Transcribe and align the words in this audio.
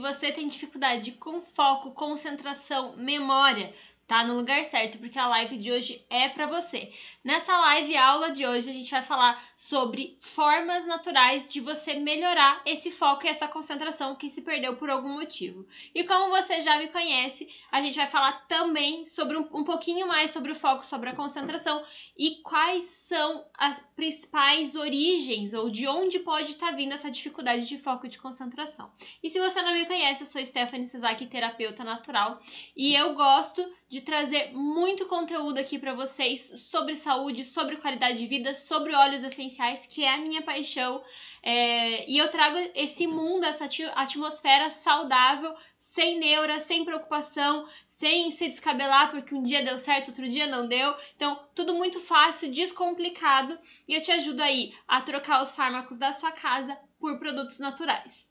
você 0.00 0.32
tem 0.32 0.48
dificuldade 0.48 1.12
com 1.12 1.40
foco, 1.40 1.92
concentração, 1.92 2.96
memória, 2.96 3.74
tá 4.06 4.24
no 4.24 4.34
lugar 4.34 4.64
certo, 4.64 4.98
porque 4.98 5.18
a 5.18 5.28
live 5.28 5.56
de 5.56 5.70
hoje 5.70 6.04
é 6.10 6.28
para 6.28 6.46
você. 6.46 6.92
Nessa 7.22 7.56
live 7.56 7.96
aula 7.96 8.32
de 8.32 8.44
hoje 8.46 8.70
a 8.70 8.72
gente 8.72 8.90
vai 8.90 9.02
falar 9.02 9.40
sobre 9.60 10.16
formas 10.20 10.86
naturais 10.86 11.48
de 11.52 11.60
você 11.60 11.94
melhorar 11.94 12.62
esse 12.64 12.90
foco 12.90 13.26
e 13.26 13.28
essa 13.28 13.46
concentração 13.46 14.16
que 14.16 14.30
se 14.30 14.40
perdeu 14.40 14.74
por 14.74 14.88
algum 14.88 15.12
motivo. 15.12 15.66
E 15.94 16.02
como 16.02 16.30
você 16.30 16.62
já 16.62 16.78
me 16.78 16.88
conhece, 16.88 17.46
a 17.70 17.80
gente 17.82 17.94
vai 17.94 18.06
falar 18.06 18.46
também 18.48 19.04
sobre 19.04 19.36
um, 19.36 19.46
um 19.52 19.62
pouquinho 19.62 20.08
mais 20.08 20.30
sobre 20.30 20.50
o 20.50 20.54
foco, 20.54 20.84
sobre 20.84 21.10
a 21.10 21.14
concentração 21.14 21.84
e 22.16 22.36
quais 22.42 22.84
são 22.84 23.44
as 23.54 23.80
principais 23.94 24.74
origens 24.74 25.52
ou 25.52 25.68
de 25.68 25.86
onde 25.86 26.18
pode 26.18 26.52
estar 26.52 26.70
tá 26.70 26.72
vindo 26.72 26.94
essa 26.94 27.10
dificuldade 27.10 27.68
de 27.68 27.76
foco 27.76 28.06
e 28.06 28.08
de 28.08 28.18
concentração. 28.18 28.90
E 29.22 29.28
se 29.28 29.38
você 29.38 29.60
não 29.60 29.74
me 29.74 29.84
conhece, 29.84 30.22
eu 30.22 30.26
sou 30.26 30.44
Stephanie 30.44 30.88
Sasaki, 30.88 31.26
terapeuta 31.26 31.84
natural, 31.84 32.40
e 32.74 32.94
eu 32.94 33.14
gosto 33.14 33.62
de 33.90 34.00
trazer 34.00 34.52
muito 34.52 35.06
conteúdo 35.06 35.58
aqui 35.58 35.76
para 35.78 35.92
vocês 35.92 36.40
sobre 36.70 36.94
saúde, 36.94 37.44
sobre 37.44 37.76
qualidade 37.76 38.18
de 38.18 38.26
vida, 38.26 38.54
sobre 38.54 38.94
óleos 38.94 39.24
essenciais, 39.24 39.49
que 39.88 40.04
é 40.04 40.14
a 40.14 40.18
minha 40.18 40.42
paixão. 40.42 41.02
É, 41.42 42.08
e 42.10 42.18
eu 42.18 42.30
trago 42.30 42.56
esse 42.74 43.06
mundo, 43.06 43.44
essa 43.44 43.68
atmosfera 43.94 44.70
saudável, 44.70 45.54
sem 45.78 46.18
neura, 46.18 46.60
sem 46.60 46.84
preocupação, 46.84 47.66
sem 47.86 48.30
se 48.30 48.48
descabelar 48.48 49.10
porque 49.10 49.34
um 49.34 49.42
dia 49.42 49.64
deu 49.64 49.78
certo, 49.78 50.08
outro 50.08 50.28
dia 50.28 50.46
não 50.46 50.68
deu. 50.68 50.94
Então, 51.16 51.40
tudo 51.54 51.74
muito 51.74 51.98
fácil, 51.98 52.52
descomplicado. 52.52 53.58
E 53.88 53.94
eu 53.94 54.02
te 54.02 54.12
ajudo 54.12 54.42
aí 54.42 54.72
a 54.86 55.00
trocar 55.00 55.42
os 55.42 55.52
fármacos 55.52 55.98
da 55.98 56.12
sua 56.12 56.32
casa 56.32 56.78
por 56.98 57.18
produtos 57.18 57.58
naturais. 57.58 58.29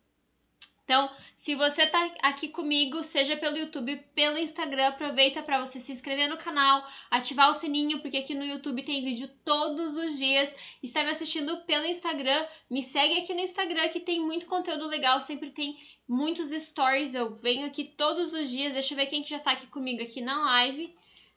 Então, 0.89 1.07
se 1.35 1.53
você 1.53 1.85
tá 1.85 2.15
aqui 2.23 2.47
comigo, 2.47 3.03
seja 3.03 3.37
pelo 3.37 3.55
YouTube, 3.55 3.97
pelo 4.15 4.39
Instagram, 4.39 4.87
aproveita 4.87 5.43
para 5.43 5.63
você 5.63 5.79
se 5.79 5.91
inscrever 5.91 6.27
no 6.27 6.35
canal, 6.35 6.83
ativar 7.11 7.47
o 7.51 7.53
sininho, 7.53 7.99
porque 7.99 8.17
aqui 8.17 8.33
no 8.33 8.43
YouTube 8.43 8.81
tem 8.81 9.03
vídeo 9.03 9.29
todos 9.45 9.95
os 9.95 10.17
dias. 10.17 10.51
Está 10.81 11.03
me 11.03 11.11
assistindo 11.11 11.57
pelo 11.57 11.85
Instagram, 11.85 12.43
me 12.67 12.81
segue 12.81 13.19
aqui 13.19 13.35
no 13.35 13.41
Instagram 13.41 13.89
que 13.89 13.99
tem 13.99 14.19
muito 14.19 14.47
conteúdo 14.47 14.87
legal, 14.87 15.21
sempre 15.21 15.51
tem 15.51 15.79
muitos 16.07 16.49
stories. 16.49 17.13
Eu 17.13 17.35
venho 17.35 17.67
aqui 17.67 17.83
todos 17.83 18.33
os 18.33 18.49
dias. 18.49 18.73
Deixa 18.73 18.95
eu 18.95 18.97
ver 18.97 19.05
quem 19.05 19.21
que 19.21 19.29
já 19.29 19.37
tá 19.37 19.51
aqui 19.51 19.67
comigo 19.67 20.01
aqui 20.01 20.21
na 20.21 20.39
live 20.43 20.91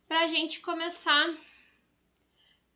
pra 0.09 0.29
gente 0.29 0.61
começar 0.61 1.29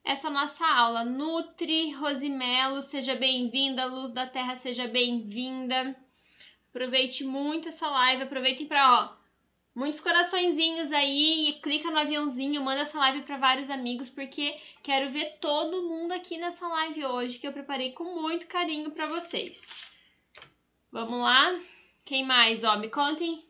essa 0.05 0.29
nossa 0.29 0.67
aula. 0.67 1.07
Nutri, 1.07 1.93
Rosimelo, 1.93 2.83
seja 2.83 3.15
bem-vinda. 3.15 3.87
Luz 3.87 4.11
da 4.11 4.27
Terra, 4.27 4.57
seja 4.57 4.87
bem-vinda. 4.87 5.97
Aproveite 6.77 7.25
muito 7.25 7.71
essa 7.71 7.89
live, 7.89 8.25
aproveitem 8.25 8.67
para, 8.67 9.01
ó, 9.01 9.17
muitos 9.75 9.99
coraçõezinhos 9.99 10.93
aí 10.93 11.49
e 11.49 11.53
clica 11.55 11.91
no 11.91 11.99
aviãozinho, 11.99 12.63
manda 12.63 12.83
essa 12.83 12.99
live 12.99 13.23
para 13.23 13.39
vários 13.39 13.71
amigos 13.71 14.11
porque 14.11 14.55
quero 14.83 15.11
ver 15.11 15.39
todo 15.41 15.89
mundo 15.89 16.13
aqui 16.13 16.37
nessa 16.37 16.69
live 16.69 17.07
hoje 17.07 17.39
que 17.39 17.49
eu 17.49 17.53
preparei 17.55 17.93
com 17.93 18.21
muito 18.21 18.47
carinho 18.47 18.91
para 18.91 19.07
vocês. 19.07 19.73
Vamos 20.93 21.19
lá? 21.19 21.59
Quem 22.05 22.27
mais, 22.27 22.63
ó, 22.63 22.77
me 22.77 22.91
contem 22.91 23.43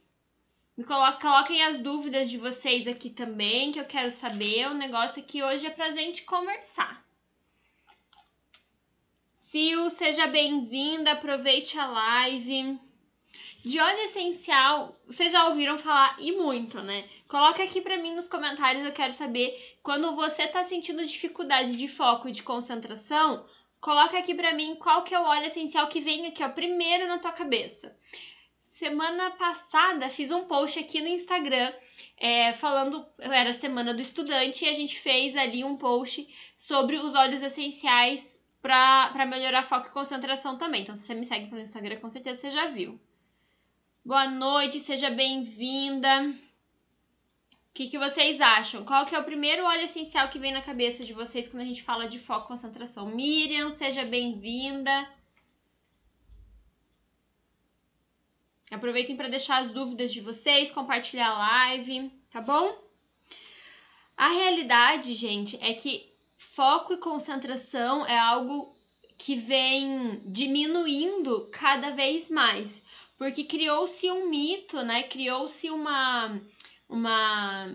me 0.77 0.84
coloquem, 0.84 1.20
coloquem 1.20 1.64
as 1.64 1.80
dúvidas 1.80 2.30
de 2.30 2.38
vocês 2.38 2.86
aqui 2.86 3.11
também, 3.11 3.72
que 3.72 3.80
eu 3.80 3.86
quero 3.86 4.12
saber. 4.12 4.68
O 4.68 4.74
negócio 4.74 5.20
aqui 5.20 5.42
hoje 5.42 5.66
é 5.66 5.70
pra 5.70 5.90
gente 5.90 6.22
conversar. 6.22 7.05
Sil, 9.34 9.90
seja 9.90 10.28
bem-vinda, 10.28 11.11
aproveite 11.11 11.77
a 11.77 11.88
live. 11.88 12.86
De 13.67 13.81
óleo 13.81 13.98
essencial, 13.98 14.97
vocês 15.09 15.33
já 15.33 15.48
ouviram 15.48 15.77
falar 15.77 16.14
e 16.20 16.30
muito, 16.30 16.80
né? 16.80 17.05
Coloca 17.27 17.64
aqui 17.64 17.80
para 17.80 17.98
mim 17.98 18.14
nos 18.14 18.29
comentários, 18.29 18.86
eu 18.86 18.92
quero 18.92 19.13
saber 19.13 19.77
quando 19.83 20.14
você 20.14 20.46
tá 20.46 20.63
sentindo 20.63 21.05
dificuldade 21.05 21.77
de 21.77 21.89
foco 21.89 22.29
e 22.29 22.30
de 22.30 22.45
concentração, 22.45 23.45
coloca 23.80 24.17
aqui 24.17 24.36
para 24.36 24.55
mim 24.55 24.77
qual 24.77 25.02
que 25.02 25.13
é 25.13 25.18
o 25.18 25.24
óleo 25.24 25.46
essencial 25.46 25.89
que 25.89 26.01
vem 26.01 26.29
aqui, 26.29 26.45
ó, 26.45 26.48
primeiro 26.48 27.08
na 27.08 27.18
tua 27.18 27.33
cabeça. 27.33 27.92
Semana 28.61 29.33
passada 29.33 30.11
fiz 30.11 30.30
um 30.30 30.45
post 30.45 30.79
aqui 30.79 31.01
no 31.01 31.08
Instagram 31.08 31.73
é, 32.19 32.52
falando, 32.52 33.05
era 33.19 33.52
semana 33.52 33.92
do 33.92 34.01
estudante 34.01 34.64
e 34.64 34.69
a 34.69 34.74
gente 34.74 35.01
fez 35.01 35.35
ali 35.35 35.64
um 35.64 35.77
post 35.77 36.24
sobre 36.55 36.98
os 36.98 37.17
óleos 37.17 37.42
essenciais 37.42 38.40
para 38.63 39.27
melhorar 39.27 39.64
foco 39.64 39.89
e 39.89 39.90
concentração 39.90 40.57
também. 40.57 40.83
Então, 40.83 40.95
se 40.95 41.02
você 41.02 41.14
me 41.14 41.27
segue 41.27 41.51
pelo 41.51 41.63
Instagram, 41.63 41.96
com 41.96 42.08
certeza 42.08 42.39
você 42.39 42.51
já 42.52 42.67
viu. 42.67 43.01
Boa 44.06 44.28
noite, 44.28 44.78
seja 44.78 45.11
bem-vinda. 45.11 46.33
O 47.50 47.72
que, 47.74 47.89
que 47.89 47.98
vocês 47.98 48.40
acham? 48.40 48.84
Qual 48.84 49.05
que 49.05 49.17
é 49.17 49.18
o 49.18 49.24
primeiro 49.24 49.64
óleo 49.64 49.83
essencial 49.83 50.28
que 50.28 50.39
vem 50.39 50.52
na 50.52 50.62
cabeça 50.62 51.05
de 51.05 51.12
vocês 51.12 51.48
quando 51.48 51.64
a 51.64 51.67
gente 51.67 51.83
fala 51.83 52.06
de 52.06 52.20
foco 52.20 52.45
e 52.45 52.46
concentração? 52.46 53.08
Miriam, 53.08 53.68
seja 53.68 54.05
bem-vinda. 54.05 55.11
Aproveitem 58.70 59.16
para 59.16 59.28
deixar 59.28 59.56
as 59.56 59.72
dúvidas 59.72 60.12
de 60.12 60.20
vocês, 60.20 60.70
compartilhar 60.70 61.30
a 61.30 61.39
live, 61.39 62.08
tá 62.30 62.40
bom? 62.40 62.78
A 64.16 64.28
realidade, 64.28 65.14
gente, 65.14 65.58
é 65.61 65.74
que 65.74 66.08
foco 66.39 66.92
e 66.92 66.98
concentração 66.98 68.06
é 68.06 68.16
algo 68.16 68.72
que 69.18 69.34
vem 69.34 70.22
diminuindo 70.27 71.48
cada 71.50 71.90
vez 71.90 72.30
mais 72.30 72.86
porque 73.18 73.44
criou-se 73.44 74.10
um 74.10 74.28
mito, 74.28 74.82
né? 74.82 75.02
Criou-se 75.04 75.70
uma 75.70 76.40
uma 76.88 77.72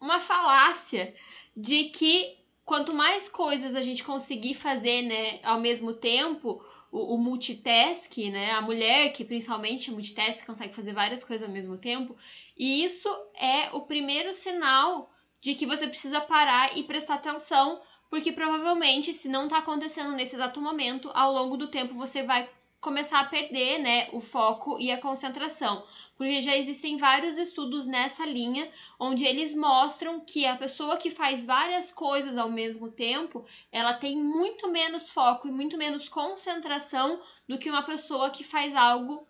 uma 0.00 0.20
falácia 0.20 1.14
de 1.56 1.84
que 1.84 2.38
quanto 2.64 2.92
mais 2.94 3.28
coisas 3.28 3.74
a 3.74 3.82
gente 3.82 4.04
conseguir 4.04 4.54
fazer, 4.54 5.02
né, 5.02 5.40
ao 5.42 5.58
mesmo 5.58 5.94
tempo, 5.94 6.62
o, 6.92 7.14
o 7.14 7.18
multitask, 7.18 8.16
né, 8.30 8.52
a 8.52 8.60
mulher 8.60 9.12
que 9.12 9.24
principalmente 9.24 9.90
multitask 9.90 10.44
consegue 10.44 10.74
fazer 10.74 10.92
várias 10.92 11.24
coisas 11.24 11.48
ao 11.48 11.52
mesmo 11.52 11.78
tempo, 11.78 12.14
e 12.56 12.84
isso 12.84 13.08
é 13.34 13.70
o 13.72 13.80
primeiro 13.80 14.32
sinal 14.32 15.10
de 15.40 15.54
que 15.54 15.66
você 15.66 15.86
precisa 15.86 16.20
parar 16.20 16.76
e 16.76 16.82
prestar 16.82 17.14
atenção, 17.14 17.80
porque 18.10 18.32
provavelmente 18.32 19.12
se 19.12 19.28
não 19.28 19.44
está 19.44 19.58
acontecendo 19.58 20.12
nesse 20.12 20.36
exato 20.36 20.60
momento, 20.60 21.10
ao 21.14 21.32
longo 21.32 21.56
do 21.56 21.68
tempo 21.68 21.94
você 21.94 22.22
vai 22.22 22.48
começar 22.80 23.20
a 23.20 23.24
perder, 23.24 23.78
né, 23.78 24.08
o 24.12 24.20
foco 24.20 24.78
e 24.78 24.90
a 24.90 25.00
concentração, 25.00 25.84
porque 26.16 26.40
já 26.40 26.56
existem 26.56 26.96
vários 26.96 27.36
estudos 27.36 27.86
nessa 27.86 28.24
linha 28.24 28.70
onde 28.98 29.24
eles 29.24 29.54
mostram 29.54 30.20
que 30.20 30.46
a 30.46 30.56
pessoa 30.56 30.96
que 30.96 31.10
faz 31.10 31.44
várias 31.44 31.90
coisas 31.90 32.36
ao 32.36 32.48
mesmo 32.48 32.90
tempo, 32.90 33.44
ela 33.72 33.94
tem 33.94 34.16
muito 34.16 34.68
menos 34.70 35.10
foco 35.10 35.48
e 35.48 35.52
muito 35.52 35.76
menos 35.76 36.08
concentração 36.08 37.20
do 37.48 37.58
que 37.58 37.68
uma 37.68 37.82
pessoa 37.82 38.30
que 38.30 38.44
faz 38.44 38.74
algo, 38.74 39.26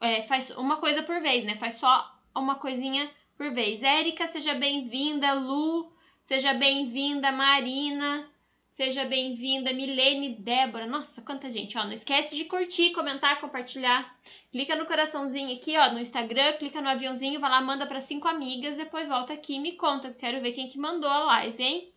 é, 0.00 0.22
faz 0.22 0.50
uma 0.50 0.76
coisa 0.76 1.02
por 1.02 1.20
vez, 1.20 1.44
né, 1.44 1.56
faz 1.56 1.74
só 1.76 2.14
uma 2.34 2.56
coisinha 2.56 3.10
por 3.36 3.50
vez. 3.50 3.82
Érica, 3.82 4.26
seja 4.26 4.54
bem-vinda, 4.54 5.32
Lu, 5.32 5.90
seja 6.22 6.52
bem-vinda, 6.52 7.32
Marina, 7.32 8.28
Seja 8.74 9.04
bem-vinda, 9.04 9.72
Milene, 9.72 10.34
Débora. 10.34 10.84
Nossa, 10.84 11.22
quanta 11.22 11.48
gente, 11.48 11.78
ó. 11.78 11.84
Não 11.84 11.92
esquece 11.92 12.34
de 12.34 12.44
curtir, 12.44 12.90
comentar, 12.90 13.40
compartilhar. 13.40 14.18
Clica 14.50 14.74
no 14.74 14.84
coraçãozinho 14.84 15.56
aqui, 15.56 15.78
ó, 15.78 15.92
no 15.92 16.00
Instagram, 16.00 16.54
clica 16.54 16.82
no 16.82 16.88
aviãozinho, 16.88 17.38
vai 17.38 17.50
lá, 17.50 17.60
manda 17.60 17.86
para 17.86 18.00
cinco 18.00 18.26
amigas, 18.26 18.76
depois 18.76 19.08
volta 19.08 19.32
aqui 19.32 19.54
e 19.54 19.60
me 19.60 19.76
conta. 19.76 20.08
Eu 20.08 20.14
quero 20.14 20.40
ver 20.40 20.50
quem 20.50 20.66
que 20.66 20.76
mandou 20.76 21.08
a 21.08 21.20
live, 21.20 21.62
hein? 21.62 21.92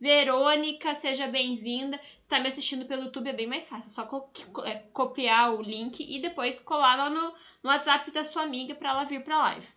Verônica, 0.00 0.96
seja 0.96 1.28
bem-vinda. 1.28 2.00
Se 2.20 2.28
tá 2.28 2.40
me 2.40 2.48
assistindo 2.48 2.86
pelo 2.86 3.04
YouTube 3.04 3.30
é 3.30 3.32
bem 3.32 3.46
mais 3.46 3.68
fácil, 3.68 3.88
é 3.88 3.94
só 3.94 4.04
co 4.04 4.28
é, 4.64 4.82
copiar 4.92 5.54
o 5.54 5.62
link 5.62 6.00
e 6.00 6.20
depois 6.20 6.58
colar 6.58 6.96
lá 6.96 7.08
no, 7.08 7.34
no 7.62 7.70
WhatsApp 7.70 8.10
da 8.10 8.24
sua 8.24 8.42
amiga 8.42 8.74
para 8.74 8.90
ela 8.90 9.04
vir 9.04 9.22
pra 9.22 9.38
live. 9.38 9.68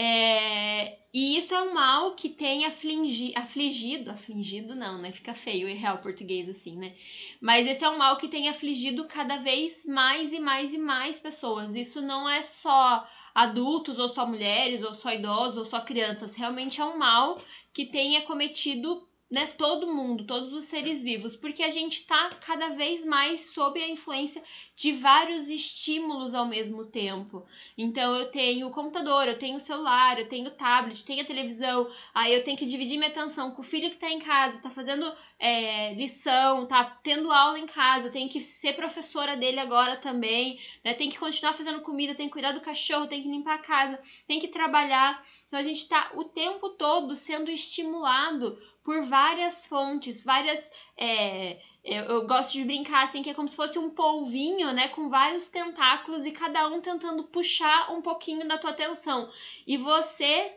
É, 0.00 0.96
e 1.12 1.36
isso 1.36 1.52
é 1.52 1.60
um 1.60 1.74
mal 1.74 2.14
que 2.14 2.28
tem 2.28 2.64
afligi, 2.64 3.32
afligido, 3.34 4.12
afligido 4.12 4.76
não, 4.76 4.96
né? 4.98 5.10
Fica 5.10 5.34
feio 5.34 5.68
errar 5.68 5.94
o 5.94 5.98
português 5.98 6.48
assim, 6.48 6.76
né? 6.76 6.94
Mas 7.40 7.66
esse 7.66 7.84
é 7.84 7.90
um 7.90 7.98
mal 7.98 8.16
que 8.16 8.28
tem 8.28 8.48
afligido 8.48 9.08
cada 9.08 9.38
vez 9.38 9.84
mais 9.86 10.32
e 10.32 10.38
mais 10.38 10.72
e 10.72 10.78
mais 10.78 11.18
pessoas. 11.18 11.74
Isso 11.74 12.00
não 12.00 12.28
é 12.30 12.44
só 12.44 13.08
adultos, 13.34 13.98
ou 13.98 14.08
só 14.08 14.24
mulheres, 14.24 14.84
ou 14.84 14.94
só 14.94 15.12
idosos, 15.12 15.56
ou 15.58 15.64
só 15.64 15.80
crianças. 15.80 16.36
Realmente 16.36 16.80
é 16.80 16.84
um 16.84 16.96
mal 16.96 17.42
que 17.72 17.86
tem 17.86 18.16
acometido 18.16 19.07
né, 19.30 19.46
todo 19.46 19.92
mundo, 19.92 20.24
todos 20.24 20.52
os 20.54 20.64
seres 20.64 21.02
vivos, 21.02 21.36
porque 21.36 21.62
a 21.62 21.68
gente 21.68 22.00
está 22.00 22.30
cada 22.40 22.70
vez 22.70 23.04
mais 23.04 23.52
sob 23.52 23.80
a 23.80 23.88
influência 23.88 24.42
de 24.74 24.92
vários 24.92 25.50
estímulos 25.50 26.32
ao 26.32 26.46
mesmo 26.46 26.86
tempo. 26.86 27.44
Então 27.76 28.16
eu 28.16 28.30
tenho 28.30 28.68
o 28.68 28.70
computador, 28.70 29.28
eu 29.28 29.38
tenho 29.38 29.56
o 29.56 29.60
celular, 29.60 30.18
eu 30.18 30.28
tenho 30.28 30.48
o 30.48 30.52
tablet, 30.52 31.04
tenho 31.04 31.22
a 31.22 31.26
televisão, 31.26 31.90
aí 32.14 32.32
eu 32.32 32.42
tenho 32.42 32.56
que 32.56 32.64
dividir 32.64 32.96
minha 32.96 33.10
atenção 33.10 33.50
com 33.50 33.60
o 33.60 33.64
filho 33.64 33.90
que 33.90 33.96
está 33.96 34.10
em 34.10 34.18
casa, 34.18 34.56
está 34.56 34.70
fazendo 34.70 35.12
é, 35.38 35.92
lição, 35.94 36.66
tá 36.66 36.84
tendo 37.02 37.30
aula 37.30 37.58
em 37.58 37.66
casa, 37.66 38.08
eu 38.08 38.12
tenho 38.12 38.28
que 38.28 38.42
ser 38.42 38.74
professora 38.74 39.36
dele 39.36 39.60
agora 39.60 39.96
também, 39.96 40.58
né? 40.82 40.94
Tem 40.94 41.08
que 41.08 41.18
continuar 41.18 41.52
fazendo 41.52 41.80
comida, 41.82 42.14
tem 42.14 42.26
que 42.26 42.32
cuidar 42.32 42.52
do 42.52 42.60
cachorro, 42.60 43.06
tem 43.06 43.22
que 43.22 43.28
limpar 43.28 43.54
a 43.54 43.58
casa, 43.58 44.00
tem 44.26 44.40
que 44.40 44.48
trabalhar. 44.48 45.24
Então 45.46 45.60
a 45.60 45.62
gente 45.62 45.82
está 45.82 46.10
o 46.14 46.24
tempo 46.24 46.70
todo 46.70 47.14
sendo 47.14 47.50
estimulado 47.50 48.58
por 48.88 49.02
várias 49.02 49.66
fontes, 49.66 50.24
várias. 50.24 50.72
É, 50.96 51.60
eu, 51.84 52.04
eu, 52.04 52.26
gosto 52.26 52.54
de 52.54 52.64
brincar 52.64 53.04
assim 53.04 53.22
que 53.22 53.28
é 53.28 53.34
como 53.34 53.46
se 53.46 53.54
fosse 53.54 53.78
um 53.78 53.90
polvinho, 53.90 54.72
né, 54.72 54.88
com 54.88 55.10
vários 55.10 55.50
tentáculos 55.50 56.24
e 56.24 56.32
cada 56.32 56.66
um 56.68 56.80
tentando 56.80 57.24
puxar 57.24 57.92
um 57.92 58.00
pouquinho 58.00 58.48
da 58.48 58.56
tua 58.56 58.70
atenção. 58.70 59.30
E 59.66 59.76
você, 59.76 60.56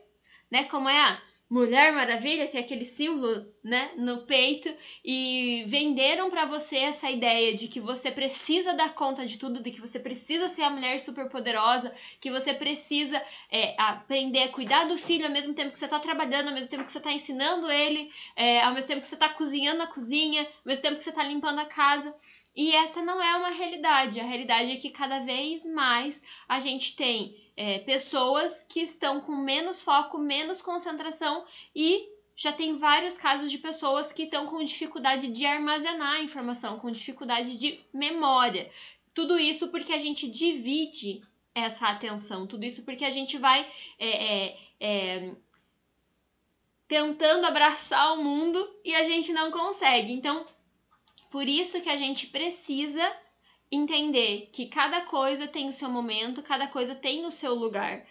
né, 0.49 0.63
como 0.63 0.87
é 0.87 0.97
a 0.97 1.21
Mulher 1.51 1.91
Maravilha, 1.91 2.47
tem 2.47 2.61
aquele 2.61 2.85
símbolo, 2.85 3.45
né, 3.61 3.91
no 3.97 4.25
peito, 4.25 4.73
e 5.03 5.65
venderam 5.67 6.29
para 6.29 6.45
você 6.45 6.77
essa 6.77 7.11
ideia 7.11 7.53
de 7.53 7.67
que 7.67 7.81
você 7.81 8.09
precisa 8.09 8.73
dar 8.73 8.95
conta 8.95 9.25
de 9.25 9.37
tudo, 9.37 9.61
de 9.61 9.69
que 9.69 9.81
você 9.81 9.99
precisa 9.99 10.47
ser 10.47 10.61
a 10.61 10.69
mulher 10.69 10.97
super 11.01 11.27
poderosa, 11.27 11.93
que 12.21 12.31
você 12.31 12.53
precisa 12.53 13.21
é, 13.51 13.75
aprender 13.77 14.43
a 14.43 14.49
cuidar 14.53 14.85
do 14.85 14.95
filho 14.95 15.25
ao 15.25 15.31
mesmo 15.33 15.53
tempo 15.53 15.73
que 15.73 15.79
você 15.79 15.89
tá 15.89 15.99
trabalhando, 15.99 16.47
ao 16.47 16.53
mesmo 16.53 16.69
tempo 16.69 16.85
que 16.85 16.91
você 16.93 17.01
tá 17.01 17.11
ensinando 17.11 17.69
ele, 17.69 18.09
é, 18.33 18.61
ao 18.61 18.73
mesmo 18.73 18.87
tempo 18.87 19.01
que 19.01 19.09
você 19.09 19.17
tá 19.17 19.27
cozinhando 19.27 19.79
na 19.79 19.87
cozinha, 19.87 20.43
ao 20.43 20.47
mesmo 20.63 20.81
tempo 20.81 20.99
que 20.99 21.03
você 21.03 21.11
tá 21.11 21.25
limpando 21.25 21.59
a 21.59 21.65
casa. 21.65 22.15
E 22.55 22.73
essa 22.73 23.01
não 23.01 23.21
é 23.21 23.35
uma 23.35 23.49
realidade. 23.49 24.21
A 24.21 24.25
realidade 24.25 24.71
é 24.71 24.77
que 24.77 24.89
cada 24.89 25.19
vez 25.19 25.65
mais 25.65 26.23
a 26.47 26.61
gente 26.61 26.95
tem 26.95 27.35
é, 27.61 27.77
pessoas 27.77 28.63
que 28.63 28.79
estão 28.79 29.21
com 29.21 29.35
menos 29.35 29.83
foco, 29.83 30.17
menos 30.17 30.59
concentração 30.59 31.45
e 31.75 32.09
já 32.35 32.51
tem 32.51 32.75
vários 32.75 33.19
casos 33.19 33.51
de 33.51 33.59
pessoas 33.59 34.11
que 34.11 34.23
estão 34.23 34.47
com 34.47 34.63
dificuldade 34.63 35.27
de 35.27 35.45
armazenar 35.45 36.23
informação, 36.23 36.79
com 36.79 36.89
dificuldade 36.89 37.55
de 37.55 37.79
memória. 37.93 38.71
Tudo 39.13 39.37
isso 39.37 39.67
porque 39.67 39.93
a 39.93 39.99
gente 39.99 40.27
divide 40.27 41.21
essa 41.53 41.89
atenção, 41.89 42.47
tudo 42.47 42.65
isso 42.65 42.81
porque 42.81 43.05
a 43.05 43.11
gente 43.11 43.37
vai 43.37 43.71
é, 43.99 44.09
é, 44.09 44.57
é 44.79 45.35
tentando 46.87 47.45
abraçar 47.45 48.13
o 48.15 48.23
mundo 48.23 48.67
e 48.83 48.95
a 48.95 49.03
gente 49.03 49.31
não 49.31 49.51
consegue. 49.51 50.11
Então, 50.11 50.47
por 51.29 51.47
isso 51.47 51.79
que 51.79 51.89
a 51.89 51.97
gente 51.97 52.25
precisa 52.25 53.05
entender 53.71 54.49
que 54.51 54.65
cada 54.65 55.01
coisa 55.01 55.47
tem 55.47 55.69
o 55.69 55.73
seu 55.73 55.89
momento, 55.89 56.43
cada 56.43 56.67
coisa 56.67 56.93
tem 56.93 57.25
o 57.25 57.31
seu 57.31 57.55
lugar. 57.55 58.05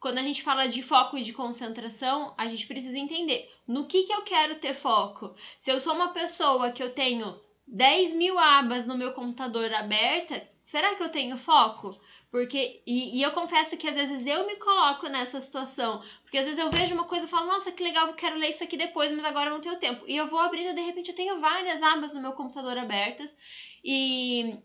Quando 0.00 0.18
a 0.18 0.22
gente 0.22 0.42
fala 0.42 0.66
de 0.66 0.82
foco 0.82 1.16
e 1.16 1.22
de 1.22 1.32
concentração, 1.32 2.34
a 2.36 2.46
gente 2.46 2.66
precisa 2.66 2.98
entender 2.98 3.48
no 3.68 3.86
que, 3.86 4.02
que 4.02 4.12
eu 4.12 4.22
quero 4.22 4.56
ter 4.56 4.74
foco. 4.74 5.34
Se 5.60 5.70
eu 5.70 5.78
sou 5.78 5.94
uma 5.94 6.08
pessoa 6.08 6.72
que 6.72 6.82
eu 6.82 6.92
tenho 6.92 7.38
10 7.68 8.14
mil 8.14 8.38
abas 8.38 8.86
no 8.86 8.98
meu 8.98 9.12
computador 9.12 9.72
aberta, 9.72 10.48
será 10.60 10.94
que 10.94 11.02
eu 11.02 11.10
tenho 11.10 11.36
foco? 11.36 11.96
Porque, 12.32 12.82
e, 12.86 13.18
e, 13.18 13.22
eu 13.22 13.30
confesso 13.32 13.76
que 13.76 13.86
às 13.86 13.94
vezes 13.94 14.26
eu 14.26 14.46
me 14.46 14.56
coloco 14.56 15.06
nessa 15.06 15.38
situação. 15.38 16.02
Porque 16.22 16.38
às 16.38 16.46
vezes 16.46 16.58
eu 16.58 16.70
vejo 16.70 16.94
uma 16.94 17.04
coisa 17.04 17.26
e 17.26 17.28
falo, 17.28 17.46
nossa, 17.46 17.70
que 17.70 17.82
legal, 17.82 18.08
eu 18.08 18.14
quero 18.14 18.38
ler 18.38 18.48
isso 18.48 18.64
aqui 18.64 18.74
depois, 18.74 19.12
mas 19.12 19.22
agora 19.22 19.50
eu 19.50 19.54
não 19.54 19.60
tenho 19.60 19.78
tempo. 19.78 20.04
E 20.08 20.16
eu 20.16 20.26
vou 20.28 20.38
abrindo 20.38 20.74
de 20.74 20.80
repente 20.80 21.10
eu 21.10 21.14
tenho 21.14 21.38
várias 21.40 21.82
abas 21.82 22.14
no 22.14 22.22
meu 22.22 22.32
computador 22.32 22.78
abertas. 22.78 23.36
E, 23.84 24.58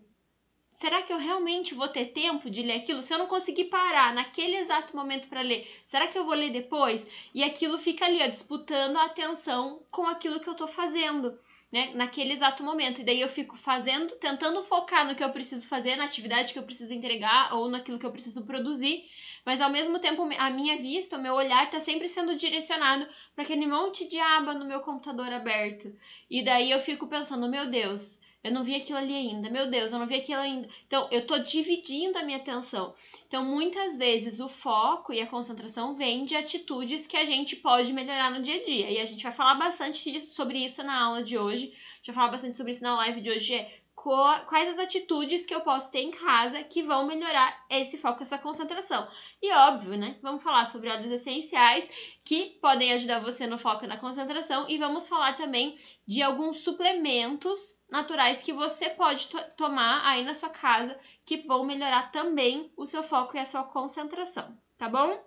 será 0.78 1.02
que 1.02 1.12
eu 1.12 1.18
realmente 1.18 1.74
vou 1.74 1.88
ter 1.88 2.12
tempo 2.12 2.48
de 2.48 2.62
ler 2.62 2.74
aquilo? 2.74 3.02
Se 3.02 3.12
eu 3.12 3.18
não 3.18 3.26
conseguir 3.26 3.64
parar 3.64 4.14
naquele 4.14 4.56
exato 4.58 4.96
momento 4.96 5.26
para 5.26 5.42
ler, 5.42 5.68
será 5.84 6.06
que 6.06 6.16
eu 6.16 6.24
vou 6.24 6.34
ler 6.34 6.52
depois? 6.52 7.04
E 7.34 7.42
aquilo 7.42 7.76
fica 7.78 8.04
ali, 8.04 8.22
ó, 8.22 8.28
disputando 8.28 8.96
a 8.96 9.06
atenção 9.06 9.82
com 9.90 10.06
aquilo 10.06 10.38
que 10.38 10.48
eu 10.48 10.54
tô 10.54 10.68
fazendo. 10.68 11.36
Né, 11.70 11.90
naquele 11.94 12.32
exato 12.32 12.64
momento. 12.64 13.02
E 13.02 13.04
daí 13.04 13.20
eu 13.20 13.28
fico 13.28 13.54
fazendo, 13.54 14.14
tentando 14.16 14.64
focar 14.64 15.06
no 15.06 15.14
que 15.14 15.22
eu 15.22 15.30
preciso 15.30 15.68
fazer, 15.68 15.96
na 15.96 16.04
atividade 16.04 16.54
que 16.54 16.58
eu 16.58 16.62
preciso 16.62 16.94
entregar 16.94 17.54
ou 17.54 17.68
naquilo 17.68 17.98
que 17.98 18.06
eu 18.06 18.10
preciso 18.10 18.42
produzir, 18.46 19.04
mas 19.44 19.60
ao 19.60 19.68
mesmo 19.68 19.98
tempo 19.98 20.26
a 20.38 20.48
minha 20.48 20.78
vista, 20.78 21.18
o 21.18 21.20
meu 21.20 21.34
olhar 21.34 21.66
está 21.66 21.78
sempre 21.78 22.08
sendo 22.08 22.36
direcionado 22.36 23.06
para 23.34 23.44
aquele 23.44 23.66
monte 23.66 24.08
de 24.08 24.18
aba 24.18 24.54
no 24.54 24.64
meu 24.64 24.80
computador 24.80 25.30
aberto. 25.30 25.94
E 26.30 26.42
daí 26.42 26.70
eu 26.70 26.80
fico 26.80 27.06
pensando, 27.06 27.46
meu 27.50 27.68
Deus, 27.68 28.18
eu 28.42 28.52
não 28.52 28.62
vi 28.62 28.76
aquilo 28.76 28.98
ali 28.98 29.14
ainda. 29.14 29.50
Meu 29.50 29.68
Deus, 29.68 29.92
eu 29.92 29.98
não 29.98 30.06
vi 30.06 30.14
aquilo 30.14 30.40
ainda. 30.40 30.68
Então, 30.86 31.08
eu 31.10 31.26
tô 31.26 31.38
dividindo 31.38 32.16
a 32.16 32.22
minha 32.22 32.38
atenção. 32.38 32.94
Então, 33.26 33.44
muitas 33.44 33.98
vezes 33.98 34.38
o 34.38 34.48
foco 34.48 35.12
e 35.12 35.20
a 35.20 35.26
concentração 35.26 35.96
vêm 35.96 36.24
de 36.24 36.36
atitudes 36.36 37.06
que 37.06 37.16
a 37.16 37.24
gente 37.24 37.56
pode 37.56 37.92
melhorar 37.92 38.30
no 38.30 38.40
dia 38.40 38.60
a 38.60 38.64
dia. 38.64 38.90
E 38.90 39.00
a 39.00 39.04
gente 39.04 39.22
vai 39.22 39.32
falar 39.32 39.56
bastante 39.56 40.20
sobre 40.20 40.64
isso 40.64 40.82
na 40.84 41.02
aula 41.02 41.22
de 41.22 41.36
hoje. 41.36 41.66
A 41.66 41.96
gente 41.96 42.06
vai 42.06 42.14
falar 42.14 42.28
bastante 42.28 42.56
sobre 42.56 42.72
isso 42.72 42.82
na 42.82 42.94
live 42.96 43.20
de 43.20 43.30
hoje. 43.30 43.66
Quais 44.02 44.68
as 44.68 44.78
atitudes 44.78 45.44
que 45.44 45.54
eu 45.54 45.60
posso 45.60 45.90
ter 45.90 46.00
em 46.00 46.10
casa 46.10 46.62
que 46.62 46.82
vão 46.82 47.06
melhorar 47.06 47.64
esse 47.68 47.98
foco, 47.98 48.22
essa 48.22 48.38
concentração. 48.38 49.08
E 49.42 49.52
óbvio, 49.52 49.96
né? 49.98 50.16
Vamos 50.22 50.42
falar 50.42 50.66
sobre 50.66 50.88
óleos 50.88 51.12
essenciais 51.12 51.88
que 52.24 52.58
podem 52.60 52.92
ajudar 52.92 53.20
você 53.20 53.46
no 53.46 53.58
foco 53.58 53.84
e 53.84 53.88
na 53.88 53.98
concentração 53.98 54.68
e 54.68 54.78
vamos 54.78 55.08
falar 55.08 55.34
também 55.34 55.78
de 56.06 56.22
alguns 56.22 56.58
suplementos 56.58 57.76
naturais 57.90 58.42
que 58.42 58.52
você 58.52 58.90
pode 58.90 59.26
to 59.26 59.38
tomar 59.56 60.06
aí 60.06 60.24
na 60.24 60.34
sua 60.34 60.50
casa 60.50 60.98
que 61.24 61.38
vão 61.38 61.64
melhorar 61.64 62.12
também 62.12 62.72
o 62.76 62.86
seu 62.86 63.02
foco 63.02 63.36
e 63.36 63.40
a 63.40 63.46
sua 63.46 63.64
concentração, 63.64 64.56
tá 64.76 64.88
bom? 64.88 65.22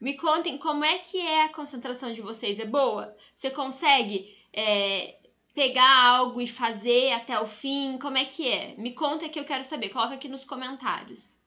Me 0.00 0.16
contem 0.16 0.58
como 0.58 0.84
é 0.84 0.98
que 0.98 1.18
é 1.18 1.44
a 1.44 1.52
concentração 1.52 2.12
de 2.12 2.20
vocês, 2.20 2.58
é 2.58 2.64
boa? 2.64 3.16
Você 3.34 3.50
consegue 3.50 4.36
é, 4.52 5.18
pegar 5.54 6.04
algo 6.04 6.40
e 6.40 6.46
fazer 6.46 7.12
até 7.12 7.38
o 7.40 7.46
fim? 7.46 7.96
Como 7.98 8.18
é 8.18 8.24
que 8.24 8.48
é? 8.48 8.74
Me 8.76 8.92
conta 8.92 9.28
que 9.28 9.38
eu 9.38 9.44
quero 9.44 9.62
saber, 9.62 9.90
coloca 9.90 10.14
aqui 10.14 10.28
nos 10.28 10.44
comentários. 10.44 11.38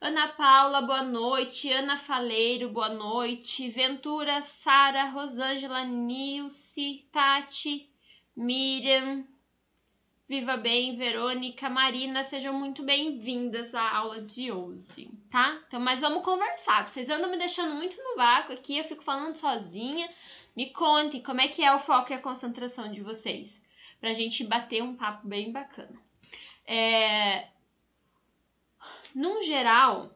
Ana 0.00 0.28
Paula, 0.28 0.80
boa 0.80 1.02
noite. 1.02 1.70
Ana 1.70 1.98
Faleiro, 1.98 2.70
boa 2.70 2.88
noite. 2.88 3.68
Ventura, 3.68 4.40
Sara, 4.40 5.10
Rosângela, 5.10 5.84
Nilce, 5.84 7.06
Tati, 7.12 7.90
Miriam, 8.34 9.26
Viva 10.30 10.56
Bem, 10.56 10.96
Verônica, 10.96 11.68
Marina, 11.68 12.22
sejam 12.22 12.54
muito 12.54 12.84
bem-vindas 12.84 13.74
à 13.74 13.96
aula 13.96 14.22
de 14.22 14.52
hoje, 14.52 15.10
tá? 15.28 15.60
Então, 15.66 15.80
mas 15.80 15.98
vamos 15.98 16.22
conversar. 16.22 16.88
Vocês 16.88 17.10
andam 17.10 17.28
me 17.28 17.36
deixando 17.36 17.74
muito 17.74 17.96
no 17.96 18.14
vácuo 18.14 18.54
aqui, 18.54 18.78
eu 18.78 18.84
fico 18.84 19.02
falando 19.02 19.34
sozinha. 19.36 20.08
Me 20.56 20.70
contem 20.70 21.22
como 21.22 21.40
é 21.40 21.48
que 21.48 21.62
é 21.62 21.74
o 21.74 21.78
foco 21.78 22.12
e 22.12 22.14
a 22.14 22.20
concentração 22.20 22.90
de 22.90 23.00
vocês, 23.00 23.62
pra 24.00 24.12
gente 24.12 24.44
bater 24.44 24.82
um 24.82 24.96
papo 24.96 25.26
bem 25.26 25.52
bacana. 25.52 26.00
É... 26.66 27.48
Num 29.14 29.42
geral, 29.42 30.10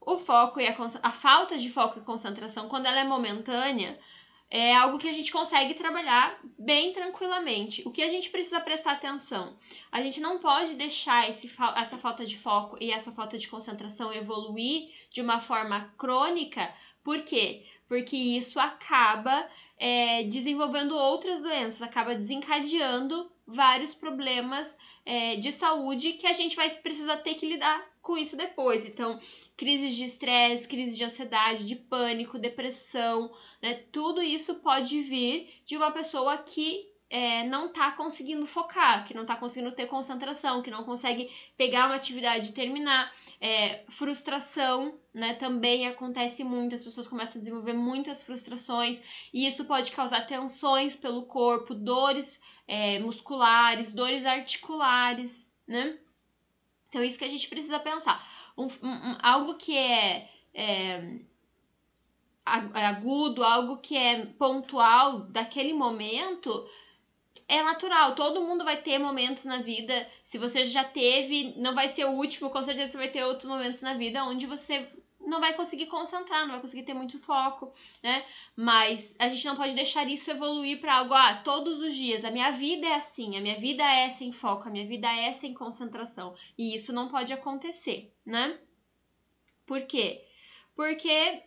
o 0.00 0.16
foco 0.16 0.60
e 0.60 0.66
a, 0.66 0.76
a 1.02 1.10
falta 1.10 1.58
de 1.58 1.70
foco 1.70 1.98
e 1.98 2.02
concentração, 2.02 2.68
quando 2.68 2.86
ela 2.86 3.00
é 3.00 3.04
momentânea, 3.04 3.98
é 4.50 4.74
algo 4.74 4.98
que 4.98 5.08
a 5.08 5.12
gente 5.12 5.30
consegue 5.30 5.74
trabalhar 5.74 6.40
bem 6.58 6.92
tranquilamente. 6.92 7.82
O 7.86 7.90
que 7.90 8.02
a 8.02 8.08
gente 8.08 8.30
precisa 8.30 8.60
prestar 8.60 8.92
atenção? 8.92 9.56
A 9.92 10.00
gente 10.00 10.20
não 10.20 10.38
pode 10.38 10.74
deixar 10.74 11.28
esse, 11.28 11.54
essa 11.76 11.98
falta 11.98 12.24
de 12.24 12.38
foco 12.38 12.78
e 12.80 12.90
essa 12.90 13.12
falta 13.12 13.36
de 13.36 13.46
concentração 13.46 14.12
evoluir 14.12 14.90
de 15.10 15.20
uma 15.20 15.40
forma 15.40 15.92
crônica. 15.98 16.74
Por 17.04 17.22
quê? 17.22 17.66
Porque 17.88 18.16
isso 18.16 18.60
acaba 18.60 19.48
é, 19.78 20.24
desenvolvendo 20.24 20.94
outras 20.94 21.42
doenças, 21.42 21.80
acaba 21.80 22.14
desencadeando 22.14 23.30
vários 23.46 23.94
problemas 23.94 24.76
é, 25.06 25.36
de 25.36 25.50
saúde 25.50 26.12
que 26.12 26.26
a 26.26 26.34
gente 26.34 26.54
vai 26.54 26.68
precisar 26.68 27.16
ter 27.18 27.34
que 27.34 27.46
lidar 27.46 27.82
com 28.02 28.18
isso 28.18 28.36
depois. 28.36 28.84
Então, 28.84 29.18
crises 29.56 29.94
de 29.94 30.04
estresse, 30.04 30.68
crises 30.68 30.96
de 30.96 31.04
ansiedade, 31.04 31.66
de 31.66 31.76
pânico, 31.76 32.38
depressão, 32.38 33.32
né? 33.62 33.74
Tudo 33.90 34.22
isso 34.22 34.56
pode 34.56 35.00
vir 35.00 35.48
de 35.64 35.76
uma 35.76 35.90
pessoa 35.90 36.36
que 36.38 36.86
é, 37.10 37.44
não 37.44 37.72
tá 37.72 37.90
conseguindo 37.92 38.44
focar, 38.46 39.06
que 39.06 39.14
não 39.14 39.24
tá 39.24 39.34
conseguindo 39.34 39.72
ter 39.72 39.86
concentração, 39.86 40.62
que 40.62 40.70
não 40.70 40.84
consegue 40.84 41.30
pegar 41.56 41.86
uma 41.86 41.94
atividade 41.94 42.50
e 42.50 42.52
terminar. 42.52 43.12
É, 43.40 43.84
frustração, 43.88 44.98
né? 45.14 45.34
Também 45.34 45.86
acontece 45.86 46.42
muito, 46.42 46.74
as 46.74 46.82
pessoas 46.82 47.06
começam 47.06 47.38
a 47.38 47.40
desenvolver 47.40 47.72
muitas 47.72 48.22
frustrações 48.22 49.00
e 49.32 49.46
isso 49.46 49.64
pode 49.64 49.92
causar 49.92 50.26
tensões 50.26 50.96
pelo 50.96 51.24
corpo, 51.24 51.72
dores 51.72 52.38
é, 52.66 52.98
musculares, 52.98 53.92
dores 53.92 54.26
articulares, 54.26 55.46
né? 55.66 55.96
Então, 56.88 57.04
isso 57.04 57.18
que 57.18 57.24
a 57.24 57.30
gente 57.30 57.48
precisa 57.48 57.78
pensar. 57.78 58.26
Um, 58.56 58.66
um, 58.66 59.16
algo 59.22 59.54
que 59.54 59.76
é, 59.76 60.28
é 60.52 61.20
agudo, 62.44 63.44
algo 63.44 63.78
que 63.78 63.96
é 63.96 64.26
pontual 64.26 65.20
daquele 65.20 65.72
momento, 65.72 66.66
é 67.48 67.62
natural. 67.62 68.14
Todo 68.14 68.42
mundo 68.42 68.64
vai 68.64 68.76
ter 68.82 68.98
momentos 68.98 69.46
na 69.46 69.58
vida. 69.58 70.06
Se 70.22 70.36
você 70.36 70.64
já 70.66 70.84
teve, 70.84 71.54
não 71.56 71.74
vai 71.74 71.88
ser 71.88 72.04
o 72.04 72.12
último, 72.12 72.50
com 72.50 72.62
certeza 72.62 72.92
você 72.92 72.98
vai 72.98 73.08
ter 73.08 73.24
outros 73.24 73.46
momentos 73.46 73.80
na 73.80 73.94
vida 73.94 74.22
onde 74.24 74.46
você 74.46 74.86
não 75.26 75.40
vai 75.40 75.54
conseguir 75.54 75.86
concentrar, 75.86 76.42
não 76.42 76.52
vai 76.52 76.60
conseguir 76.60 76.84
ter 76.84 76.94
muito 76.94 77.18
foco, 77.18 77.72
né? 78.02 78.24
Mas 78.56 79.14
a 79.18 79.28
gente 79.28 79.44
não 79.44 79.56
pode 79.56 79.74
deixar 79.74 80.08
isso 80.08 80.30
evoluir 80.30 80.80
para 80.80 80.98
algo, 80.98 81.12
ah, 81.12 81.34
todos 81.44 81.80
os 81.80 81.94
dias, 81.94 82.24
a 82.24 82.30
minha 82.30 82.50
vida 82.50 82.86
é 82.86 82.94
assim, 82.94 83.36
a 83.36 83.40
minha 83.40 83.58
vida 83.60 83.82
é 83.82 84.08
sem 84.08 84.32
foco, 84.32 84.68
a 84.68 84.70
minha 84.70 84.86
vida 84.86 85.06
é 85.06 85.32
sem 85.34 85.52
concentração. 85.52 86.34
E 86.56 86.74
isso 86.74 86.92
não 86.92 87.08
pode 87.08 87.32
acontecer, 87.32 88.10
né? 88.24 88.58
Por 89.66 89.82
quê? 89.82 90.24
Porque 90.74 91.42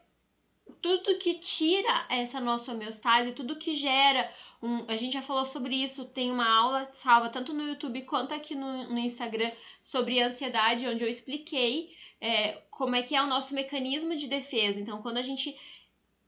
tudo 0.80 1.18
que 1.18 1.36
tira 1.36 2.06
essa 2.08 2.40
nossa 2.40 2.72
homeostase, 2.72 3.32
tudo 3.32 3.58
que 3.58 3.74
gera 3.74 4.32
um, 4.62 4.86
a 4.88 4.96
gente 4.96 5.14
já 5.14 5.22
falou 5.22 5.46
sobre 5.46 5.76
isso, 5.76 6.06
tem 6.06 6.32
uma 6.32 6.48
aula 6.48 6.90
salva 6.94 7.30
tanto 7.30 7.54
no 7.54 7.64
YouTube 7.64 8.04
quanto 8.04 8.34
aqui 8.34 8.54
no, 8.54 8.90
no 8.90 9.00
Instagram 9.00 9.52
sobre 9.82 10.22
ansiedade, 10.22 10.88
onde 10.88 11.04
eu 11.04 11.10
expliquei 11.10 11.96
é, 12.20 12.62
como 12.70 12.96
é 12.96 13.02
que 13.02 13.16
é 13.16 13.22
o 13.22 13.28
nosso 13.28 13.56
mecanismo 13.56 14.16
de 14.16 14.28
defesa. 14.28 14.80
Então, 14.80 15.02
quando 15.02 15.18
a 15.18 15.24
gente 15.24 15.58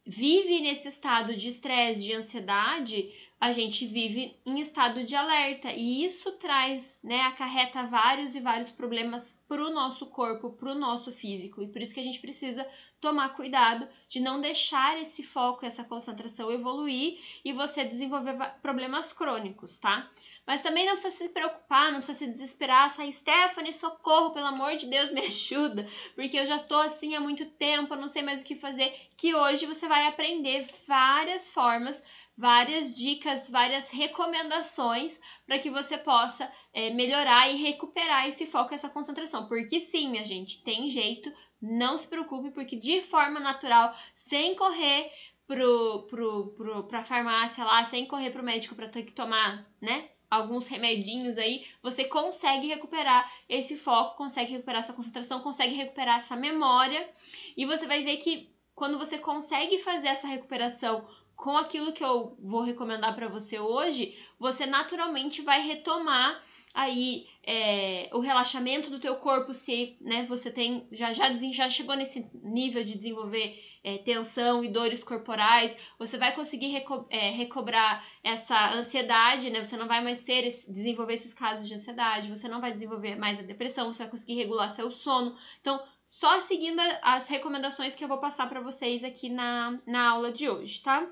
vive 0.05 0.59
nesse 0.59 0.87
estado 0.87 1.35
de 1.35 1.47
estresse, 1.47 2.03
de 2.03 2.13
ansiedade, 2.13 3.13
a 3.39 3.51
gente 3.51 3.85
vive 3.85 4.35
em 4.45 4.59
estado 4.59 5.03
de 5.03 5.15
alerta 5.15 5.71
e 5.71 6.03
isso 6.03 6.31
traz, 6.33 6.99
né, 7.03 7.21
acarreta 7.21 7.85
vários 7.85 8.35
e 8.35 8.39
vários 8.39 8.71
problemas 8.71 9.37
para 9.47 9.63
o 9.63 9.69
nosso 9.69 10.07
corpo, 10.07 10.49
para 10.51 10.71
o 10.71 10.79
nosso 10.79 11.11
físico 11.11 11.61
e 11.61 11.67
por 11.67 11.81
isso 11.81 11.93
que 11.93 11.99
a 11.99 12.03
gente 12.03 12.19
precisa 12.19 12.67
tomar 13.03 13.33
cuidado 13.33 13.86
de 14.07 14.22
não 14.22 14.39
deixar 14.39 14.98
esse 14.98 15.22
foco, 15.22 15.65
essa 15.65 15.83
concentração 15.83 16.50
evoluir 16.50 17.19
e 17.43 17.51
você 17.51 17.83
desenvolver 17.83 18.33
problemas 18.62 19.12
crônicos, 19.12 19.77
tá? 19.77 20.10
Mas 20.48 20.62
também 20.62 20.86
não 20.86 20.93
precisa 20.93 21.15
se 21.15 21.29
preocupar, 21.29 21.91
não 21.91 22.00
precisa 22.00 22.19
se 22.19 22.27
desesperar, 22.27 22.89
sair, 22.89 23.12
Stephanie, 23.12 23.74
socorro, 23.74 24.31
pelo 24.31 24.48
amor 24.48 24.77
de 24.77 24.88
Deus, 24.88 25.12
me 25.12 25.19
ajuda, 25.19 25.86
porque 26.15 26.38
eu 26.38 26.45
já 26.45 26.60
tô 26.60 26.75
assim 26.75 27.13
há 27.13 27.19
muito 27.19 27.45
tempo, 27.45 27.93
eu 27.93 28.00
não 28.00 28.07
sei 28.07 28.22
mais 28.22 28.41
o 28.41 28.45
que 28.45 28.55
fazer. 28.55 28.93
Que 29.17 29.36
hoje 29.36 29.65
você 29.65 29.86
vai 29.88 30.07
aprender 30.07 30.67
várias 30.88 31.50
formas, 31.50 32.01
várias 32.38 32.93
dicas, 32.93 33.50
várias 33.50 33.89
recomendações 33.89 35.19
para 35.45 35.60
que 35.60 35.69
você 35.69 35.98
possa 35.98 36.50
é, 36.74 36.89
melhorar 36.89 37.50
e 37.50 37.62
recuperar 37.62 38.27
esse 38.27 38.45
foco, 38.45 38.74
essa 38.74 38.89
concentração. 38.89 39.48
Porque 39.48 39.79
sim, 39.79 40.10
minha 40.10 40.25
gente, 40.25 40.63
tem 40.63 40.89
jeito, 40.89 41.31
não 41.63 41.98
se 41.98 42.08
preocupe, 42.08 42.51
porque 42.51 42.75
de 42.75 43.01
forma 43.01 43.39
natural, 43.39 43.96
sem 44.13 44.53
correr 44.55 45.10
pro, 45.48 46.03
pro, 46.10 46.48
pro, 46.50 46.84
pra 46.84 47.03
farmácia 47.03 47.63
lá, 47.63 47.86
sem 47.86 48.05
correr 48.05 48.32
pro 48.32 48.43
médico 48.43 48.75
para 48.75 48.89
ter 48.89 49.03
que 49.03 49.13
tomar, 49.13 49.65
né? 49.79 50.10
alguns 50.29 50.65
remedinhos 50.65 51.38
aí, 51.38 51.63
você 51.82 52.05
consegue 52.05 52.67
recuperar 52.67 53.32
esse 53.48 53.77
foco, 53.77 54.17
consegue 54.17 54.51
recuperar 54.51 54.82
essa 54.82 54.93
concentração, 54.93 55.41
consegue 55.41 55.75
recuperar 55.75 56.17
essa 56.17 56.36
memória. 56.36 57.08
E 57.55 57.65
você 57.65 57.86
vai 57.86 58.03
ver 58.03 58.17
que 58.17 58.50
quando 58.74 58.98
você 58.98 59.20
consegue 59.20 59.77
fazer 59.77 60.08
essa 60.08 60.27
recuperação 60.27 61.08
com 61.36 61.55
aquilo 61.55 61.93
que 61.93 62.03
eu 62.03 62.36
vou 62.39 62.62
recomendar 62.62 63.13
para 63.13 63.27
você 63.27 63.60
hoje, 63.60 64.17
você 64.39 64.65
naturalmente 64.65 65.41
vai 65.41 65.62
retomar 65.62 66.43
aí 66.73 67.27
é, 67.43 68.09
o 68.13 68.19
relaxamento 68.19 68.89
do 68.89 68.99
teu 68.99 69.15
corpo 69.17 69.53
se 69.53 69.95
né, 70.01 70.25
você 70.25 70.49
tem 70.49 70.87
já, 70.91 71.13
já, 71.13 71.31
já 71.33 71.69
chegou 71.69 71.95
nesse 71.95 72.27
nível 72.41 72.83
de 72.83 72.95
desenvolver 72.95 73.61
é, 73.83 73.97
tensão 73.97 74.63
e 74.63 74.69
dores 74.69 75.03
corporais, 75.03 75.77
você 75.99 76.17
vai 76.17 76.33
conseguir 76.33 76.67
reco 76.67 77.05
é, 77.09 77.29
recobrar 77.31 78.05
essa 78.23 78.73
ansiedade, 78.73 79.49
né? 79.49 79.61
Você 79.61 79.75
não 79.75 79.87
vai 79.87 80.01
mais 80.01 80.21
ter 80.21 80.45
esse, 80.45 80.71
desenvolver 80.71 81.15
esses 81.15 81.33
casos 81.33 81.67
de 81.67 81.73
ansiedade, 81.73 82.29
você 82.29 82.47
não 82.47 82.61
vai 82.61 82.71
desenvolver 82.71 83.15
mais 83.17 83.39
a 83.39 83.43
depressão, 83.43 83.91
você 83.91 84.03
vai 84.03 84.11
conseguir 84.11 84.35
regular 84.35 84.71
seu 84.71 84.89
sono. 84.89 85.37
Então, 85.59 85.83
só 86.07 86.39
seguindo 86.39 86.79
as 87.01 87.27
recomendações 87.27 87.95
que 87.95 88.03
eu 88.03 88.07
vou 88.07 88.19
passar 88.19 88.47
para 88.47 88.61
vocês 88.61 89.03
aqui 89.03 89.29
na, 89.29 89.79
na 89.85 90.09
aula 90.09 90.31
de 90.31 90.49
hoje, 90.49 90.81
tá? 90.81 91.11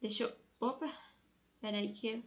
Deixa 0.00 0.24
eu. 0.24 0.32
Opa! 0.60 0.90
Peraí 1.60 1.92
que. 1.92 2.24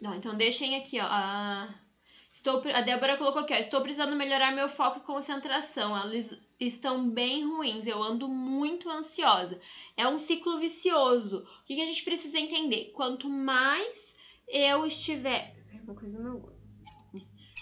Não, 0.00 0.14
então 0.14 0.36
deixem 0.36 0.76
aqui, 0.76 0.98
ó. 0.98 1.04
A, 1.04 1.68
estou, 2.32 2.62
a 2.72 2.80
Débora 2.80 3.16
colocou 3.16 3.42
aqui, 3.42 3.52
ó. 3.52 3.56
Estou 3.56 3.82
precisando 3.82 4.16
melhorar 4.16 4.52
meu 4.52 4.68
foco 4.68 4.98
e 4.98 5.02
concentração. 5.02 5.96
Elas 5.96 6.38
estão 6.58 7.08
bem 7.08 7.44
ruins. 7.44 7.86
Eu 7.86 8.02
ando 8.02 8.28
muito 8.28 8.88
ansiosa. 8.88 9.60
É 9.96 10.08
um 10.08 10.18
ciclo 10.18 10.58
vicioso. 10.58 11.46
O 11.62 11.64
que, 11.64 11.74
que 11.74 11.82
a 11.82 11.86
gente 11.86 12.02
precisa 12.02 12.38
entender? 12.38 12.92
Quanto 12.94 13.28
mais 13.28 14.16
eu 14.48 14.86
estiver. 14.86 15.54
Uma 15.84 15.94
coisa 15.94 16.18
no 16.18 16.24
meu 16.24 16.60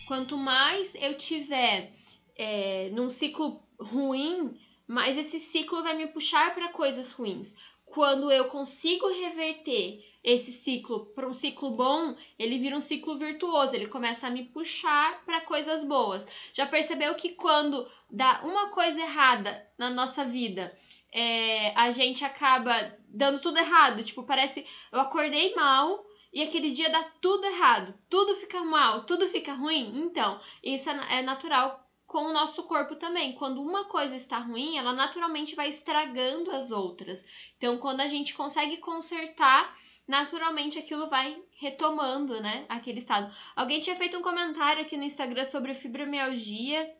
Quanto 0.07 0.39
mais 0.39 0.95
eu 0.95 1.19
tiver 1.19 1.93
é, 2.35 2.89
num 2.95 3.11
ciclo 3.11 3.63
ruim, 3.79 4.59
mais 4.87 5.19
esse 5.19 5.39
ciclo 5.39 5.83
vai 5.83 5.95
me 5.95 6.07
puxar 6.07 6.55
para 6.55 6.73
coisas 6.73 7.13
ruins. 7.13 7.55
Quando 7.85 8.33
eu 8.33 8.47
consigo 8.47 9.07
reverter 9.09 10.03
esse 10.23 10.53
ciclo 10.53 11.07
para 11.15 11.29
um 11.29 11.33
ciclo 11.33 11.71
bom, 11.71 12.17
ele 12.39 12.59
vira 12.59 12.77
um 12.77 12.81
ciclo 12.81 13.17
virtuoso, 13.17 13.75
ele 13.75 13.87
começa 13.87 14.27
a 14.27 14.31
me 14.31 14.45
puxar 14.45 15.25
para 15.25 15.43
coisas 15.43 15.85
boas. 15.85 16.27
Já 16.53 16.67
percebeu 16.67 17.15
que 17.15 17.31
quando 17.31 17.89
dá 18.11 18.41
uma 18.45 18.69
coisa 18.69 19.01
errada 19.01 19.67
na 19.79 19.91
nossa 19.91 20.25
vida, 20.25 20.77
é, 21.13 21.73
a 21.77 21.91
gente 21.91 22.25
acaba 22.25 22.97
dando 23.09 23.41
tudo 23.41 23.59
errado? 23.59 24.03
Tipo, 24.03 24.23
parece 24.23 24.67
eu 24.93 25.01
acordei 25.01 25.55
mal 25.55 26.05
e 26.33 26.43
aquele 26.43 26.71
dia 26.71 26.91
dá 26.91 27.03
tudo 27.21 27.47
errado, 27.47 27.95
tudo 28.09 28.35
fica 28.35 28.63
mal, 28.63 29.05
tudo 29.05 29.27
fica 29.29 29.55
ruim. 29.55 30.03
Então, 30.03 30.41
isso 30.63 30.91
é, 30.91 31.19
é 31.19 31.23
natural 31.23 31.88
com 32.09 32.25
o 32.25 32.33
nosso 32.33 32.65
corpo 32.65 32.97
também. 32.97 33.35
Quando 33.35 33.63
uma 33.63 33.85
coisa 33.85 34.17
está 34.17 34.39
ruim, 34.39 34.79
ela 34.79 34.93
naturalmente 34.93 35.55
vai 35.55 35.69
estragando 35.69 36.51
as 36.51 36.73
outras. 36.73 37.25
Então, 37.57 37.77
quando 37.79 38.01
a 38.01 38.07
gente 38.09 38.35
consegue 38.35 38.79
consertar 38.79 39.77
naturalmente 40.09 40.79
aquilo 40.79 41.07
vai 41.07 41.39
retomando, 41.61 42.41
né, 42.41 42.65
aquele 42.67 43.01
estado. 43.01 43.31
Alguém 43.55 43.79
tinha 43.79 43.95
feito 43.95 44.17
um 44.17 44.23
comentário 44.23 44.81
aqui 44.81 44.97
no 44.97 45.05
Instagram 45.05 45.45
sobre 45.45 45.75
fibromialgia 45.75 46.91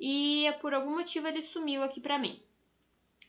e 0.00 0.46
por 0.62 0.72
algum 0.72 0.94
motivo 0.96 1.28
ele 1.28 1.42
sumiu 1.42 1.82
aqui 1.82 2.00
para 2.00 2.18
mim. 2.18 2.40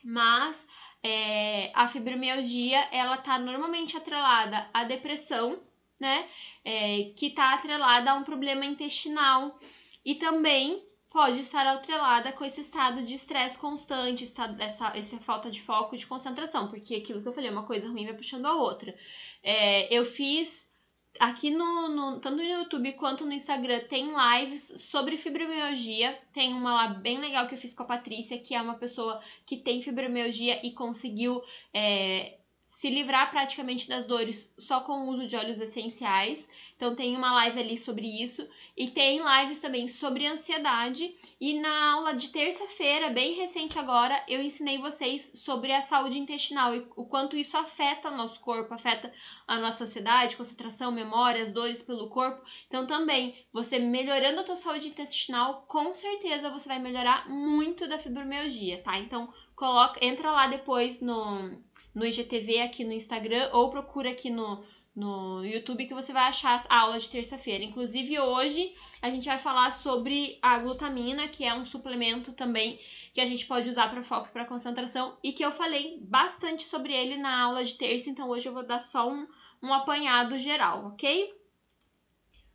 Mas 0.02 0.66
é, 1.04 1.70
a 1.76 1.86
fibromialgia, 1.90 2.80
ela 2.94 3.18
tá 3.18 3.38
normalmente 3.38 3.98
atrelada 3.98 4.70
à 4.74 4.86
depressão, 4.86 5.60
né, 6.00 6.30
é, 6.64 7.12
que 7.18 7.30
tá 7.32 7.54
atrelada 7.54 8.12
a 8.12 8.16
um 8.16 8.24
problema 8.24 8.64
intestinal 8.64 9.60
e 10.06 10.16
também 10.16 10.82
pode 11.16 11.40
estar 11.40 11.66
atrelada 11.66 12.34
com 12.34 12.44
esse 12.44 12.60
estado 12.60 13.02
de 13.02 13.14
estresse 13.14 13.58
constante, 13.58 14.26
essa, 14.60 14.98
essa 14.98 15.18
falta 15.20 15.50
de 15.50 15.62
foco, 15.62 15.96
de 15.96 16.06
concentração, 16.06 16.68
porque 16.68 16.94
aquilo 16.94 17.22
que 17.22 17.28
eu 17.30 17.32
falei, 17.32 17.50
uma 17.50 17.64
coisa 17.64 17.88
ruim 17.88 18.04
vai 18.04 18.14
puxando 18.14 18.46
a 18.46 18.54
outra. 18.54 18.94
É, 19.42 19.98
eu 19.98 20.04
fiz 20.04 20.70
aqui 21.18 21.52
no, 21.52 21.88
no, 21.88 22.20
tanto 22.20 22.36
no 22.36 22.44
YouTube 22.44 22.92
quanto 22.96 23.26
no 23.26 23.32
Instagram 23.32 23.86
tem 23.88 24.12
lives 24.14 24.74
sobre 24.78 25.16
fibromialgia. 25.16 26.20
Tem 26.34 26.54
uma 26.54 26.74
lá 26.74 26.88
bem 26.88 27.18
legal 27.18 27.48
que 27.48 27.56
eu 27.56 27.60
fiz 27.60 27.74
com 27.74 27.84
a 27.84 27.86
Patrícia, 27.86 28.38
que 28.38 28.54
é 28.54 28.62
uma 28.62 28.76
pessoa 28.76 29.22
que 29.46 29.56
tem 29.56 29.82
fibromialgia 29.82 30.68
e 30.68 30.74
conseguiu 30.74 31.42
é, 31.74 32.40
se 32.66 32.90
livrar 32.90 33.30
praticamente 33.30 33.88
das 33.88 34.08
dores 34.08 34.52
só 34.58 34.82
com 34.82 34.94
o 34.94 35.10
uso 35.10 35.28
de 35.28 35.36
óleos 35.36 35.60
essenciais. 35.60 36.50
Então 36.76 36.96
tem 36.96 37.16
uma 37.16 37.32
live 37.34 37.60
ali 37.60 37.78
sobre 37.78 38.08
isso 38.24 38.48
e 38.76 38.90
tem 38.90 39.22
lives 39.22 39.60
também 39.60 39.88
sobre 39.88 40.26
ansiedade. 40.26 41.16
E 41.40 41.60
na 41.60 41.94
aula 41.94 42.16
de 42.16 42.30
terça-feira, 42.30 43.12
bem 43.12 43.36
recente 43.36 43.78
agora, 43.78 44.24
eu 44.28 44.42
ensinei 44.42 44.80
vocês 44.80 45.32
sobre 45.36 45.72
a 45.72 45.82
saúde 45.84 46.18
intestinal 46.18 46.76
e 46.76 46.88
o 46.96 47.06
quanto 47.06 47.38
isso 47.38 47.56
afeta 47.56 48.10
o 48.10 48.18
nosso 48.18 48.40
corpo, 48.40 48.74
afeta 48.74 49.14
a 49.48 49.60
nossa 49.60 49.84
ansiedade, 49.84 50.36
concentração, 50.36 50.92
memória, 50.92 51.44
as 51.44 51.52
dores 51.52 51.84
pelo 51.84 52.10
corpo. 52.10 52.44
Então 52.68 52.88
também, 52.88 53.46
você 53.54 53.78
melhorando 53.78 54.40
a 54.40 54.44
tua 54.44 54.56
saúde 54.56 54.88
intestinal, 54.88 55.66
com 55.68 55.94
certeza 55.94 56.50
você 56.50 56.68
vai 56.68 56.80
melhorar 56.80 57.30
muito 57.30 57.88
da 57.88 58.00
fibromialgia, 58.00 58.82
tá? 58.82 58.98
Então, 58.98 59.32
coloca, 59.56 60.04
entra 60.04 60.32
lá 60.32 60.48
depois 60.48 61.00
no 61.00 61.64
no 61.96 62.06
IGTV 62.06 62.62
aqui 62.62 62.84
no 62.84 62.92
Instagram 62.92 63.50
ou 63.54 63.70
procura 63.70 64.12
aqui 64.12 64.30
no, 64.30 64.64
no 64.94 65.44
YouTube 65.46 65.88
que 65.88 65.94
você 65.94 66.14
vai 66.14 66.24
achar 66.24 66.64
a 66.70 66.80
aula 66.82 67.00
de 67.00 67.10
terça-feira. 67.10 67.64
Inclusive, 67.64 68.20
hoje 68.20 68.76
a 69.02 69.10
gente 69.10 69.26
vai 69.26 69.40
falar 69.40 69.72
sobre 69.72 70.38
a 70.42 70.58
glutamina, 70.60 71.30
que 71.30 71.46
é 71.46 71.54
um 71.54 71.66
suplemento 71.66 72.34
também 72.34 72.80
que 73.14 73.22
a 73.22 73.26
gente 73.26 73.46
pode 73.48 73.70
usar 73.70 73.90
para 73.90 74.04
foco 74.04 74.28
e 74.28 74.32
para 74.32 74.46
concentração 74.46 75.18
e 75.24 75.32
que 75.32 75.44
eu 75.44 75.52
falei 75.52 75.98
bastante 76.02 76.66
sobre 76.66 76.94
ele 76.94 77.16
na 77.16 77.44
aula 77.44 77.64
de 77.64 77.76
terça, 77.76 78.10
então 78.10 78.30
hoje 78.30 78.50
eu 78.50 78.54
vou 78.54 78.66
dar 78.66 78.82
só 78.82 79.10
um, 79.10 79.26
um 79.64 79.74
apanhado 79.74 80.38
geral, 80.38 80.88
ok? 80.88 81.34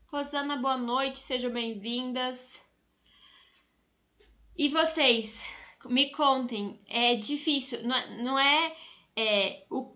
Rosana, 0.08 0.56
boa 0.56 0.76
noite, 0.76 1.18
sejam 1.18 1.50
bem-vindas. 1.50 2.60
E 4.54 4.68
vocês, 4.68 5.42
me 5.86 6.10
contem, 6.10 6.78
é 6.86 7.14
difícil, 7.14 7.82
não 7.82 7.96
é, 7.96 8.22
não 8.22 8.38
é, 8.38 8.76
é 9.16 9.64
o, 9.70 9.94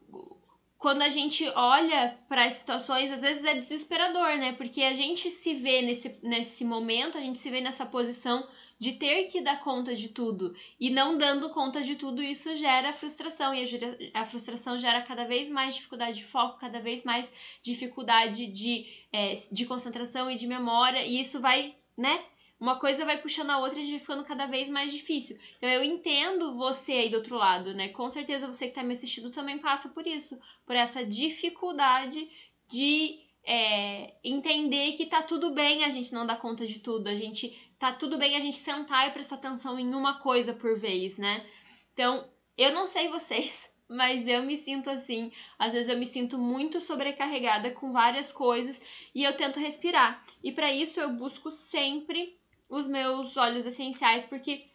quando 0.85 1.01
a 1.01 1.09
gente 1.09 1.49
olha 1.57 2.19
para 2.29 2.45
as 2.45 2.57
situações, 2.57 3.11
às 3.11 3.23
vezes 3.23 3.43
é 3.43 3.55
desesperador, 3.55 4.37
né? 4.37 4.53
Porque 4.53 4.83
a 4.83 4.93
gente 4.93 5.31
se 5.31 5.55
vê 5.55 5.81
nesse, 5.81 6.19
nesse 6.23 6.63
momento, 6.63 7.17
a 7.17 7.23
gente 7.23 7.41
se 7.41 7.49
vê 7.49 7.59
nessa 7.63 7.87
posição 7.87 8.47
de 8.79 8.93
ter 8.93 9.25
que 9.29 9.41
dar 9.41 9.61
conta 9.61 9.97
de 9.97 10.11
tudo 10.11 10.55
e 10.79 10.91
não 10.91 11.17
dando 11.17 11.49
conta 11.49 11.83
de 11.83 11.97
tudo, 11.97 12.23
isso 12.23 12.55
gera 12.55 12.93
frustração 12.93 13.55
e 13.55 13.65
a, 14.13 14.21
a 14.21 14.25
frustração 14.27 14.79
gera 14.79 15.01
cada 15.01 15.25
vez 15.25 15.49
mais 15.49 15.75
dificuldade 15.75 16.19
de 16.19 16.25
foco, 16.27 16.59
cada 16.59 16.81
vez 16.81 17.03
mais 17.03 17.33
dificuldade 17.63 18.47
de, 18.47 18.87
é, 19.11 19.37
de 19.51 19.65
concentração 19.65 20.31
e 20.31 20.37
de 20.37 20.47
memória, 20.47 21.03
e 21.03 21.19
isso 21.19 21.41
vai, 21.41 21.75
né? 21.97 22.23
Uma 22.65 22.79
coisa 22.79 23.05
vai 23.05 23.21
puxando 23.21 23.51
a 23.51 23.59
outra 23.59 23.79
e 23.79 23.83
a 23.83 23.85
gente 23.85 23.91
vai 23.91 24.01
ficando 24.01 24.25
cada 24.25 24.47
vez 24.47 24.71
mais 24.71 24.91
difícil. 24.91 25.39
Então 25.59 25.69
eu 25.69 25.85
entendo 25.85 26.57
você 26.57 26.93
aí 26.93 27.11
do 27.11 27.19
outro 27.19 27.37
lado, 27.37 27.75
né? 27.75 27.91
Com 27.91 28.09
certeza 28.09 28.47
você 28.47 28.69
que 28.69 28.75
tá 28.75 28.83
me 28.83 28.95
assistindo 28.95 29.31
também 29.31 29.59
passa 29.59 29.91
por 29.91 30.07
isso, 30.07 30.41
por 30.65 30.75
essa 30.75 31.05
dificuldade 31.05 32.27
de 32.67 33.21
é, 33.45 34.15
entender 34.25 34.93
que 34.93 35.05
tá 35.05 35.23
tudo 35.23 35.51
bem 35.51 35.85
a 35.85 35.91
gente 35.91 36.11
não 36.11 36.25
dar 36.25 36.39
conta 36.39 36.67
de 36.67 36.79
tudo, 36.79 37.07
a 37.07 37.15
gente 37.15 37.55
tá 37.79 37.93
tudo 37.93 38.17
bem 38.17 38.35
a 38.35 38.41
gente 38.41 38.57
sentar 38.57 39.09
e 39.09 39.13
prestar 39.13 39.35
atenção 39.35 39.79
em 39.79 39.95
uma 39.95 40.21
coisa 40.21 40.55
por 40.55 40.79
vez, 40.79 41.19
né? 41.19 41.47
Então, 41.93 42.27
eu 42.57 42.73
não 42.73 42.87
sei 42.87 43.11
vocês, 43.11 43.71
mas 43.87 44.27
eu 44.27 44.43
me 44.43 44.57
sinto 44.57 44.89
assim. 44.89 45.31
Às 45.59 45.75
vezes 45.75 45.91
eu 45.91 45.99
me 45.99 46.07
sinto 46.07 46.39
muito 46.39 46.81
sobrecarregada 46.81 47.73
com 47.73 47.93
várias 47.93 48.33
coisas 48.33 48.81
e 49.15 49.23
eu 49.23 49.37
tento 49.37 49.61
respirar. 49.61 50.25
E 50.43 50.51
para 50.51 50.73
isso 50.73 50.99
eu 50.99 51.11
busco 51.11 51.51
sempre 51.51 52.43
os 52.69 52.87
meus 52.87 53.37
óleos 53.37 53.67
essenciais 53.67 54.25
porque 54.27 54.67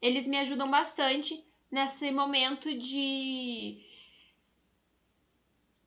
eles 0.00 0.26
me 0.26 0.38
ajudam 0.38 0.70
bastante 0.70 1.44
nesse 1.70 2.10
momento 2.10 2.76
de 2.76 3.84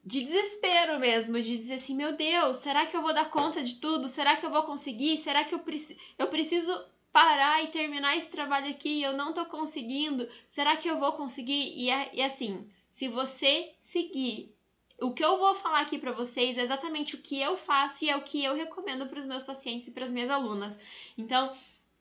de 0.03 0.23
desespero 0.23 0.99
mesmo, 0.99 1.39
de 1.41 1.57
dizer 1.57 1.75
assim, 1.75 1.95
meu 1.95 2.15
Deus, 2.15 2.57
será 2.57 2.85
que 2.87 2.97
eu 2.97 3.01
vou 3.01 3.13
dar 3.13 3.29
conta 3.29 3.63
de 3.63 3.75
tudo? 3.75 4.07
Será 4.07 4.35
que 4.35 4.45
eu 4.45 4.49
vou 4.49 4.63
conseguir? 4.63 5.17
Será 5.17 5.43
que 5.43 5.53
eu, 5.53 5.59
preci 5.59 5.97
eu 6.17 6.27
preciso 6.27 6.71
parar 7.13 7.63
e 7.63 7.67
terminar 7.67 8.17
esse 8.17 8.27
trabalho 8.27 8.69
aqui? 8.69 9.01
Eu 9.01 9.13
não 9.15 9.31
tô 9.31 9.45
conseguindo. 9.45 10.27
Será 10.49 10.75
que 10.75 10.89
eu 10.89 10.99
vou 10.99 11.13
conseguir? 11.13 11.73
E, 11.77 11.89
é, 11.89 12.09
e 12.13 12.21
assim, 12.21 12.67
se 12.89 13.07
você 13.07 13.73
seguir 13.79 14.53
o 15.01 15.11
que 15.11 15.25
eu 15.25 15.37
vou 15.37 15.55
falar 15.55 15.81
aqui 15.81 15.97
para 15.97 16.11
vocês 16.11 16.57
é 16.57 16.61
exatamente 16.61 17.15
o 17.15 17.21
que 17.21 17.41
eu 17.41 17.57
faço 17.57 18.05
e 18.05 18.09
é 18.09 18.15
o 18.15 18.21
que 18.21 18.43
eu 18.43 18.55
recomendo 18.55 19.07
para 19.07 19.19
os 19.19 19.25
meus 19.25 19.43
pacientes 19.43 19.87
e 19.87 19.91
para 19.91 20.05
as 20.05 20.11
minhas 20.11 20.29
alunas. 20.29 20.77
Então, 21.17 21.53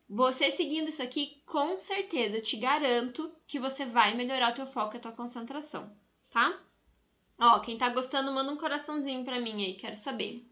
você 0.08 0.50
seguindo 0.50 0.90
isso 0.90 1.02
aqui, 1.02 1.42
com 1.46 1.78
certeza, 1.78 2.36
eu 2.36 2.42
te 2.42 2.56
garanto 2.56 3.32
que 3.46 3.58
você 3.58 3.86
vai 3.86 4.14
melhorar 4.14 4.52
o 4.52 4.54
teu 4.54 4.66
foco 4.66 4.94
e 4.94 4.98
a 4.98 5.00
tua 5.00 5.12
concentração, 5.12 5.90
tá? 6.30 6.60
Ó, 7.38 7.58
quem 7.60 7.78
tá 7.78 7.88
gostando, 7.88 8.30
manda 8.32 8.52
um 8.52 8.56
coraçãozinho 8.56 9.24
pra 9.24 9.40
mim 9.40 9.64
aí, 9.64 9.74
quero 9.74 9.96
saber. 9.96 10.46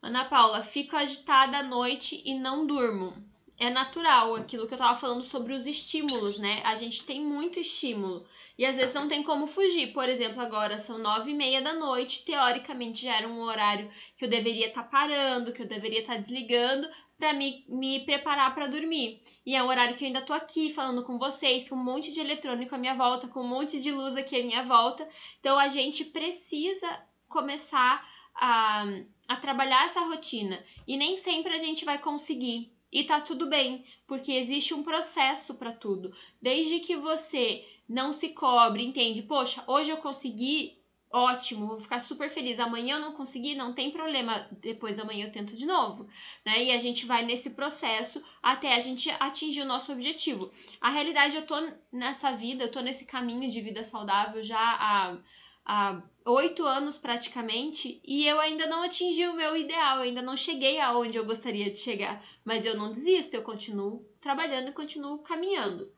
Ana 0.00 0.26
Paula, 0.26 0.62
fico 0.62 0.94
agitada 0.94 1.58
à 1.58 1.62
noite 1.62 2.22
e 2.24 2.38
não 2.38 2.66
durmo. 2.66 3.14
É 3.58 3.70
natural 3.70 4.34
aquilo 4.34 4.66
que 4.66 4.74
eu 4.74 4.78
tava 4.78 4.98
falando 4.98 5.22
sobre 5.22 5.52
os 5.52 5.66
estímulos, 5.66 6.38
né? 6.38 6.60
A 6.64 6.74
gente 6.74 7.04
tem 7.04 7.20
muito 7.24 7.60
estímulo 7.60 8.26
e 8.58 8.66
às 8.66 8.76
vezes 8.76 8.94
não 8.94 9.08
tem 9.08 9.22
como 9.22 9.46
fugir. 9.46 9.92
Por 9.92 10.08
exemplo, 10.08 10.40
agora 10.40 10.78
são 10.78 10.98
nove 10.98 11.30
e 11.30 11.34
meia 11.34 11.62
da 11.62 11.72
noite, 11.72 12.24
teoricamente 12.24 13.04
já 13.04 13.16
era 13.16 13.28
um 13.28 13.42
horário 13.42 13.90
que 14.16 14.24
eu 14.24 14.28
deveria 14.28 14.68
estar 14.68 14.82
tá 14.82 14.88
parando, 14.88 15.52
que 15.52 15.62
eu 15.62 15.68
deveria 15.68 16.00
estar 16.00 16.14
tá 16.14 16.20
desligando, 16.20 16.88
para 17.16 17.32
me, 17.32 17.64
me 17.68 18.00
preparar 18.00 18.54
para 18.54 18.66
dormir. 18.66 19.22
E 19.46 19.54
é 19.54 19.62
o 19.62 19.66
horário 19.66 19.96
que 19.96 20.04
eu 20.04 20.08
ainda 20.08 20.22
tô 20.22 20.32
aqui 20.32 20.72
falando 20.72 21.04
com 21.04 21.18
vocês, 21.18 21.68
com 21.68 21.76
um 21.76 21.84
monte 21.84 22.12
de 22.12 22.20
eletrônico 22.20 22.74
à 22.74 22.78
minha 22.78 22.94
volta, 22.94 23.28
com 23.28 23.40
um 23.40 23.48
monte 23.48 23.80
de 23.80 23.92
luz 23.92 24.16
aqui 24.16 24.40
à 24.40 24.42
minha 24.42 24.64
volta. 24.64 25.08
Então 25.38 25.58
a 25.58 25.68
gente 25.68 26.04
precisa 26.04 26.86
começar 27.28 28.06
a, 28.34 28.84
a 29.28 29.36
trabalhar 29.36 29.86
essa 29.86 30.00
rotina. 30.00 30.62
E 30.86 30.96
nem 30.96 31.16
sempre 31.16 31.54
a 31.54 31.58
gente 31.58 31.84
vai 31.84 31.98
conseguir. 31.98 32.73
E 32.94 33.02
tá 33.02 33.20
tudo 33.20 33.48
bem, 33.48 33.84
porque 34.06 34.30
existe 34.30 34.72
um 34.72 34.84
processo 34.84 35.54
para 35.54 35.72
tudo. 35.72 36.14
Desde 36.40 36.78
que 36.78 36.96
você 36.96 37.66
não 37.88 38.12
se 38.12 38.28
cobre, 38.28 38.84
entende? 38.84 39.20
Poxa, 39.20 39.64
hoje 39.66 39.90
eu 39.90 39.96
consegui 39.96 40.78
ótimo, 41.10 41.66
vou 41.66 41.80
ficar 41.80 41.98
super 41.98 42.30
feliz. 42.30 42.60
Amanhã 42.60 42.96
eu 42.96 43.00
não 43.00 43.12
consegui, 43.12 43.56
não 43.56 43.72
tem 43.72 43.90
problema. 43.90 44.48
Depois 44.60 45.00
amanhã 45.00 45.26
eu 45.26 45.32
tento 45.32 45.56
de 45.56 45.66
novo, 45.66 46.08
né? 46.46 46.62
E 46.62 46.70
a 46.70 46.78
gente 46.78 47.04
vai 47.04 47.24
nesse 47.24 47.50
processo 47.50 48.22
até 48.40 48.76
a 48.76 48.78
gente 48.78 49.10
atingir 49.18 49.62
o 49.62 49.66
nosso 49.66 49.92
objetivo. 49.92 50.52
A 50.80 50.88
realidade, 50.88 51.34
eu 51.34 51.44
tô 51.44 51.56
nessa 51.92 52.30
vida, 52.30 52.62
eu 52.62 52.70
tô 52.70 52.80
nesse 52.80 53.04
caminho 53.04 53.50
de 53.50 53.60
vida 53.60 53.82
saudável 53.82 54.40
já 54.40 54.58
há 54.58 55.18
há 55.64 56.02
oito 56.26 56.64
anos 56.64 56.98
praticamente 56.98 58.00
e 58.04 58.26
eu 58.26 58.40
ainda 58.40 58.66
não 58.66 58.82
atingi 58.82 59.26
o 59.26 59.34
meu 59.34 59.56
ideal, 59.56 59.98
eu 59.98 60.02
ainda 60.04 60.22
não 60.22 60.36
cheguei 60.36 60.80
aonde 60.80 61.16
eu 61.16 61.24
gostaria 61.24 61.70
de 61.70 61.76
chegar, 61.76 62.24
mas 62.44 62.64
eu 62.64 62.76
não 62.76 62.92
desisto, 62.92 63.34
eu 63.34 63.42
continuo 63.42 64.06
trabalhando 64.20 64.68
e 64.68 64.72
continuo 64.72 65.18
caminhando. 65.18 65.92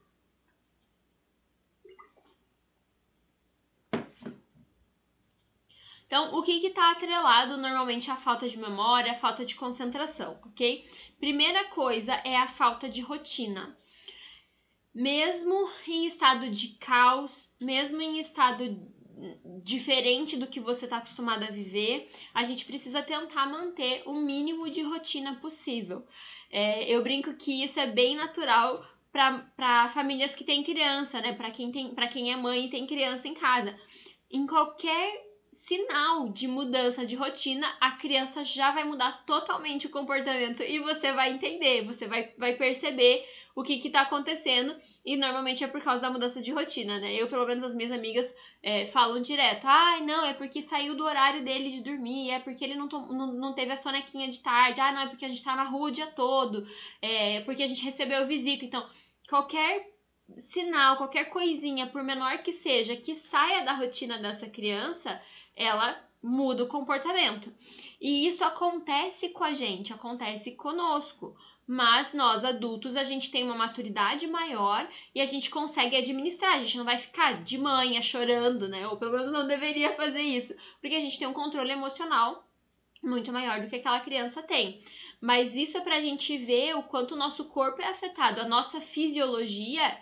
Então, 6.07 6.37
o 6.37 6.43
que 6.43 6.65
está 6.65 6.93
atrelado 6.93 7.57
normalmente 7.57 8.11
à 8.11 8.17
falta 8.17 8.49
de 8.49 8.57
memória, 8.57 9.11
à 9.11 9.17
falta 9.17 9.45
de 9.45 9.57
concentração, 9.57 10.39
ok? 10.47 10.89
Primeira 11.19 11.65
coisa 11.65 12.15
é 12.25 12.37
a 12.37 12.47
falta 12.47 12.89
de 12.89 13.01
rotina. 13.01 13.77
Mesmo 14.95 15.69
em 15.87 16.07
estado 16.07 16.49
de 16.49 16.69
caos, 16.79 17.53
mesmo 17.61 18.01
em 18.01 18.21
estado 18.21 18.96
diferente 19.63 20.37
do 20.37 20.47
que 20.47 20.61
você 20.61 20.85
está 20.85 20.99
acostumado 20.99 21.45
a 21.45 21.51
viver, 21.51 22.11
a 22.35 22.43
gente 22.43 22.65
precisa 22.65 23.03
tentar 23.03 23.47
manter 23.47 24.03
o 24.07 24.15
mínimo 24.15 24.69
de 24.69 24.83
rotina 24.83 25.37
possível. 25.37 26.07
É, 26.51 26.85
eu 26.85 27.03
brinco 27.03 27.35
que 27.35 27.63
isso 27.63 27.81
é 27.81 27.87
bem 27.87 28.17
natural 28.17 28.85
para 29.11 29.89
famílias 29.95 30.35
que 30.35 30.45
têm 30.45 30.63
criança, 30.63 31.21
né? 31.21 31.33
Para 31.33 31.51
quem, 31.51 31.73
tem, 31.73 31.95
quem 32.13 32.33
é 32.33 32.37
mãe 32.37 32.67
e 32.67 32.71
tem 32.71 32.87
criança 32.87 33.27
em 33.27 33.35
casa. 33.35 33.75
Em 34.31 34.47
qualquer 34.47 35.25
sinal 35.57 36.29
de 36.29 36.47
mudança 36.47 37.07
de 37.07 37.17
rotina, 37.17 37.67
a 37.81 37.93
criança 37.93 38.45
já 38.45 38.71
vai 38.73 38.85
mudar 38.85 39.25
totalmente 39.25 39.87
o 39.87 39.91
comportamento 39.91 40.63
e 40.63 40.79
você 40.81 41.13
vai 41.13 41.33
entender, 41.33 41.83
você 41.83 42.07
vai, 42.07 42.31
vai 42.37 42.55
perceber 42.55 43.27
o 43.55 43.63
que 43.63 43.79
que 43.79 43.89
tá 43.89 44.03
acontecendo 44.03 44.77
e 45.03 45.17
normalmente 45.17 45.65
é 45.65 45.67
por 45.67 45.81
causa 45.81 46.03
da 46.03 46.11
mudança 46.11 46.43
de 46.43 46.53
rotina, 46.53 46.99
né? 47.01 47.15
Eu, 47.15 47.27
pelo 47.27 47.47
menos, 47.47 47.65
as 47.65 47.75
minhas 47.75 47.91
amigas 47.91 48.37
é, 48.63 48.85
falam 48.87 49.23
direto, 49.23 49.65
ai, 49.65 50.01
ah, 50.01 50.05
não, 50.05 50.27
é 50.27 50.35
porque 50.35 50.61
saiu 50.61 50.95
do 50.95 51.05
horário 51.05 51.43
dele 51.43 51.71
de 51.71 51.81
dormir, 51.81 52.31
é 52.31 52.39
porque 52.39 52.63
ele 52.63 52.75
não, 52.75 52.87
não, 52.87 53.33
não 53.33 53.55
teve 53.55 53.73
a 53.73 53.77
sonequinha 53.79 54.29
de 54.29 54.41
tarde, 54.41 54.81
ah, 54.81 54.93
não, 54.93 55.03
é 55.03 55.07
porque 55.09 55.25
a 55.25 55.29
gente 55.29 55.43
tá 55.43 55.57
na 55.57 55.65
rua 55.65 55.89
o 55.89 55.93
dia 55.93 56.07
todo, 56.09 56.67
é 57.01 57.41
porque 57.41 57.63
a 57.63 57.67
gente 57.67 57.83
recebeu 57.83 58.27
visita, 58.27 58.63
então, 58.63 58.87
qualquer 59.27 59.91
sinal, 60.39 60.97
qualquer 60.97 61.27
coisinha, 61.27 61.87
por 61.87 62.03
menor 62.03 62.43
que 62.43 62.53
seja, 62.53 62.97
que 62.97 63.15
saia 63.15 63.65
da 63.65 63.73
rotina 63.73 64.19
dessa 64.19 64.49
criança, 64.49 65.21
ela 65.57 65.99
muda 66.23 66.65
o 66.65 66.69
comportamento. 66.69 67.53
E 68.01 68.27
isso 68.27 68.45
acontece 68.45 69.31
com 69.31 69.43
a 69.43 69.55
gente, 69.55 69.93
acontece 69.93 70.53
conosco. 70.53 71.35
Mas 71.67 72.15
nós 72.15 72.45
adultos, 72.45 72.95
a 72.95 73.03
gente 73.03 73.31
tem 73.31 73.43
uma 73.43 73.57
maturidade 73.57 74.27
maior 74.29 74.89
e 75.13 75.21
a 75.21 75.27
gente 75.27 75.51
consegue 75.51 75.97
administrar. 75.97 76.55
A 76.55 76.59
gente 76.59 76.79
não 76.79 76.85
vai 76.85 76.97
ficar 76.97 77.43
de 77.43 77.59
manhã 77.59 78.01
chorando, 78.01 78.69
né? 78.69 78.87
Ou 78.87 78.97
pelo 78.97 79.13
menos 79.13 79.33
não 79.33 79.49
deveria 79.49 79.93
fazer 79.93 80.21
isso, 80.21 80.55
porque 80.81 80.95
a 80.95 81.01
gente 81.01 81.19
tem 81.19 81.27
um 81.27 81.33
controle 81.33 81.73
emocional 81.73 82.47
muito 83.03 83.33
maior 83.33 83.61
do 83.61 83.69
que 83.69 83.77
aquela 83.77 84.01
criança 84.01 84.43
tem. 84.43 84.81
Mas 85.21 85.57
isso 85.57 85.77
é 85.77 85.81
pra 85.81 86.01
gente 86.01 86.37
ver 86.39 86.77
o 86.77 86.85
quanto 86.85 87.15
o 87.15 87.19
nosso 87.19 87.45
corpo 87.47 87.83
é 87.83 87.89
afetado. 87.89 88.41
A 88.41 88.49
nossa 88.49 88.81
fisiologia 88.81 89.99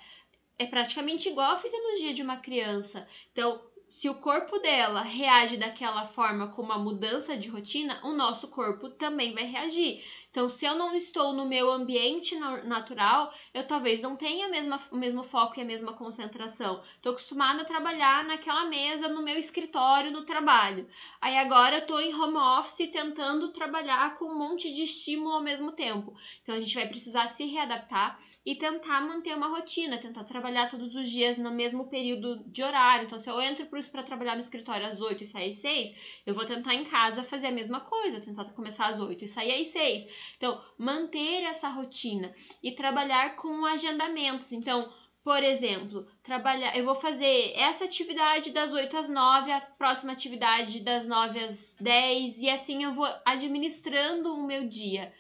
é 0.59 0.67
praticamente 0.67 1.29
igual 1.29 1.53
à 1.53 1.57
fisiologia 1.57 2.13
de 2.13 2.23
uma 2.23 2.37
criança. 2.37 3.09
Então, 3.33 3.61
se 3.97 4.09
o 4.09 4.15
corpo 4.17 4.59
dela 4.59 5.03
reage 5.03 5.57
daquela 5.57 6.05
forma 6.09 6.49
com 6.49 6.61
uma 6.61 6.77
mudança 6.77 7.37
de 7.37 7.49
rotina, 7.49 8.01
o 8.03 8.13
nosso 8.13 8.49
corpo 8.49 8.91
também 8.91 9.33
vai 9.33 9.45
reagir. 9.45 10.05
Então, 10.33 10.51
se 10.51 10.67
eu 10.67 10.75
não 10.75 10.97
estou 10.97 11.33
no 11.33 11.47
meu 11.47 11.71
ambiente 11.71 12.35
natural, 12.35 13.33
eu 13.55 13.65
talvez 13.65 14.03
não 14.03 14.17
tenha 14.17 14.49
mesma, 14.49 14.81
o 14.91 14.97
mesmo 14.97 15.23
foco 15.23 15.57
e 15.57 15.63
a 15.63 15.65
mesma 15.65 15.93
concentração. 15.93 16.83
Estou 16.97 17.13
acostumada 17.13 17.63
a 17.63 17.65
trabalhar 17.65 18.25
naquela 18.25 18.65
mesa, 18.65 19.07
no 19.07 19.23
meu 19.23 19.39
escritório, 19.39 20.11
no 20.11 20.25
trabalho. 20.25 20.89
Aí 21.21 21.39
agora 21.39 21.77
eu 21.77 21.83
estou 21.83 22.01
em 22.01 22.13
home 22.13 22.37
office 22.37 22.91
tentando 22.91 23.53
trabalhar 23.53 24.19
com 24.19 24.25
um 24.25 24.37
monte 24.37 24.73
de 24.73 24.83
estímulo 24.83 25.37
ao 25.37 25.43
mesmo 25.43 25.71
tempo. 25.71 26.13
Então, 26.43 26.57
a 26.57 26.59
gente 26.59 26.75
vai 26.75 26.89
precisar 26.89 27.29
se 27.29 27.45
readaptar 27.45 28.19
e 28.45 28.55
tentar 28.55 29.01
manter 29.01 29.35
uma 29.35 29.49
rotina, 29.49 29.97
tentar 29.97 30.25
trabalhar 30.25 30.69
todos 30.69 30.95
os 30.95 31.09
dias 31.09 31.39
no 31.39 31.51
mesmo 31.51 31.87
período 31.87 32.45
de 32.47 32.63
horário. 32.63 33.07
Então, 33.07 33.19
se 33.19 33.31
eu 33.31 33.41
entro 33.41 33.67
para 33.67 34.03
trabalhar 34.03 34.35
no 34.35 34.41
escritório 34.41 34.87
às 34.87 35.01
8 35.01 35.23
e 35.23 35.27
sair 35.27 35.51
às 35.51 35.57
6, 35.57 36.23
eu 36.27 36.35
vou 36.35 36.45
tentar 36.45 36.75
em 36.75 36.85
casa 36.85 37.25
fazer 37.25 37.47
a 37.47 37.53
mesma 37.53 37.81
coisa, 37.81 38.21
tentar 38.21 38.45
começar 38.53 38.87
às 38.89 39.01
8 39.01 39.25
e 39.25 39.29
sair 39.29 39.63
às 39.63 39.69
6. 39.69 40.07
Então, 40.37 40.61
manter 40.77 41.43
essa 41.45 41.69
rotina 41.69 42.35
e 42.63 42.73
trabalhar 42.73 43.37
com 43.37 43.65
agendamentos. 43.65 44.53
Então, 44.53 44.93
por 45.25 45.43
exemplo, 45.43 46.07
trabalhar, 46.23 46.77
eu 46.77 46.85
vou 46.85 46.95
fazer 46.95 47.53
essa 47.57 47.87
atividade 47.87 48.51
das 48.51 48.75
8 48.75 48.95
às 48.95 49.09
9, 49.09 49.51
a 49.51 49.61
próxima 49.63 50.13
atividade 50.13 50.81
das 50.81 51.07
9 51.07 51.41
às 51.41 51.75
10 51.81 52.43
e 52.43 52.51
assim 52.51 52.85
eu 52.85 52.93
vou 52.93 53.09
administrando 53.25 54.35
o 54.35 54.47
meu 54.47 54.69
dia. 54.69 55.15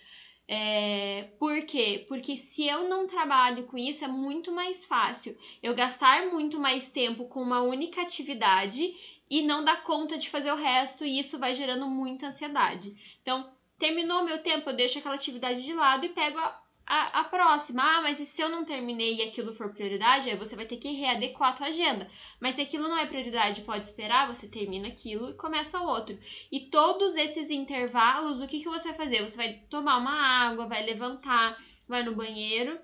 É, 0.47 1.31
por 1.39 1.63
quê? 1.63 2.05
Porque 2.07 2.37
se 2.37 2.67
eu 2.67 2.87
não 2.89 3.07
trabalho 3.07 3.65
com 3.65 3.79
isso, 3.79 4.05
é 4.05 4.09
muito 4.09 4.53
mais 4.53 4.85
fácil 4.85 5.37
eu 5.63 5.75
gastar 5.75 6.27
muito 6.27 6.61
mais 6.61 6.89
tempo 6.91 7.25
com 7.29 7.41
uma 7.41 7.63
única 7.63 8.03
atividade 8.03 8.95
e 9.31 9.43
não 9.43 9.65
dar 9.65 9.83
conta 9.83 10.19
de 10.19 10.29
fazer 10.29 10.53
o 10.53 10.57
resto, 10.57 11.05
e 11.05 11.19
isso 11.19 11.39
vai 11.39 11.55
gerando 11.55 11.87
muita 11.87 12.29
ansiedade. 12.29 12.95
Então, 13.23 13.51
terminou 13.79 14.23
meu 14.23 14.43
tempo, 14.43 14.69
eu 14.69 14.77
deixo 14.77 14.99
aquela 14.99 15.15
atividade 15.15 15.63
de 15.63 15.73
lado 15.73 16.05
e 16.05 16.11
pego 16.11 16.39
a, 16.39 16.61
a, 16.87 17.21
a, 17.21 17.25
próxima. 17.25 17.83
Ah, 17.83 18.03
mas 18.03 18.21
e 18.21 18.27
se 18.27 18.43
eu 18.43 18.49
não 18.49 18.65
terminei 18.65 19.17
e 19.17 19.23
aquilo 19.23 19.53
for 19.53 19.73
prioridade, 19.73 20.29
aí 20.29 20.37
você 20.37 20.55
vai 20.55 20.67
ter 20.67 20.77
que 20.77 20.93
readequar 20.93 21.51
a 21.51 21.53
tua 21.53 21.67
agenda. 21.69 22.09
Mas 22.41 22.57
se 22.57 22.63
aquilo 22.63 22.89
não 22.89 22.99
é 22.99 23.07
prioridade 23.07 23.63
pode 23.63 23.85
esperar, 23.85 24.27
você 24.27 24.49
termina 24.49 24.89
aquilo 24.89 25.31
e 25.31 25.35
começa 25.35 25.81
outro. 25.81 26.19
E 26.53 26.61
todos 26.69 27.17
esses 27.17 27.51
intervalos, 27.51 28.41
o 28.41 28.47
que, 28.47 28.61
que 28.61 28.69
você 28.69 28.89
vai 28.89 28.99
fazer? 28.99 29.23
Você 29.23 29.37
vai 29.37 29.55
tomar 29.71 29.99
uma 29.99 30.49
água, 30.49 30.67
vai 30.67 30.85
levantar, 30.85 31.59
vai 31.89 32.03
no 32.03 32.15
banheiro, 32.15 32.79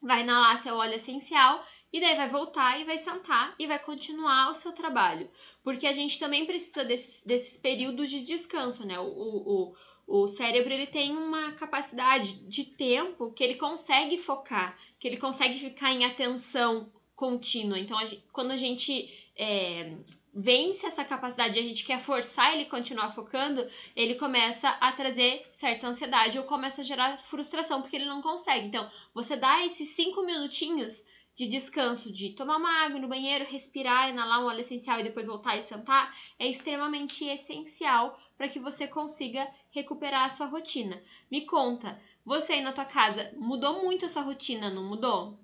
vai 0.00 0.22
inalar 0.22 0.58
seu 0.58 0.76
óleo 0.76 0.94
essencial 0.94 1.64
e 1.92 2.00
daí 2.00 2.16
vai 2.16 2.28
voltar 2.28 2.80
e 2.80 2.84
vai 2.84 2.98
sentar 2.98 3.54
e 3.58 3.66
vai 3.66 3.78
continuar 3.78 4.50
o 4.50 4.54
seu 4.54 4.72
trabalho. 4.72 5.30
Porque 5.62 5.86
a 5.86 5.92
gente 5.92 6.18
também 6.18 6.46
precisa 6.46 6.84
desses, 6.84 7.24
desses 7.24 7.56
períodos 7.56 8.10
de 8.10 8.20
descanso, 8.20 8.84
né? 8.84 8.98
O, 8.98 9.06
o, 9.06 9.74
o 10.06 10.28
cérebro 10.28 10.72
ele 10.72 10.86
tem 10.86 11.16
uma 11.16 11.52
capacidade 11.52 12.34
de 12.48 12.64
tempo 12.64 13.32
que 13.32 13.42
ele 13.42 13.56
consegue 13.56 14.18
focar, 14.18 14.78
que 15.00 15.08
ele 15.08 15.16
consegue 15.16 15.58
ficar 15.58 15.92
em 15.92 16.04
atenção 16.04 16.92
contínua. 17.14 17.78
Então, 17.78 17.98
a 17.98 18.04
gente, 18.04 18.22
quando 18.32 18.52
a 18.52 18.56
gente 18.56 19.10
é, 19.36 19.96
vence 20.32 20.86
essa 20.86 21.04
capacidade 21.04 21.56
e 21.56 21.60
a 21.60 21.64
gente 21.64 21.84
quer 21.84 21.98
forçar 21.98 22.54
ele 22.54 22.66
continuar 22.66 23.12
focando, 23.14 23.66
ele 23.96 24.14
começa 24.14 24.68
a 24.68 24.92
trazer 24.92 25.46
certa 25.50 25.88
ansiedade 25.88 26.38
ou 26.38 26.44
começa 26.44 26.82
a 26.82 26.84
gerar 26.84 27.18
frustração 27.18 27.80
porque 27.80 27.96
ele 27.96 28.04
não 28.04 28.22
consegue. 28.22 28.66
Então, 28.66 28.88
você 29.12 29.34
dá 29.34 29.64
esses 29.64 29.88
cinco 29.88 30.24
minutinhos 30.24 31.04
de 31.34 31.46
descanso, 31.46 32.10
de 32.10 32.30
tomar 32.30 32.56
uma 32.56 32.84
água 32.84 32.98
no 32.98 33.08
banheiro, 33.08 33.44
respirar, 33.46 34.08
inalar 34.08 34.40
um 34.40 34.46
óleo 34.46 34.60
essencial 34.60 35.00
e 35.00 35.04
depois 35.04 35.26
voltar 35.26 35.56
e 35.56 35.62
sentar, 35.62 36.14
é 36.38 36.46
extremamente 36.48 37.26
essencial 37.26 38.18
para 38.36 38.48
que 38.48 38.58
você 38.58 38.86
consiga 38.86 39.48
recuperar 39.70 40.24
a 40.24 40.30
sua 40.30 40.46
rotina. 40.46 41.02
Me 41.30 41.46
conta, 41.46 42.00
você 42.24 42.54
aí 42.54 42.60
na 42.60 42.72
tua 42.72 42.84
casa 42.84 43.32
mudou 43.36 43.82
muito 43.82 44.04
a 44.04 44.08
sua 44.08 44.22
rotina, 44.22 44.70
não 44.70 44.84
mudou? 44.84 45.38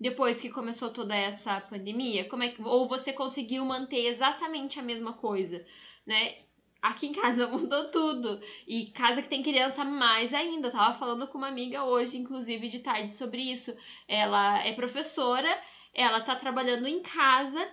Depois 0.00 0.40
que 0.40 0.50
começou 0.50 0.90
toda 0.90 1.14
essa 1.14 1.60
pandemia, 1.60 2.28
como 2.28 2.44
é 2.44 2.48
que 2.48 2.62
ou 2.62 2.86
você 2.86 3.12
conseguiu 3.12 3.64
manter 3.64 4.06
exatamente 4.06 4.78
a 4.78 4.82
mesma 4.82 5.12
coisa, 5.12 5.64
né? 6.06 6.36
Aqui 6.80 7.08
em 7.08 7.12
casa 7.12 7.46
mudou 7.48 7.90
tudo. 7.90 8.40
E 8.66 8.86
casa 8.92 9.20
que 9.20 9.28
tem 9.28 9.42
criança, 9.42 9.84
mais 9.84 10.32
ainda. 10.32 10.68
Eu 10.68 10.72
tava 10.72 10.96
falando 10.96 11.26
com 11.26 11.38
uma 11.38 11.48
amiga 11.48 11.84
hoje, 11.84 12.16
inclusive, 12.16 12.68
de 12.68 12.78
tarde 12.78 13.10
sobre 13.10 13.42
isso. 13.42 13.76
Ela 14.06 14.64
é 14.64 14.72
professora, 14.72 15.48
ela 15.92 16.20
tá 16.20 16.36
trabalhando 16.36 16.86
em 16.86 17.02
casa 17.02 17.68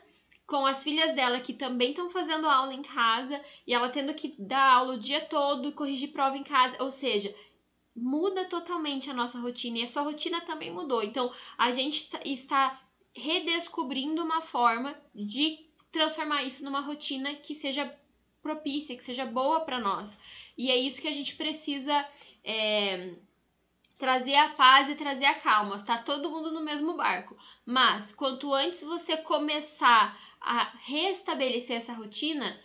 com 0.47 0.65
as 0.65 0.84
filhas 0.84 1.15
dela 1.15 1.39
que 1.39 1.53
também 1.53 1.89
estão 1.89 2.10
fazendo 2.10 2.47
aula 2.47 2.73
em 2.73 2.84
casa 2.84 3.43
e 3.65 3.73
ela 3.73 3.89
tendo 3.89 4.13
que 4.13 4.36
dar 4.38 4.73
aula 4.73 4.93
o 4.93 4.99
dia 4.99 5.21
todo, 5.21 5.71
corrigir 5.71 6.12
prova 6.12 6.38
em 6.38 6.43
casa, 6.43 6.81
ou 6.84 6.91
seja, 6.91 7.34
muda 7.95 8.45
totalmente 8.45 9.10
a 9.10 9.13
nossa 9.13 9.39
rotina 9.39 9.79
e 9.79 9.84
a 9.84 9.88
sua 9.88 10.03
rotina 10.03 10.41
também 10.41 10.71
mudou. 10.71 11.01
Então, 11.01 11.34
a 11.58 11.71
gente 11.71 12.10
está 12.25 12.79
redescobrindo 13.15 14.23
uma 14.23 14.41
forma 14.41 14.95
de 15.13 15.65
transformar 15.91 16.43
isso 16.43 16.63
numa 16.63 16.81
rotina 16.81 17.34
que 17.36 17.55
seja 17.55 17.91
propícia, 18.41 18.95
que 18.95 19.03
seja 19.03 19.25
boa 19.25 19.62
para 19.62 19.79
nós. 19.79 20.15
E 20.58 20.69
é 20.69 20.75
isso 20.75 21.01
que 21.01 21.08
a 21.08 21.13
gente 21.13 21.36
precisa 21.36 22.05
é, 22.43 23.13
trazer 23.97 24.36
a 24.36 24.49
paz 24.49 24.89
e 24.89 24.95
trazer 24.95 25.25
a 25.25 25.39
calma. 25.39 25.77
Está 25.77 25.97
todo 25.97 26.29
mundo 26.29 26.51
no 26.51 26.62
mesmo 26.62 26.95
barco. 26.95 27.38
Mas 27.65 28.12
quanto 28.12 28.53
antes 28.53 28.84
você 28.84 29.17
começar 29.17 30.19
a 30.45 30.71
restabelecer 30.84 31.77
essa 31.77 31.93
rotina, 31.93 32.58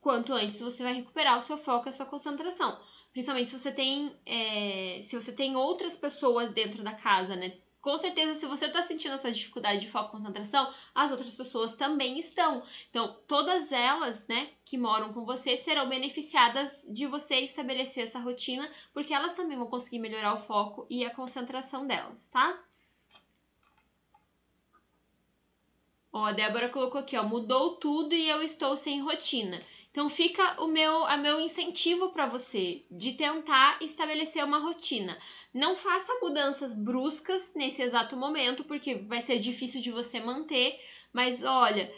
quanto 0.00 0.32
antes 0.32 0.60
você 0.60 0.82
vai 0.82 0.92
recuperar 0.92 1.38
o 1.38 1.42
seu 1.42 1.56
foco, 1.56 1.88
a 1.88 1.92
sua 1.92 2.06
concentração. 2.06 2.78
Principalmente 3.12 3.50
se 3.50 3.58
você 3.58 3.70
tem, 3.70 4.14
é, 4.26 5.00
se 5.02 5.14
você 5.14 5.32
tem 5.32 5.54
outras 5.56 5.96
pessoas 5.96 6.52
dentro 6.52 6.82
da 6.82 6.92
casa, 6.92 7.36
né? 7.36 7.56
Com 7.80 7.98
certeza, 7.98 8.34
se 8.34 8.46
você 8.46 8.66
está 8.66 8.80
sentindo 8.80 9.14
essa 9.14 9.30
dificuldade 9.30 9.80
de 9.80 9.90
foco 9.90 10.08
e 10.08 10.18
concentração, 10.18 10.72
as 10.94 11.10
outras 11.10 11.34
pessoas 11.34 11.74
também 11.74 12.18
estão. 12.18 12.62
Então, 12.88 13.16
todas 13.26 13.72
elas, 13.72 14.26
né, 14.28 14.50
que 14.64 14.78
moram 14.78 15.12
com 15.12 15.24
você, 15.24 15.56
serão 15.56 15.88
beneficiadas 15.88 16.84
de 16.88 17.06
você 17.06 17.40
estabelecer 17.40 18.04
essa 18.04 18.20
rotina, 18.20 18.70
porque 18.94 19.12
elas 19.12 19.34
também 19.34 19.58
vão 19.58 19.66
conseguir 19.66 19.98
melhorar 19.98 20.34
o 20.34 20.38
foco 20.38 20.86
e 20.88 21.04
a 21.04 21.14
concentração 21.14 21.84
delas, 21.84 22.28
tá? 22.28 22.56
Ó, 26.12 26.24
a 26.26 26.32
Débora 26.32 26.68
colocou 26.68 27.00
aqui, 27.00 27.16
ó, 27.16 27.22
mudou 27.22 27.76
tudo 27.76 28.14
e 28.14 28.28
eu 28.28 28.42
estou 28.42 28.76
sem 28.76 29.00
rotina. 29.00 29.62
Então 29.90 30.08
fica 30.08 30.60
o 30.62 30.66
meu, 30.66 31.04
a 31.06 31.16
meu 31.16 31.40
incentivo 31.40 32.10
para 32.10 32.26
você 32.26 32.82
de 32.90 33.12
tentar 33.12 33.78
estabelecer 33.82 34.44
uma 34.44 34.58
rotina. 34.58 35.18
Não 35.52 35.74
faça 35.74 36.12
mudanças 36.20 36.74
bruscas 36.74 37.52
nesse 37.54 37.82
exato 37.82 38.16
momento, 38.16 38.64
porque 38.64 38.94
vai 38.94 39.20
ser 39.20 39.38
difícil 39.38 39.80
de 39.80 39.90
você 39.90 40.20
manter, 40.20 40.80
mas 41.12 41.42
olha, 41.42 41.92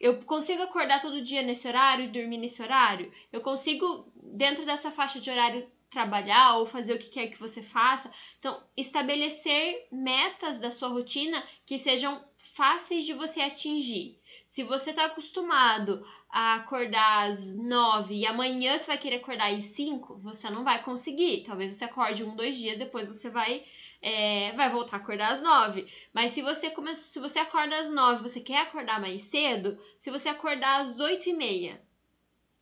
eu 0.00 0.22
consigo 0.22 0.62
acordar 0.62 1.00
todo 1.00 1.22
dia 1.22 1.42
nesse 1.42 1.68
horário 1.68 2.04
e 2.04 2.08
dormir 2.08 2.38
nesse 2.38 2.62
horário? 2.62 3.12
Eu 3.32 3.40
consigo, 3.40 4.10
dentro 4.16 4.64
dessa 4.64 4.90
faixa 4.90 5.20
de 5.20 5.30
horário, 5.30 5.70
trabalhar 5.90 6.56
ou 6.56 6.66
fazer 6.66 6.94
o 6.94 6.98
que 6.98 7.08
quer 7.08 7.28
que 7.28 7.38
você 7.38 7.62
faça? 7.62 8.10
Então, 8.38 8.62
estabelecer 8.76 9.86
metas 9.92 10.58
da 10.58 10.70
sua 10.70 10.88
rotina 10.88 11.42
que 11.64 11.78
sejam 11.78 12.22
fáceis 12.54 13.04
de 13.04 13.12
você 13.12 13.40
atingir. 13.40 14.18
Se 14.48 14.62
você 14.62 14.90
está 14.90 15.06
acostumado 15.06 16.06
a 16.30 16.54
acordar 16.54 17.30
às 17.30 17.52
nove 17.54 18.14
e 18.14 18.26
amanhã 18.26 18.78
você 18.78 18.86
vai 18.86 18.98
querer 18.98 19.16
acordar 19.16 19.52
às 19.52 19.64
cinco, 19.64 20.16
você 20.18 20.48
não 20.48 20.64
vai 20.64 20.82
conseguir. 20.82 21.44
Talvez 21.44 21.74
você 21.74 21.84
acorde 21.84 22.24
um, 22.24 22.34
dois 22.34 22.56
dias, 22.56 22.78
depois 22.78 23.08
você 23.08 23.28
vai 23.28 23.64
é, 24.00 24.52
vai 24.52 24.70
voltar 24.70 24.98
a 24.98 25.00
acordar 25.00 25.32
às 25.32 25.42
nove. 25.42 25.88
Mas 26.12 26.32
se 26.32 26.42
você 26.42 26.70
começa, 26.70 27.02
se 27.02 27.18
você 27.18 27.38
acorda 27.38 27.76
às 27.76 27.90
nove, 27.90 28.22
você 28.22 28.40
quer 28.40 28.58
acordar 28.58 29.00
mais 29.00 29.22
cedo, 29.22 29.78
se 29.98 30.10
você 30.10 30.28
acordar 30.28 30.82
às 30.82 31.00
oito 31.00 31.28
e 31.28 31.32
meia, 31.32 31.82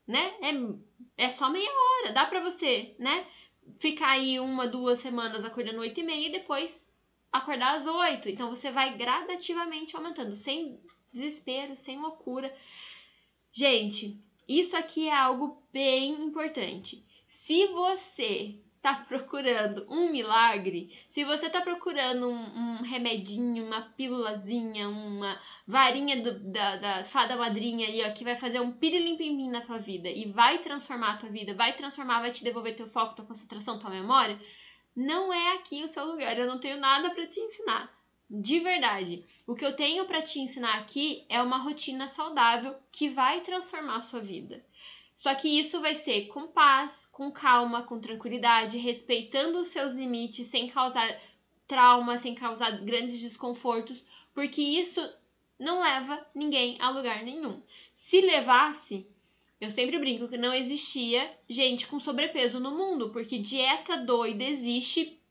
né? 0.06 0.34
É, 0.40 1.24
é 1.24 1.28
só 1.30 1.50
meia 1.50 1.70
hora, 1.70 2.12
dá 2.12 2.24
pra 2.24 2.40
você, 2.40 2.94
né? 2.98 3.26
Ficar 3.78 4.10
aí 4.10 4.40
uma, 4.40 4.66
duas 4.66 5.00
semanas 5.00 5.44
acordando 5.44 5.80
oito 5.80 6.00
e 6.00 6.02
meia 6.02 6.28
e 6.28 6.32
depois 6.32 6.90
acordar 7.32 7.74
às 7.76 7.86
8. 7.86 8.28
Então 8.28 8.48
você 8.48 8.70
vai 8.70 8.96
gradativamente 8.96 9.96
aumentando, 9.96 10.36
sem 10.36 10.78
desespero, 11.12 11.74
sem 11.74 11.98
loucura. 11.98 12.54
Gente, 13.52 14.20
isso 14.48 14.76
aqui 14.76 15.08
é 15.08 15.16
algo 15.16 15.62
bem 15.72 16.12
importante. 16.22 17.04
Se 17.28 17.66
você 17.68 18.58
tá 18.82 18.94
procurando 18.94 19.86
um 19.88 20.10
milagre, 20.10 20.92
se 21.08 21.24
você 21.24 21.48
tá 21.48 21.60
procurando 21.60 22.28
um, 22.28 22.34
um 22.34 22.82
remedinho, 22.82 23.64
uma 23.64 23.80
pílulazinha, 23.80 24.88
uma 24.88 25.40
varinha 25.66 26.20
do, 26.20 26.40
da, 26.40 26.76
da 26.76 27.04
fada 27.04 27.36
madrinha 27.36 27.86
ali, 27.86 28.02
ó, 28.02 28.12
que 28.12 28.24
vai 28.24 28.34
fazer 28.34 28.60
um 28.60 28.72
pirilimpimpim 28.72 29.48
na 29.48 29.60
tua 29.60 29.78
vida 29.78 30.08
e 30.08 30.24
vai 30.24 30.58
transformar 30.58 31.12
a 31.12 31.16
tua 31.16 31.28
vida, 31.28 31.54
vai 31.54 31.76
transformar, 31.76 32.20
vai 32.20 32.32
te 32.32 32.42
devolver 32.42 32.74
teu 32.74 32.88
foco, 32.88 33.14
tua 33.14 33.24
concentração, 33.24 33.78
tua 33.78 33.90
memória, 33.90 34.38
não 34.94 35.32
é 35.32 35.54
aqui 35.54 35.82
o 35.82 35.88
seu 35.88 36.04
lugar, 36.04 36.38
eu 36.38 36.46
não 36.46 36.58
tenho 36.58 36.78
nada 36.78 37.10
para 37.10 37.26
te 37.26 37.40
ensinar. 37.40 37.92
De 38.28 38.60
verdade. 38.60 39.24
O 39.46 39.54
que 39.54 39.64
eu 39.64 39.76
tenho 39.76 40.06
para 40.06 40.22
te 40.22 40.38
ensinar 40.38 40.78
aqui 40.78 41.24
é 41.28 41.42
uma 41.42 41.58
rotina 41.58 42.08
saudável 42.08 42.74
que 42.90 43.08
vai 43.10 43.40
transformar 43.40 43.96
a 43.96 44.00
sua 44.00 44.20
vida. 44.20 44.64
Só 45.14 45.34
que 45.34 45.48
isso 45.60 45.80
vai 45.80 45.94
ser 45.94 46.28
com 46.28 46.48
paz, 46.48 47.06
com 47.12 47.30
calma, 47.30 47.82
com 47.82 48.00
tranquilidade, 48.00 48.78
respeitando 48.78 49.58
os 49.58 49.68
seus 49.68 49.94
limites, 49.94 50.46
sem 50.46 50.68
causar 50.68 51.20
trauma, 51.66 52.16
sem 52.16 52.34
causar 52.34 52.82
grandes 52.82 53.20
desconfortos, 53.20 54.04
porque 54.34 54.62
isso 54.62 55.00
não 55.58 55.80
leva 55.80 56.26
ninguém 56.34 56.76
a 56.80 56.90
lugar 56.90 57.22
nenhum. 57.22 57.62
Se 57.94 58.20
levasse, 58.20 59.06
eu 59.62 59.70
sempre 59.70 59.96
brinco 59.96 60.26
que 60.26 60.36
não 60.36 60.52
existia 60.52 61.32
gente 61.48 61.86
com 61.86 62.00
sobrepeso 62.00 62.58
no 62.58 62.72
mundo, 62.72 63.10
porque 63.10 63.38
dieta 63.38 63.96
doida 63.96 64.42
existe 64.42 65.22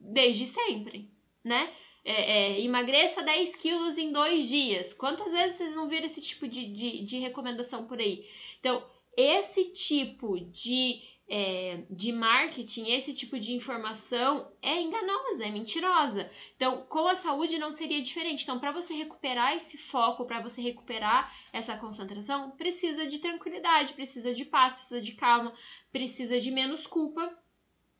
desde 0.00 0.46
sempre, 0.46 1.10
né? 1.44 1.70
É, 2.02 2.54
é, 2.54 2.60
emagreça 2.62 3.22
10 3.22 3.56
quilos 3.56 3.98
em 3.98 4.10
dois 4.10 4.48
dias. 4.48 4.94
Quantas 4.94 5.30
vezes 5.30 5.58
vocês 5.58 5.76
não 5.76 5.90
viram 5.90 6.06
esse 6.06 6.22
tipo 6.22 6.48
de, 6.48 6.72
de, 6.72 7.04
de 7.04 7.18
recomendação 7.18 7.84
por 7.84 7.98
aí? 7.98 8.26
Então, 8.60 8.82
esse 9.14 9.66
tipo 9.72 10.40
de 10.40 11.02
é, 11.28 11.84
de 11.90 12.12
marketing, 12.12 12.90
esse 12.92 13.14
tipo 13.14 13.38
de 13.38 13.52
informação 13.52 14.52
é 14.60 14.80
enganosa, 14.80 15.44
é 15.44 15.50
mentirosa. 15.50 16.30
Então, 16.54 16.84
com 16.88 17.06
a 17.06 17.16
saúde 17.16 17.58
não 17.58 17.72
seria 17.72 18.02
diferente. 18.02 18.42
Então, 18.42 18.58
para 18.58 18.72
você 18.72 18.92
recuperar 18.94 19.56
esse 19.56 19.78
foco, 19.78 20.26
para 20.26 20.40
você 20.40 20.60
recuperar 20.60 21.34
essa 21.52 21.76
concentração, 21.76 22.50
precisa 22.52 23.06
de 23.06 23.18
tranquilidade, 23.18 23.94
precisa 23.94 24.34
de 24.34 24.44
paz, 24.44 24.74
precisa 24.74 25.00
de 25.00 25.12
calma, 25.12 25.54
precisa 25.90 26.38
de 26.38 26.50
menos 26.50 26.86
culpa. 26.86 27.36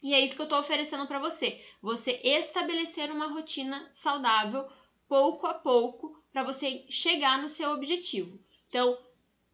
E 0.02 0.12
é 0.12 0.20
isso 0.20 0.34
que 0.34 0.42
eu 0.42 0.44
estou 0.44 0.58
oferecendo 0.58 1.06
para 1.06 1.18
você. 1.18 1.64
Você 1.80 2.20
estabelecer 2.22 3.10
uma 3.10 3.28
rotina 3.28 3.90
saudável, 3.94 4.68
pouco 5.08 5.46
a 5.46 5.54
pouco, 5.54 6.22
para 6.30 6.42
você 6.42 6.84
chegar 6.90 7.40
no 7.40 7.48
seu 7.48 7.70
objetivo. 7.70 8.38
Então, 8.68 8.98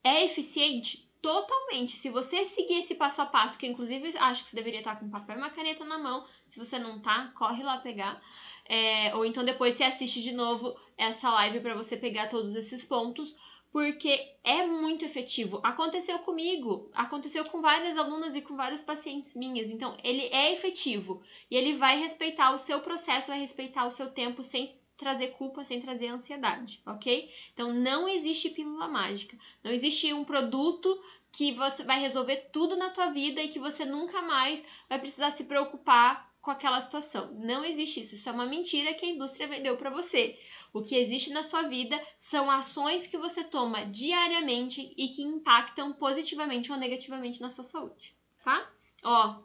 é 0.03 0.25
eficiente? 0.25 1.10
Totalmente. 1.23 1.97
Se 1.97 2.11
você 2.11 2.45
seguir 2.45 2.79
esse 2.79 2.95
passo 2.95 3.23
a 3.23 3.27
passo, 3.27 3.59
que 3.59 3.67
inclusive 3.67 4.17
acho 4.19 4.45
que 4.45 4.51
você 4.51 4.57
deveria 4.57 4.81
estar 4.81 4.99
com 4.99 5.11
papel 5.11 5.37
e 5.37 5.39
uma 5.39 5.51
caneta 5.51 5.85
na 5.85 5.99
mão, 5.99 6.27
se 6.47 6.59
você 6.59 6.79
não 6.79 7.01
tá, 7.01 7.33
corre 7.37 7.63
lá 7.63 7.79
pegar. 7.79 8.21
É, 8.67 9.15
ou 9.15 9.25
então 9.25 9.45
depois 9.45 9.75
você 9.75 9.85
assiste 9.85 10.23
de 10.23 10.33
novo 10.33 10.77
essa 10.97 11.31
live 11.31 11.61
para 11.61 11.75
você 11.75 11.97
pegar 11.97 12.29
todos 12.29 12.55
esses 12.55 12.85
pontos, 12.85 13.35
porque 13.73 14.35
é 14.43 14.67
muito 14.67 15.05
efetivo. 15.05 15.61
Aconteceu 15.63 16.19
comigo, 16.21 16.91
aconteceu 16.95 17.45
com 17.45 17.61
várias 17.61 17.97
alunas 17.97 18.35
e 18.35 18.43
com 18.43 18.57
vários 18.57 18.83
pacientes 18.83 19.35
minhas. 19.35 19.71
Então, 19.71 19.97
ele 20.03 20.23
é 20.33 20.53
efetivo 20.53 21.23
e 21.51 21.57
ele 21.57 21.75
vai 21.75 21.99
respeitar 21.99 22.53
o 22.53 22.59
seu 22.59 22.81
processo, 22.81 23.29
vai 23.29 23.39
respeitar 23.39 23.87
o 23.87 23.91
seu 23.91 24.11
tempo 24.11 24.43
sem 24.43 24.80
trazer 25.01 25.29
culpa, 25.29 25.65
sem 25.65 25.81
trazer 25.81 26.09
ansiedade, 26.09 26.81
ok? 26.87 27.33
Então 27.55 27.73
não 27.73 28.07
existe 28.07 28.51
pílula 28.51 28.87
mágica, 28.87 29.37
não 29.65 29.73
existe 29.73 30.13
um 30.13 30.25
produto 30.25 31.03
que 31.33 31.53
você 31.53 31.83
vai 31.83 31.99
resolver 31.99 32.51
tudo 32.53 32.77
na 32.77 32.91
tua 32.91 33.09
vida 33.09 33.41
e 33.43 33.49
que 33.49 33.59
você 33.59 33.85
nunca 33.85 34.21
mais 34.21 34.63
vai 34.89 34.99
precisar 34.99 35.31
se 35.31 35.45
preocupar 35.45 36.31
com 36.43 36.51
aquela 36.51 36.81
situação. 36.81 37.33
Não 37.35 37.65
existe 37.65 38.01
isso, 38.01 38.15
isso 38.15 38.29
é 38.29 38.33
uma 38.33 38.47
mentira 38.47 38.93
que 38.95 39.07
a 39.07 39.09
indústria 39.09 39.49
vendeu 39.49 39.77
para 39.77 39.91
você. 39.91 40.39
O 40.73 40.83
que 40.83 40.97
existe 40.97 41.31
na 41.31 41.43
sua 41.43 41.63
vida 41.63 42.01
são 42.19 42.51
ações 42.51 43.07
que 43.07 43.17
você 43.17 43.43
toma 43.43 43.87
diariamente 43.87 44.93
e 44.97 45.09
que 45.09 45.23
impactam 45.23 45.93
positivamente 45.95 46.71
ou 46.71 46.79
negativamente 46.79 47.41
na 47.41 47.51
sua 47.51 47.65
saúde, 47.65 48.15
tá? 48.45 48.71
Ó, 49.03 49.41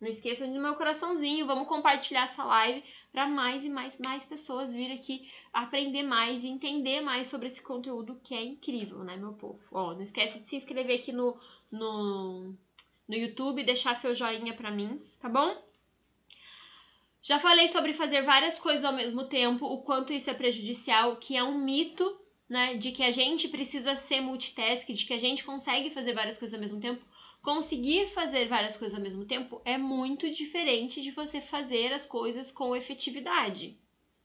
não 0.00 0.08
esqueçam 0.08 0.52
do 0.52 0.60
meu 0.60 0.74
coraçãozinho, 0.74 1.46
vamos 1.46 1.68
compartilhar 1.68 2.24
essa 2.24 2.44
live 2.44 2.82
para 3.12 3.26
mais 3.28 3.64
e 3.64 3.70
mais 3.70 3.98
mais 3.98 4.24
pessoas 4.24 4.74
vir 4.74 4.92
aqui 4.92 5.30
aprender 5.52 6.02
mais 6.02 6.44
e 6.44 6.48
entender 6.48 7.00
mais 7.00 7.28
sobre 7.28 7.46
esse 7.46 7.62
conteúdo 7.62 8.20
que 8.22 8.34
é 8.34 8.42
incrível, 8.42 8.98
né, 8.98 9.16
meu 9.16 9.32
povo? 9.32 9.60
Ó, 9.72 9.94
não 9.94 10.02
esquece 10.02 10.38
de 10.38 10.46
se 10.46 10.56
inscrever 10.56 10.98
aqui 10.98 11.12
no 11.12 11.36
no, 11.70 12.54
no 13.08 13.14
YouTube, 13.14 13.64
deixar 13.64 13.94
seu 13.94 14.14
joinha 14.14 14.54
para 14.54 14.70
mim, 14.70 15.00
tá 15.20 15.28
bom? 15.28 15.56
Já 17.22 17.38
falei 17.38 17.68
sobre 17.68 17.94
fazer 17.94 18.22
várias 18.22 18.58
coisas 18.58 18.84
ao 18.84 18.92
mesmo 18.92 19.24
tempo, 19.24 19.64
o 19.64 19.78
quanto 19.78 20.12
isso 20.12 20.28
é 20.28 20.34
prejudicial, 20.34 21.16
que 21.16 21.34
é 21.34 21.42
um 21.42 21.58
mito, 21.58 22.20
né, 22.46 22.74
de 22.74 22.92
que 22.92 23.02
a 23.02 23.10
gente 23.10 23.48
precisa 23.48 23.96
ser 23.96 24.20
multitask, 24.20 24.86
de 24.86 25.06
que 25.06 25.14
a 25.14 25.18
gente 25.18 25.42
consegue 25.42 25.88
fazer 25.88 26.12
várias 26.12 26.36
coisas 26.36 26.54
ao 26.54 26.60
mesmo 26.60 26.78
tempo 26.80 27.02
conseguir 27.44 28.08
fazer 28.08 28.48
várias 28.48 28.74
coisas 28.74 28.96
ao 28.96 29.04
mesmo 29.04 29.26
tempo 29.26 29.60
é 29.66 29.76
muito 29.76 30.30
diferente 30.30 31.02
de 31.02 31.10
você 31.10 31.42
fazer 31.42 31.92
as 31.92 32.06
coisas 32.06 32.50
com 32.50 32.74
efetividade, 32.74 33.78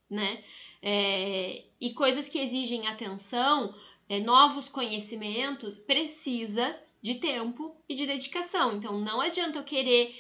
né? 0.10 0.42
É, 0.82 1.66
e 1.82 1.94
coisas 1.94 2.30
que 2.30 2.40
exigem 2.40 2.88
atenção, 2.88 3.76
é, 4.08 4.22
novos 4.22 4.70
conhecimentos, 4.70 5.78
precisa 5.78 6.74
de 7.02 7.16
tempo 7.16 7.76
e 7.90 7.94
de 7.94 8.08
dedicação. 8.08 8.78
Então, 8.78 8.98
não 8.98 9.20
adianta 9.20 9.60
eu 9.60 9.64
querer 9.66 10.16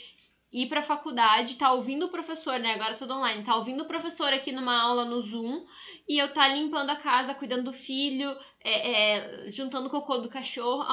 ir 0.51 0.67
para 0.67 0.81
a 0.81 0.83
faculdade, 0.83 1.55
tá 1.55 1.71
ouvindo 1.71 2.07
o 2.07 2.09
professor, 2.09 2.59
né? 2.59 2.73
Agora 2.73 2.95
tudo 2.95 3.13
online, 3.13 3.45
tá 3.45 3.55
ouvindo 3.55 3.83
o 3.83 3.87
professor 3.87 4.33
aqui 4.33 4.51
numa 4.51 4.77
aula 4.77 5.05
no 5.05 5.21
Zoom 5.21 5.65
e 6.05 6.17
eu 6.17 6.33
tá 6.33 6.49
limpando 6.49 6.89
a 6.89 6.97
casa, 6.97 7.33
cuidando 7.33 7.65
do 7.65 7.73
filho, 7.73 8.35
é, 8.61 9.45
é, 9.47 9.51
juntando 9.51 9.89
cocô 9.89 10.17
do 10.17 10.27
cachorro. 10.27 10.83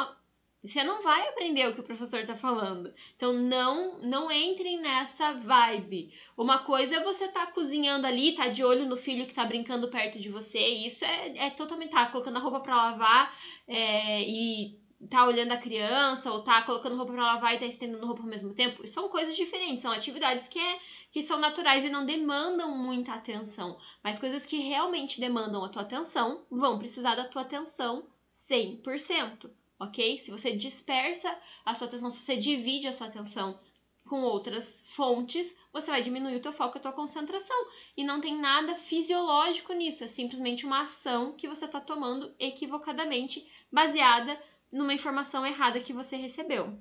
Você 0.66 0.82
não 0.82 1.00
vai 1.00 1.28
aprender 1.28 1.68
o 1.68 1.74
que 1.74 1.80
o 1.80 1.84
professor 1.84 2.20
está 2.20 2.36
falando. 2.36 2.92
Então 3.16 3.32
não 3.32 3.98
não 4.00 4.30
entrem 4.30 4.80
nessa 4.80 5.32
vibe. 5.32 6.12
Uma 6.36 6.58
coisa 6.58 6.96
é 6.96 7.04
você 7.04 7.28
tá 7.28 7.46
cozinhando 7.46 8.06
ali, 8.06 8.34
tá 8.34 8.48
de 8.48 8.64
olho 8.64 8.84
no 8.84 8.96
filho 8.96 9.26
que 9.26 9.34
tá 9.34 9.44
brincando 9.44 9.88
perto 9.88 10.18
de 10.18 10.28
você. 10.28 10.58
Isso 10.58 11.04
é, 11.04 11.46
é 11.46 11.50
totalmente 11.50 11.90
tá 11.90 12.06
colocando 12.06 12.36
a 12.36 12.40
roupa 12.40 12.60
para 12.60 12.76
lavar 12.76 13.38
é, 13.68 14.22
e 14.22 14.76
tá 15.08 15.24
olhando 15.24 15.52
a 15.52 15.56
criança 15.58 16.32
ou 16.32 16.42
tá 16.42 16.62
colocando 16.62 16.96
roupa 16.96 17.12
para 17.12 17.34
lavar 17.34 17.54
e 17.54 17.58
tá 17.58 17.66
estendendo 17.66 18.04
roupa 18.04 18.22
ao 18.22 18.28
mesmo 18.28 18.52
tempo. 18.52 18.86
São 18.88 19.08
coisas 19.08 19.36
diferentes, 19.36 19.82
são 19.82 19.92
atividades 19.92 20.48
que, 20.48 20.58
é, 20.58 20.80
que 21.12 21.22
são 21.22 21.38
naturais 21.38 21.84
e 21.84 21.90
não 21.90 22.04
demandam 22.04 22.76
muita 22.76 23.12
atenção. 23.12 23.78
Mas 24.02 24.18
coisas 24.18 24.44
que 24.44 24.58
realmente 24.58 25.20
demandam 25.20 25.64
a 25.64 25.68
tua 25.68 25.82
atenção 25.82 26.44
vão 26.50 26.78
precisar 26.78 27.14
da 27.14 27.28
tua 27.28 27.42
atenção 27.42 28.06
100% 28.34 29.48
ok? 29.78 30.18
Se 30.18 30.30
você 30.30 30.56
dispersa 30.56 31.36
a 31.64 31.74
sua 31.74 31.86
atenção, 31.86 32.10
se 32.10 32.22
você 32.22 32.36
divide 32.36 32.88
a 32.88 32.92
sua 32.92 33.06
atenção 33.06 33.58
com 34.06 34.22
outras 34.22 34.82
fontes, 34.88 35.54
você 35.72 35.90
vai 35.90 36.00
diminuir 36.00 36.36
o 36.36 36.40
teu 36.40 36.52
foco 36.52 36.76
e 36.76 36.78
a 36.78 36.82
tua 36.82 36.92
concentração. 36.92 37.56
E 37.96 38.04
não 38.04 38.20
tem 38.20 38.38
nada 38.38 38.76
fisiológico 38.76 39.72
nisso, 39.72 40.04
é 40.04 40.06
simplesmente 40.06 40.64
uma 40.64 40.82
ação 40.82 41.32
que 41.32 41.48
você 41.48 41.64
está 41.64 41.80
tomando 41.80 42.34
equivocadamente, 42.38 43.46
baseada 43.70 44.40
numa 44.72 44.94
informação 44.94 45.44
errada 45.44 45.80
que 45.80 45.92
você 45.92 46.16
recebeu. 46.16 46.78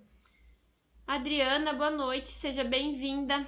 Adriana, 1.07 1.73
boa 1.73 1.91
noite, 1.91 2.29
seja 2.29 2.63
bem-vinda. 2.63 3.47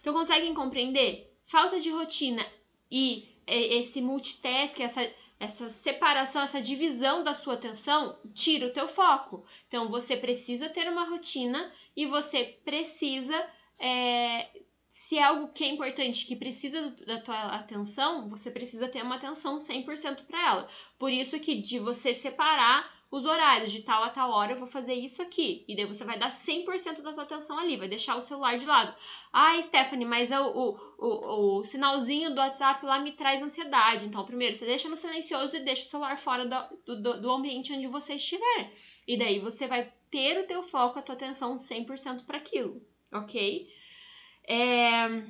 Então, 0.00 0.12
conseguem 0.12 0.52
compreender? 0.52 1.34
Falta 1.46 1.80
de 1.80 1.90
rotina 1.90 2.44
e 2.90 3.34
é, 3.46 3.78
esse 3.78 4.00
multitask, 4.00 4.78
essa 4.80 5.02
essa 5.38 5.68
separação, 5.68 6.42
essa 6.42 6.60
divisão 6.60 7.22
da 7.22 7.34
sua 7.34 7.54
atenção 7.54 8.18
tira 8.32 8.66
o 8.66 8.72
teu 8.72 8.88
foco. 8.88 9.44
Então 9.68 9.88
você 9.88 10.16
precisa 10.16 10.68
ter 10.68 10.88
uma 10.88 11.08
rotina 11.08 11.72
e 11.96 12.06
você 12.06 12.44
precisa 12.64 13.34
é, 13.78 14.48
se 14.94 15.18
é 15.18 15.24
algo 15.24 15.48
que 15.48 15.64
é 15.64 15.68
importante, 15.68 16.24
que 16.24 16.36
precisa 16.36 16.90
da 17.04 17.20
tua 17.20 17.56
atenção, 17.56 18.28
você 18.28 18.48
precisa 18.48 18.86
ter 18.86 19.02
uma 19.02 19.16
atenção 19.16 19.56
100% 19.56 20.24
para 20.24 20.46
ela. 20.46 20.68
Por 20.96 21.10
isso 21.10 21.40
que 21.40 21.60
de 21.60 21.80
você 21.80 22.14
separar 22.14 22.93
os 23.14 23.26
horários 23.26 23.70
de 23.70 23.80
tal 23.80 24.02
a 24.02 24.10
tal 24.10 24.32
hora 24.32 24.54
eu 24.54 24.58
vou 24.58 24.66
fazer 24.66 24.94
isso 24.94 25.22
aqui. 25.22 25.64
E 25.68 25.76
daí 25.76 25.84
você 25.84 26.02
vai 26.02 26.18
dar 26.18 26.32
100% 26.32 27.00
da 27.00 27.12
tua 27.12 27.22
atenção 27.22 27.56
ali, 27.56 27.76
vai 27.76 27.86
deixar 27.86 28.16
o 28.16 28.20
celular 28.20 28.58
de 28.58 28.66
lado. 28.66 28.92
Ah, 29.32 29.62
Stephanie, 29.62 30.04
mas 30.04 30.32
o, 30.32 30.34
o, 30.34 30.78
o, 30.98 31.58
o, 31.60 31.64
sinalzinho 31.64 32.34
do 32.34 32.40
WhatsApp 32.40 32.84
lá 32.84 32.98
me 32.98 33.12
traz 33.12 33.40
ansiedade. 33.40 34.04
Então, 34.04 34.24
primeiro, 34.24 34.56
você 34.56 34.66
deixa 34.66 34.88
no 34.88 34.96
silencioso 34.96 35.56
e 35.56 35.60
deixa 35.60 35.86
o 35.86 35.88
celular 35.88 36.18
fora 36.18 36.44
do, 36.44 36.96
do, 36.96 37.20
do 37.20 37.30
ambiente 37.30 37.72
onde 37.72 37.86
você 37.86 38.14
estiver. 38.14 38.72
E 39.06 39.16
daí 39.16 39.38
você 39.38 39.68
vai 39.68 39.92
ter 40.10 40.40
o 40.40 40.46
teu 40.48 40.64
foco, 40.64 40.98
a 40.98 41.02
tua 41.02 41.14
atenção 41.14 41.54
100% 41.54 42.24
para 42.26 42.38
aquilo, 42.38 42.84
ok? 43.12 43.68
É... 44.48 45.22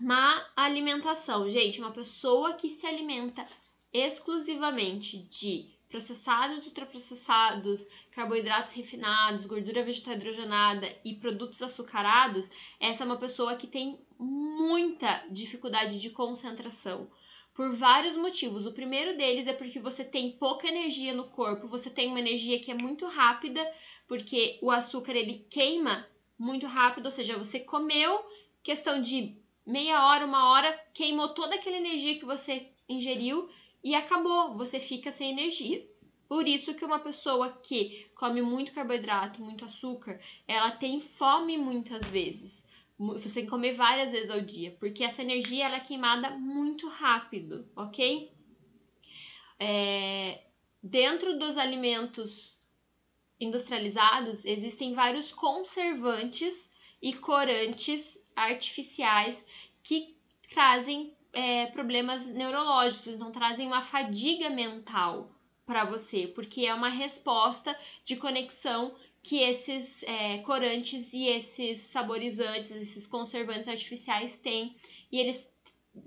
Má 0.00 0.42
alimentação. 0.56 1.50
Gente, 1.50 1.80
uma 1.80 1.92
pessoa 1.92 2.54
que 2.54 2.70
se 2.70 2.86
alimenta 2.86 3.46
exclusivamente 3.92 5.18
de 5.18 5.73
processados, 5.94 6.66
ultraprocessados, 6.66 7.86
carboidratos 8.10 8.72
refinados, 8.72 9.46
gordura 9.46 9.84
vegetal 9.84 10.14
hidrogenada 10.14 10.92
e 11.04 11.14
produtos 11.14 11.62
açucarados, 11.62 12.50
essa 12.80 13.04
é 13.04 13.06
uma 13.06 13.16
pessoa 13.16 13.54
que 13.54 13.68
tem 13.68 14.00
muita 14.18 15.24
dificuldade 15.30 16.00
de 16.00 16.10
concentração. 16.10 17.08
Por 17.54 17.70
vários 17.70 18.16
motivos. 18.16 18.66
O 18.66 18.72
primeiro 18.72 19.16
deles 19.16 19.46
é 19.46 19.52
porque 19.52 19.78
você 19.78 20.02
tem 20.02 20.32
pouca 20.32 20.66
energia 20.66 21.14
no 21.14 21.28
corpo, 21.28 21.68
você 21.68 21.88
tem 21.88 22.08
uma 22.08 22.18
energia 22.18 22.58
que 22.58 22.72
é 22.72 22.74
muito 22.74 23.06
rápida, 23.06 23.64
porque 24.08 24.58
o 24.60 24.72
açúcar 24.72 25.12
ele 25.12 25.46
queima 25.48 26.04
muito 26.36 26.66
rápido, 26.66 27.06
ou 27.06 27.12
seja, 27.12 27.38
você 27.38 27.60
comeu, 27.60 28.20
questão 28.64 29.00
de 29.00 29.36
meia 29.64 30.04
hora, 30.04 30.26
uma 30.26 30.50
hora, 30.50 30.76
queimou 30.92 31.28
toda 31.28 31.54
aquela 31.54 31.76
energia 31.76 32.18
que 32.18 32.24
você 32.24 32.72
ingeriu 32.88 33.48
e 33.84 33.94
acabou, 33.94 34.56
você 34.56 34.80
fica 34.80 35.12
sem 35.12 35.30
energia. 35.30 35.86
Por 36.26 36.48
isso 36.48 36.74
que 36.74 36.86
uma 36.86 36.98
pessoa 36.98 37.50
que 37.62 38.06
come 38.14 38.40
muito 38.40 38.72
carboidrato, 38.72 39.42
muito 39.42 39.62
açúcar, 39.66 40.18
ela 40.48 40.70
tem 40.70 40.98
fome 40.98 41.58
muitas 41.58 42.02
vezes. 42.06 42.64
Você 42.98 43.28
tem 43.28 43.44
que 43.44 43.50
comer 43.50 43.74
várias 43.74 44.12
vezes 44.12 44.30
ao 44.30 44.40
dia, 44.40 44.74
porque 44.80 45.04
essa 45.04 45.20
energia 45.20 45.66
ela 45.66 45.76
é 45.76 45.80
queimada 45.80 46.30
muito 46.30 46.88
rápido, 46.88 47.68
ok? 47.76 48.32
É, 49.60 50.40
dentro 50.82 51.38
dos 51.38 51.58
alimentos 51.58 52.56
industrializados 53.38 54.44
existem 54.46 54.94
vários 54.94 55.30
conservantes 55.30 56.70
e 57.02 57.12
corantes 57.12 58.18
artificiais 58.34 59.44
que 59.82 60.16
trazem 60.48 61.14
é, 61.34 61.66
problemas 61.66 62.26
neurológicos, 62.26 63.08
então 63.08 63.30
trazem 63.30 63.66
uma 63.66 63.82
fadiga 63.82 64.50
mental 64.50 65.30
para 65.66 65.84
você, 65.84 66.26
porque 66.26 66.66
é 66.66 66.74
uma 66.74 66.88
resposta 66.88 67.76
de 68.04 68.16
conexão 68.16 68.94
que 69.22 69.40
esses 69.40 70.02
é, 70.02 70.38
corantes 70.38 71.12
e 71.14 71.26
esses 71.26 71.78
saborizantes, 71.78 72.70
esses 72.70 73.06
conservantes 73.06 73.68
artificiais 73.68 74.38
têm, 74.38 74.76
e 75.10 75.18
eles 75.18 75.52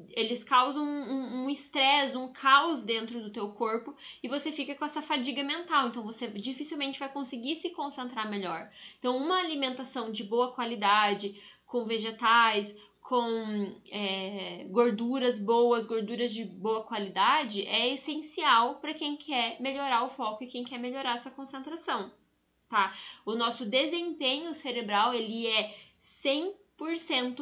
eles 0.09 0.43
causam 0.43 0.83
um 0.83 1.49
estresse, 1.49 2.17
um, 2.17 2.25
um, 2.25 2.33
caos 2.33 2.83
dentro 2.83 3.21
do 3.21 3.31
teu 3.31 3.49
corpo 3.53 3.95
e 4.21 4.27
você 4.27 4.51
fica 4.51 4.75
com 4.75 4.83
essa 4.83 5.01
fadiga 5.01 5.41
mental, 5.43 5.87
então 5.87 6.03
você 6.03 6.27
dificilmente 6.27 6.99
vai 6.99 7.07
conseguir 7.07 7.55
se 7.55 7.69
concentrar 7.69 8.29
melhor. 8.29 8.69
Então, 8.99 9.15
uma 9.15 9.39
alimentação 9.39 10.11
de 10.11 10.25
boa 10.25 10.51
qualidade, 10.51 11.41
com 11.65 11.85
vegetais, 11.85 12.75
com 13.07 13.73
é, 13.89 14.65
gorduras 14.69 15.39
boas, 15.39 15.85
gorduras 15.85 16.33
de 16.33 16.43
boa 16.43 16.83
qualidade, 16.83 17.65
é 17.65 17.93
essencial 17.93 18.75
para 18.75 18.93
quem 18.93 19.15
quer 19.15 19.61
melhorar 19.61 20.03
o 20.03 20.09
foco 20.09 20.43
e 20.43 20.47
quem 20.47 20.65
quer 20.65 20.77
melhorar 20.77 21.15
essa 21.15 21.31
concentração, 21.31 22.11
tá? 22.67 22.93
O 23.25 23.33
nosso 23.33 23.65
desempenho 23.65 24.53
cerebral, 24.53 25.13
ele 25.13 25.47
é 25.47 25.73
100 25.97 26.53
100% 26.53 26.66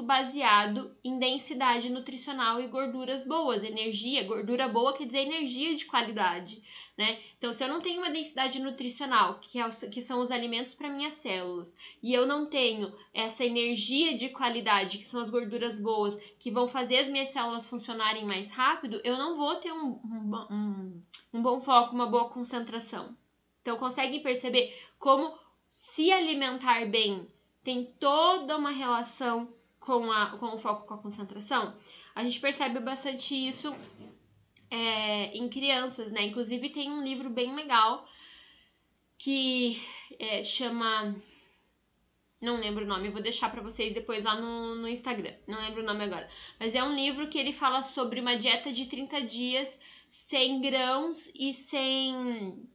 baseado 0.02 0.96
em 1.04 1.20
densidade 1.20 1.90
nutricional 1.90 2.62
e 2.62 2.68
gorduras 2.68 3.28
boas, 3.28 3.64
energia, 3.64 4.24
gordura 4.24 4.68
boa 4.70 4.94
quer 4.94 5.06
dizer 5.06 5.20
energia 5.20 5.76
de 5.76 5.86
qualidade, 5.86 6.64
né? 6.98 7.20
Então, 7.38 7.52
se 7.52 7.62
eu 7.62 7.68
não 7.68 7.82
tenho 7.82 8.00
uma 8.00 8.10
densidade 8.10 8.62
nutricional, 8.62 9.40
que, 9.42 9.60
é, 9.60 9.70
que 9.70 10.02
são 10.02 10.22
os 10.22 10.32
alimentos 10.32 10.74
para 10.74 10.90
minhas 10.90 11.16
células, 11.16 11.76
e 12.02 12.14
eu 12.14 12.26
não 12.26 12.46
tenho 12.46 12.94
essa 13.14 13.44
energia 13.44 14.16
de 14.16 14.30
qualidade, 14.30 15.00
que 15.00 15.08
são 15.08 15.20
as 15.20 15.30
gorduras 15.30 15.78
boas, 15.78 16.18
que 16.40 16.50
vão 16.50 16.68
fazer 16.68 17.00
as 17.00 17.10
minhas 17.10 17.30
células 17.30 17.68
funcionarem 17.68 18.24
mais 18.24 18.52
rápido, 18.52 19.02
eu 19.04 19.18
não 19.18 19.36
vou 19.36 19.56
ter 19.56 19.74
um, 19.74 20.00
um, 20.06 20.46
um, 20.50 21.04
um 21.34 21.42
bom 21.42 21.60
foco, 21.60 21.94
uma 21.94 22.08
boa 22.08 22.30
concentração. 22.30 23.16
Então, 23.62 23.78
conseguem 23.78 24.24
perceber 24.24 24.74
como 24.98 25.38
se 25.74 26.10
alimentar 26.10 26.86
bem 26.86 27.28
tem 27.66 27.84
toda 28.00 28.56
uma 28.56 28.70
relação 28.70 29.52
com, 29.80 30.12
a, 30.12 30.38
com 30.38 30.56
o 30.56 30.60
foco 30.60 30.88
com 30.88 30.94
a 30.94 30.98
concentração, 31.00 31.76
a 32.14 32.24
gente 32.24 32.40
percebe 32.40 32.80
bastante 32.80 33.36
isso 33.36 33.76
é, 34.70 35.36
em 35.36 35.50
crianças, 35.50 36.12
né? 36.12 36.24
Inclusive 36.24 36.70
tem 36.70 36.92
um 36.92 37.04
livro 37.04 37.30
bem 37.30 37.54
legal 37.56 38.08
que 39.18 39.82
é, 40.20 40.44
chama. 40.44 41.16
Não 42.40 42.60
lembro 42.60 42.86
o 42.86 42.88
nome, 42.88 43.10
vou 43.10 43.22
deixar 43.22 43.50
para 43.50 43.62
vocês 43.62 43.94
depois 43.94 44.24
lá 44.24 44.40
no, 44.40 44.76
no 44.76 44.88
Instagram. 44.88 45.34
Não 45.48 45.60
lembro 45.60 45.82
o 45.82 45.86
nome 45.86 46.04
agora. 46.04 46.30
Mas 46.60 46.76
é 46.76 46.84
um 46.84 46.94
livro 46.94 47.28
que 47.28 47.40
ele 47.40 47.52
fala 47.52 47.82
sobre 47.82 48.20
uma 48.20 48.38
dieta 48.38 48.72
de 48.72 48.86
30 48.86 49.22
dias 49.22 49.80
sem 50.10 50.62
grãos 50.62 51.32
e 51.34 51.54
sem 51.54 52.68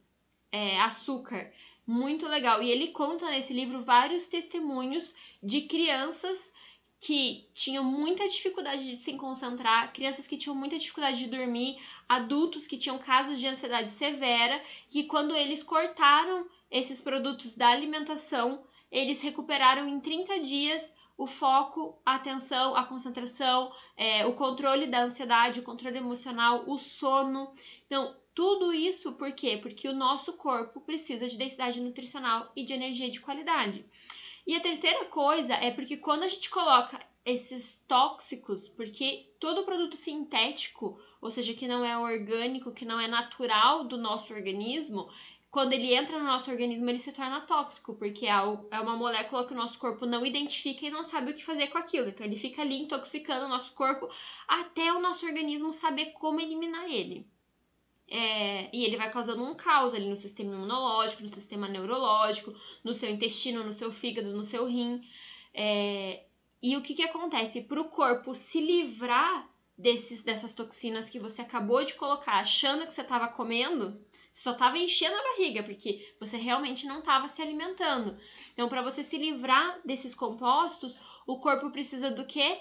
é, 0.51 0.81
açúcar 0.81 1.49
muito 1.85 2.27
legal. 2.27 2.61
E 2.61 2.69
ele 2.69 2.89
conta 2.89 3.29
nesse 3.29 3.53
livro 3.53 3.83
vários 3.83 4.27
testemunhos 4.27 5.13
de 5.41 5.61
crianças 5.61 6.51
que 6.99 7.49
tinham 7.55 7.83
muita 7.83 8.27
dificuldade 8.27 8.87
de 8.87 8.97
se 8.97 9.13
concentrar, 9.13 9.91
crianças 9.91 10.27
que 10.27 10.37
tinham 10.37 10.55
muita 10.55 10.77
dificuldade 10.77 11.17
de 11.17 11.27
dormir, 11.27 11.81
adultos 12.07 12.67
que 12.67 12.77
tinham 12.77 12.99
casos 12.99 13.39
de 13.39 13.47
ansiedade 13.47 13.91
severa, 13.91 14.61
que 14.87 15.05
quando 15.05 15.35
eles 15.35 15.63
cortaram 15.63 16.47
esses 16.69 17.01
produtos 17.01 17.55
da 17.55 17.69
alimentação, 17.69 18.63
eles 18.91 19.19
recuperaram 19.19 19.87
em 19.87 19.99
30 19.99 20.41
dias 20.41 20.93
o 21.17 21.25
foco, 21.25 21.99
a 22.05 22.15
atenção, 22.15 22.75
a 22.75 22.83
concentração, 22.83 23.71
é, 23.97 24.25
o 24.25 24.33
controle 24.33 24.85
da 24.85 25.03
ansiedade, 25.03 25.59
o 25.59 25.63
controle 25.63 25.97
emocional, 25.97 26.63
o 26.67 26.77
sono. 26.77 27.51
Então, 27.85 28.15
tudo 28.33 28.73
isso 28.73 29.13
por 29.13 29.31
quê? 29.33 29.57
Porque 29.61 29.87
o 29.87 29.93
nosso 29.93 30.33
corpo 30.33 30.81
precisa 30.81 31.27
de 31.27 31.37
densidade 31.37 31.81
nutricional 31.81 32.51
e 32.55 32.63
de 32.63 32.73
energia 32.73 33.09
de 33.09 33.19
qualidade. 33.19 33.85
E 34.45 34.55
a 34.55 34.59
terceira 34.59 35.05
coisa 35.05 35.53
é 35.53 35.71
porque 35.71 35.97
quando 35.97 36.23
a 36.23 36.27
gente 36.27 36.49
coloca 36.49 36.99
esses 37.23 37.83
tóxicos, 37.87 38.67
porque 38.67 39.29
todo 39.39 39.63
produto 39.63 39.95
sintético, 39.95 40.99
ou 41.21 41.29
seja, 41.29 41.53
que 41.53 41.67
não 41.67 41.85
é 41.85 41.97
orgânico, 41.97 42.71
que 42.71 42.85
não 42.85 42.99
é 42.99 43.07
natural 43.07 43.83
do 43.83 43.97
nosso 43.97 44.33
organismo, 44.33 45.09
quando 45.51 45.73
ele 45.73 45.93
entra 45.93 46.17
no 46.17 46.25
nosso 46.25 46.49
organismo, 46.49 46.89
ele 46.89 46.97
se 46.97 47.11
torna 47.11 47.41
tóxico, 47.41 47.93
porque 47.95 48.25
é, 48.25 48.31
é 48.31 48.79
uma 48.79 48.95
molécula 48.95 49.45
que 49.45 49.53
o 49.53 49.57
nosso 49.57 49.77
corpo 49.77 50.05
não 50.05 50.25
identifica 50.25 50.85
e 50.85 50.89
não 50.89 51.03
sabe 51.03 51.31
o 51.31 51.33
que 51.35 51.43
fazer 51.43 51.67
com 51.67 51.77
aquilo. 51.77 52.07
Então, 52.07 52.25
ele 52.25 52.37
fica 52.37 52.61
ali 52.61 52.81
intoxicando 52.81 53.45
o 53.45 53.49
nosso 53.49 53.73
corpo 53.73 54.09
até 54.47 54.93
o 54.93 55.01
nosso 55.01 55.25
organismo 55.25 55.73
saber 55.73 56.13
como 56.13 56.39
eliminar 56.39 56.89
ele. 56.89 57.27
É, 58.13 58.69
e 58.75 58.83
ele 58.83 58.97
vai 58.97 59.09
causando 59.09 59.41
um 59.41 59.55
caos 59.55 59.93
ali 59.93 60.09
no 60.09 60.17
sistema 60.17 60.53
imunológico, 60.53 61.23
no 61.23 61.29
sistema 61.29 61.69
neurológico, 61.69 62.53
no 62.83 62.93
seu 62.93 63.09
intestino, 63.09 63.63
no 63.63 63.71
seu 63.71 63.89
fígado, 63.89 64.35
no 64.35 64.43
seu 64.43 64.65
rim. 64.67 65.01
É, 65.53 66.25
e 66.61 66.75
o 66.75 66.81
que, 66.81 66.93
que 66.93 67.03
acontece? 67.03 67.61
Para 67.61 67.79
o 67.79 67.87
corpo 67.87 68.35
se 68.35 68.59
livrar 68.59 69.49
desses, 69.77 70.23
dessas 70.23 70.53
toxinas 70.53 71.09
que 71.09 71.19
você 71.19 71.41
acabou 71.41 71.85
de 71.85 71.93
colocar, 71.93 72.33
achando 72.33 72.85
que 72.85 72.93
você 72.93 73.01
estava 73.01 73.29
comendo, 73.29 73.97
você 74.29 74.41
só 74.41 74.51
estava 74.51 74.77
enchendo 74.77 75.15
a 75.15 75.23
barriga, 75.23 75.63
porque 75.63 76.13
você 76.19 76.35
realmente 76.35 76.85
não 76.85 76.99
estava 76.99 77.29
se 77.29 77.41
alimentando. 77.41 78.17
Então, 78.51 78.67
para 78.67 78.81
você 78.81 79.05
se 79.05 79.17
livrar 79.17 79.79
desses 79.85 80.13
compostos, 80.13 80.93
o 81.25 81.39
corpo 81.39 81.71
precisa 81.71 82.11
do 82.11 82.25
quê? 82.25 82.59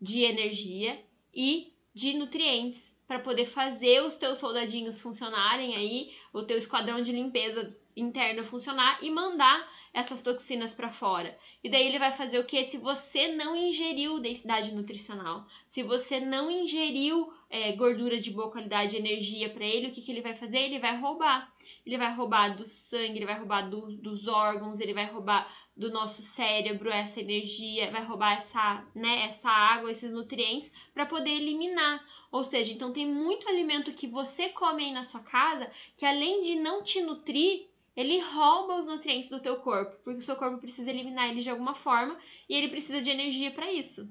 De 0.00 0.22
energia 0.22 1.04
e 1.34 1.74
de 1.92 2.14
nutrientes 2.14 2.95
para 3.06 3.20
poder 3.20 3.46
fazer 3.46 4.02
os 4.02 4.16
teus 4.16 4.38
soldadinhos 4.38 5.00
funcionarem 5.00 5.76
aí, 5.76 6.12
o 6.32 6.42
teu 6.42 6.58
esquadrão 6.58 7.00
de 7.00 7.12
limpeza 7.12 7.76
interna 7.96 8.44
funcionar 8.44 8.98
e 9.02 9.10
mandar 9.10 9.66
essas 9.94 10.20
toxinas 10.20 10.74
para 10.74 10.90
fora. 10.90 11.36
E 11.64 11.70
daí 11.70 11.86
ele 11.86 11.98
vai 11.98 12.12
fazer 12.12 12.38
o 12.38 12.44
que? 12.44 12.62
Se 12.64 12.76
você 12.76 13.28
não 13.28 13.56
ingeriu 13.56 14.20
densidade 14.20 14.74
nutricional, 14.74 15.46
se 15.66 15.82
você 15.82 16.20
não 16.20 16.50
ingeriu 16.50 17.32
é, 17.48 17.72
gordura 17.72 18.20
de 18.20 18.30
boa 18.30 18.50
qualidade, 18.50 18.96
energia 18.96 19.48
para 19.48 19.64
ele, 19.64 19.86
o 19.86 19.90
que, 19.90 20.02
que 20.02 20.12
ele 20.12 20.20
vai 20.20 20.34
fazer? 20.34 20.58
Ele 20.58 20.78
vai 20.78 20.96
roubar. 20.98 21.50
Ele 21.86 21.96
vai 21.96 22.14
roubar 22.14 22.54
do 22.54 22.66
sangue, 22.66 23.16
ele 23.16 23.24
vai 23.24 23.38
roubar 23.38 23.70
do, 23.70 23.92
dos 23.96 24.28
órgãos, 24.28 24.80
ele 24.80 24.92
vai 24.92 25.06
roubar 25.06 25.50
do 25.76 25.90
nosso 25.90 26.22
cérebro 26.22 26.90
essa 26.90 27.20
energia, 27.20 27.90
vai 27.90 28.02
roubar 28.02 28.38
essa, 28.38 28.84
né, 28.94 29.24
essa 29.24 29.50
água, 29.50 29.90
esses 29.90 30.10
nutrientes 30.10 30.72
para 30.94 31.04
poder 31.04 31.30
eliminar. 31.30 32.02
Ou 32.32 32.42
seja, 32.42 32.72
então 32.72 32.92
tem 32.92 33.06
muito 33.06 33.48
alimento 33.48 33.92
que 33.92 34.06
você 34.06 34.48
come 34.48 34.84
aí 34.84 34.92
na 34.92 35.04
sua 35.04 35.20
casa 35.20 35.70
que 35.96 36.06
além 36.06 36.42
de 36.42 36.56
não 36.56 36.82
te 36.82 37.02
nutrir, 37.02 37.66
ele 37.94 38.20
rouba 38.20 38.78
os 38.78 38.86
nutrientes 38.86 39.30
do 39.30 39.40
teu 39.40 39.56
corpo, 39.56 39.96
porque 40.02 40.20
o 40.20 40.22
seu 40.22 40.36
corpo 40.36 40.58
precisa 40.58 40.90
eliminar 40.90 41.28
ele 41.28 41.40
de 41.40 41.50
alguma 41.50 41.74
forma 41.74 42.18
e 42.48 42.54
ele 42.54 42.68
precisa 42.68 43.00
de 43.00 43.10
energia 43.10 43.50
para 43.50 43.70
isso. 43.70 44.08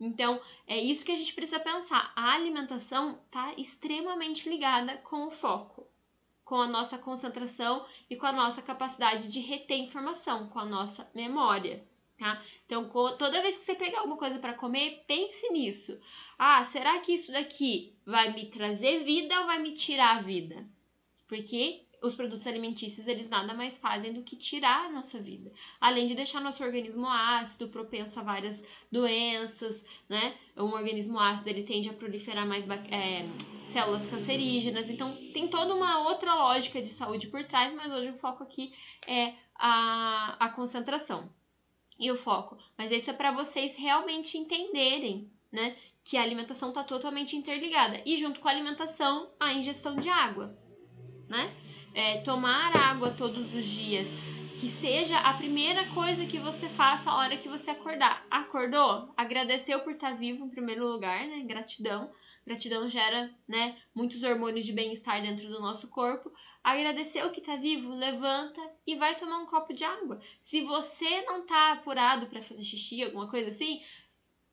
Então, 0.00 0.40
é 0.66 0.78
isso 0.78 1.04
que 1.04 1.12
a 1.12 1.16
gente 1.16 1.34
precisa 1.34 1.60
pensar. 1.60 2.12
A 2.16 2.32
alimentação 2.32 3.20
está 3.26 3.54
extremamente 3.54 4.48
ligada 4.48 4.96
com 4.98 5.26
o 5.26 5.30
foco, 5.30 5.86
com 6.44 6.56
a 6.56 6.68
nossa 6.68 6.98
concentração 6.98 7.84
e 8.08 8.16
com 8.16 8.26
a 8.26 8.32
nossa 8.32 8.60
capacidade 8.62 9.30
de 9.32 9.40
reter 9.40 9.78
informação, 9.78 10.48
com 10.48 10.58
a 10.58 10.64
nossa 10.64 11.08
memória 11.14 11.84
tá? 12.18 12.42
Então, 12.66 12.88
toda 12.88 13.42
vez 13.42 13.56
que 13.58 13.64
você 13.64 13.74
pegar 13.74 13.98
alguma 13.98 14.16
coisa 14.16 14.38
para 14.38 14.54
comer, 14.54 15.04
pense 15.06 15.48
nisso. 15.50 15.98
Ah, 16.38 16.64
será 16.64 16.98
que 17.00 17.12
isso 17.12 17.32
daqui 17.32 17.94
vai 18.04 18.32
me 18.32 18.46
trazer 18.46 19.04
vida 19.04 19.40
ou 19.40 19.46
vai 19.46 19.60
me 19.60 19.72
tirar 19.72 20.16
a 20.16 20.22
vida? 20.22 20.66
Porque 21.28 21.82
os 22.02 22.14
produtos 22.14 22.46
alimentícios, 22.46 23.06
eles 23.06 23.28
nada 23.28 23.54
mais 23.54 23.78
fazem 23.78 24.12
do 24.12 24.22
que 24.22 24.36
tirar 24.36 24.86
a 24.86 24.90
nossa 24.90 25.18
vida. 25.18 25.50
Além 25.80 26.06
de 26.06 26.14
deixar 26.14 26.40
nosso 26.40 26.62
organismo 26.62 27.08
ácido, 27.08 27.68
propenso 27.68 28.20
a 28.20 28.22
várias 28.22 28.62
doenças, 28.90 29.84
né? 30.08 30.34
Um 30.56 30.72
organismo 30.72 31.18
ácido, 31.18 31.50
ele 31.50 31.62
tende 31.62 31.88
a 31.88 31.92
proliferar 31.92 32.46
mais 32.46 32.68
é, 32.68 33.26
células 33.62 34.06
cancerígenas. 34.06 34.90
Então, 34.90 35.16
tem 35.32 35.48
toda 35.48 35.74
uma 35.74 36.06
outra 36.08 36.34
lógica 36.34 36.80
de 36.80 36.90
saúde 36.90 37.28
por 37.28 37.44
trás, 37.44 37.74
mas 37.74 37.92
hoje 37.92 38.10
o 38.10 38.18
foco 38.18 38.42
aqui 38.42 38.72
é 39.06 39.34
a, 39.54 40.36
a 40.38 40.48
concentração 40.50 41.30
e 41.98 42.10
o 42.10 42.16
foco. 42.16 42.58
Mas 42.76 42.90
isso 42.90 43.10
é 43.10 43.12
para 43.12 43.32
vocês 43.32 43.76
realmente 43.76 44.36
entenderem, 44.36 45.30
né? 45.50 45.76
Que 46.04 46.16
a 46.16 46.22
alimentação 46.22 46.68
está 46.68 46.84
totalmente 46.84 47.36
interligada. 47.36 48.02
E 48.04 48.16
junto 48.16 48.40
com 48.40 48.48
a 48.48 48.50
alimentação, 48.50 49.30
a 49.40 49.54
ingestão 49.54 49.96
de 49.96 50.08
água, 50.08 50.56
né? 51.28 51.54
É, 51.94 52.18
tomar 52.20 52.76
água 52.76 53.10
todos 53.10 53.54
os 53.54 53.64
dias. 53.64 54.10
Que 54.56 54.68
seja 54.68 55.18
a 55.18 55.34
primeira 55.34 55.88
coisa 55.88 56.26
que 56.26 56.38
você 56.38 56.68
faça 56.68 57.10
a 57.10 57.16
hora 57.16 57.36
que 57.36 57.48
você 57.48 57.70
acordar. 57.70 58.24
Acordou? 58.30 59.12
Agradeceu 59.16 59.80
por 59.80 59.94
estar 59.94 60.12
vivo 60.14 60.44
em 60.44 60.50
primeiro 60.50 60.86
lugar, 60.86 61.26
né? 61.26 61.42
Gratidão. 61.44 62.12
Gratidão 62.46 62.88
gera, 62.90 63.34
né, 63.48 63.76
muitos 63.94 64.22
hormônios 64.22 64.66
de 64.66 64.72
bem-estar 64.72 65.22
dentro 65.22 65.48
do 65.48 65.60
nosso 65.60 65.88
corpo. 65.88 66.30
Agradeceu 66.62 67.30
que 67.30 67.40
tá 67.40 67.56
vivo, 67.56 67.94
levanta 67.94 68.60
e 68.86 68.96
vai 68.96 69.16
tomar 69.16 69.38
um 69.38 69.46
copo 69.46 69.72
de 69.72 69.82
água. 69.82 70.20
Se 70.42 70.62
você 70.62 71.22
não 71.22 71.46
tá 71.46 71.72
apurado 71.72 72.26
para 72.26 72.42
fazer 72.42 72.62
xixi, 72.62 73.02
alguma 73.02 73.28
coisa 73.30 73.48
assim, 73.48 73.82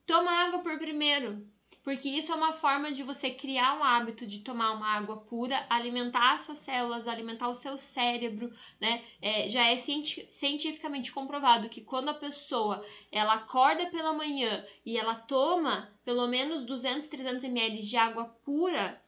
toma 0.06 0.32
água 0.32 0.60
por 0.60 0.78
primeiro 0.78 1.46
porque 1.84 2.10
isso 2.10 2.32
é 2.32 2.36
uma 2.36 2.54
forma 2.54 2.92
de 2.92 3.02
você 3.04 3.32
criar 3.32 3.78
um 3.78 3.84
hábito 3.84 4.28
de 4.28 4.40
tomar 4.40 4.72
uma 4.74 4.88
água 4.88 5.18
pura, 5.18 5.66
alimentar 5.70 6.34
as 6.34 6.44
suas 6.44 6.60
células, 6.60 7.08
alimentar 7.08 7.50
o 7.50 7.56
seu 7.56 7.78
cérebro, 7.78 8.54
né? 8.80 9.04
É, 9.22 9.50
já 9.50 9.66
é 9.66 9.78
cientificamente 9.78 11.12
comprovado 11.12 11.70
que 11.70 11.82
quando 11.82 12.10
a 12.10 12.14
pessoa 12.14 12.86
ela 13.12 13.34
acorda 13.34 13.88
pela 13.88 14.14
manhã 14.14 14.66
e 14.86 14.98
ela 14.98 15.16
toma 15.16 15.92
pelo 16.06 16.28
menos 16.28 16.66
200, 16.66 17.08
300 17.08 17.44
ml 17.44 17.82
de 17.82 17.98
água 17.98 18.26
pura, 18.46 19.02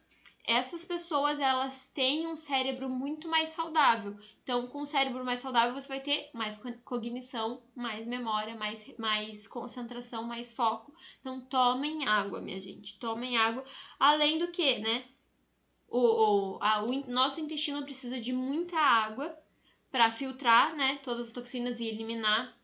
essas 0.46 0.84
pessoas 0.84 1.40
elas 1.40 1.88
têm 1.88 2.26
um 2.26 2.36
cérebro 2.36 2.88
muito 2.88 3.26
mais 3.26 3.48
saudável. 3.50 4.16
Então, 4.42 4.66
com 4.66 4.82
um 4.82 4.86
cérebro 4.86 5.24
mais 5.24 5.40
saudável, 5.40 5.72
você 5.72 5.88
vai 5.88 6.00
ter 6.00 6.28
mais 6.34 6.60
cognição, 6.84 7.62
mais 7.74 8.06
memória, 8.06 8.54
mais, 8.54 8.94
mais 8.98 9.48
concentração, 9.48 10.24
mais 10.24 10.52
foco. 10.52 10.94
Então, 11.20 11.40
tomem 11.40 12.06
água, 12.06 12.42
minha 12.42 12.60
gente. 12.60 12.98
Tomem 12.98 13.38
água. 13.38 13.64
Além 13.98 14.38
do 14.38 14.48
que, 14.48 14.78
né? 14.78 15.06
O, 15.88 15.98
o, 15.98 16.58
a, 16.60 16.82
o 16.82 17.10
nosso 17.10 17.40
intestino 17.40 17.82
precisa 17.82 18.20
de 18.20 18.32
muita 18.32 18.76
água 18.78 19.34
para 19.90 20.12
filtrar, 20.12 20.76
né? 20.76 20.98
Todas 21.02 21.28
as 21.28 21.32
toxinas 21.32 21.80
e 21.80 21.86
eliminar. 21.86 22.54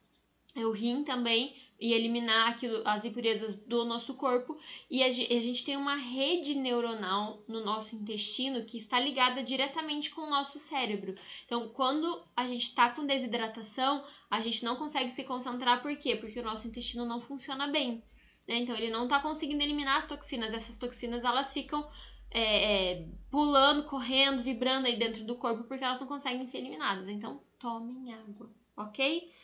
O 0.54 0.70
rim 0.70 1.04
também 1.04 1.56
e 1.80 1.94
eliminar 1.94 2.50
aquilo, 2.50 2.82
as 2.84 3.04
impurezas 3.04 3.54
do 3.54 3.84
nosso 3.84 4.14
corpo. 4.14 4.58
E 4.90 5.02
a 5.02 5.10
gente 5.10 5.64
tem 5.64 5.76
uma 5.76 5.96
rede 5.96 6.54
neuronal 6.54 7.42
no 7.48 7.64
nosso 7.64 7.96
intestino 7.96 8.64
que 8.64 8.76
está 8.76 9.00
ligada 9.00 9.42
diretamente 9.42 10.10
com 10.10 10.20
o 10.20 10.30
nosso 10.30 10.58
cérebro. 10.58 11.14
Então, 11.46 11.70
quando 11.70 12.22
a 12.36 12.46
gente 12.46 12.64
está 12.64 12.90
com 12.90 13.06
desidratação, 13.06 14.04
a 14.30 14.40
gente 14.42 14.62
não 14.62 14.76
consegue 14.76 15.10
se 15.10 15.24
concentrar, 15.24 15.80
por 15.80 15.96
quê? 15.96 16.14
Porque 16.16 16.38
o 16.38 16.44
nosso 16.44 16.68
intestino 16.68 17.06
não 17.06 17.20
funciona 17.20 17.66
bem. 17.66 18.04
Né? 18.46 18.58
Então, 18.58 18.76
ele 18.76 18.90
não 18.90 19.04
está 19.04 19.18
conseguindo 19.18 19.62
eliminar 19.62 19.96
as 19.96 20.06
toxinas. 20.06 20.52
Essas 20.52 20.76
toxinas 20.76 21.24
elas 21.24 21.52
ficam 21.52 21.88
é, 22.30 22.92
é, 22.92 23.08
pulando, 23.30 23.84
correndo, 23.84 24.42
vibrando 24.42 24.86
aí 24.86 24.98
dentro 24.98 25.24
do 25.24 25.34
corpo 25.34 25.64
porque 25.64 25.82
elas 25.82 25.98
não 25.98 26.06
conseguem 26.06 26.46
ser 26.46 26.58
eliminadas. 26.58 27.08
Então, 27.08 27.42
tomem 27.58 28.12
água, 28.12 28.50
ok? 28.76 29.39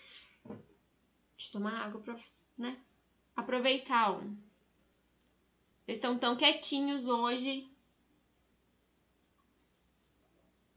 De 1.36 1.50
tomar 1.50 1.84
água 1.84 2.00
pra, 2.00 2.18
né? 2.56 2.78
Aproveitar. 3.34 4.12
Ó. 4.12 4.20
Eles 5.86 5.98
estão 5.98 6.18
tão 6.18 6.36
quietinhos 6.36 7.06
hoje. 7.06 7.68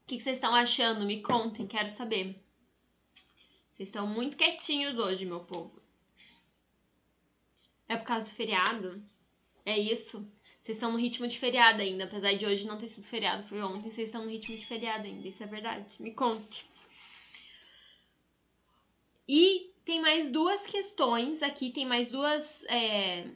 O 0.02 0.06
que, 0.06 0.16
que 0.16 0.22
vocês 0.22 0.36
estão 0.36 0.54
achando? 0.54 1.04
Me 1.04 1.22
contem, 1.22 1.66
quero 1.66 1.88
saber. 1.88 2.40
Vocês 3.72 3.88
estão 3.88 4.06
muito 4.06 4.36
quietinhos 4.36 4.98
hoje, 4.98 5.24
meu 5.24 5.40
povo. 5.40 5.80
É 7.88 7.96
por 7.96 8.06
causa 8.06 8.28
do 8.28 8.34
feriado? 8.34 9.02
É 9.64 9.78
isso? 9.78 10.20
Vocês 10.60 10.76
estão 10.76 10.92
no 10.92 10.98
ritmo 10.98 11.26
de 11.26 11.38
feriado 11.38 11.80
ainda, 11.80 12.04
apesar 12.04 12.34
de 12.34 12.44
hoje 12.44 12.66
não 12.66 12.78
ter 12.78 12.88
sido 12.88 13.06
feriado, 13.06 13.42
foi 13.44 13.62
ontem, 13.62 13.90
vocês 13.90 14.08
estão 14.08 14.24
no 14.24 14.30
ritmo 14.30 14.54
de 14.54 14.66
feriado 14.66 15.06
ainda, 15.06 15.26
isso 15.26 15.42
é 15.42 15.46
verdade. 15.46 15.86
Me 15.98 16.12
conte. 16.12 16.68
E 19.26 19.72
tem 19.90 20.00
mais 20.00 20.28
duas 20.28 20.64
questões 20.64 21.42
aqui, 21.42 21.72
tem 21.72 21.84
mais 21.84 22.12
duas 22.12 22.62
é, 22.68 23.26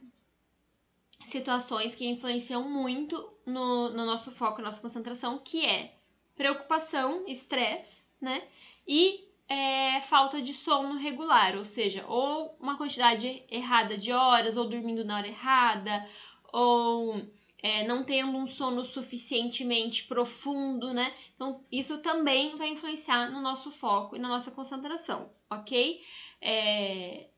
situações 1.24 1.96
que 1.96 2.06
influenciam 2.06 2.62
muito 2.70 3.28
no, 3.44 3.88
no 3.90 4.06
nosso 4.06 4.30
foco, 4.30 4.62
nossa 4.62 4.80
concentração, 4.80 5.40
que 5.40 5.66
é 5.66 5.96
preocupação, 6.36 7.24
estresse, 7.26 8.04
né? 8.20 8.46
E 8.86 9.26
é, 9.48 10.00
falta 10.02 10.40
de 10.40 10.54
sono 10.54 10.96
regular, 10.96 11.56
ou 11.56 11.64
seja, 11.64 12.06
ou 12.06 12.56
uma 12.60 12.78
quantidade 12.78 13.42
errada 13.50 13.98
de 13.98 14.12
horas, 14.12 14.56
ou 14.56 14.68
dormindo 14.68 15.04
na 15.04 15.16
hora 15.16 15.26
errada, 15.26 16.08
ou 16.52 17.20
é, 17.64 17.84
não 17.84 18.04
tendo 18.04 18.38
um 18.38 18.46
sono 18.46 18.84
suficientemente 18.84 20.04
profundo, 20.04 20.94
né? 20.94 21.12
Então, 21.34 21.64
isso 21.72 21.98
também 21.98 22.54
vai 22.56 22.68
influenciar 22.68 23.28
no 23.32 23.40
nosso 23.40 23.72
foco 23.72 24.14
e 24.14 24.20
na 24.20 24.28
nossa 24.28 24.52
concentração, 24.52 25.32
ok? 25.50 26.00
É, 26.40 27.28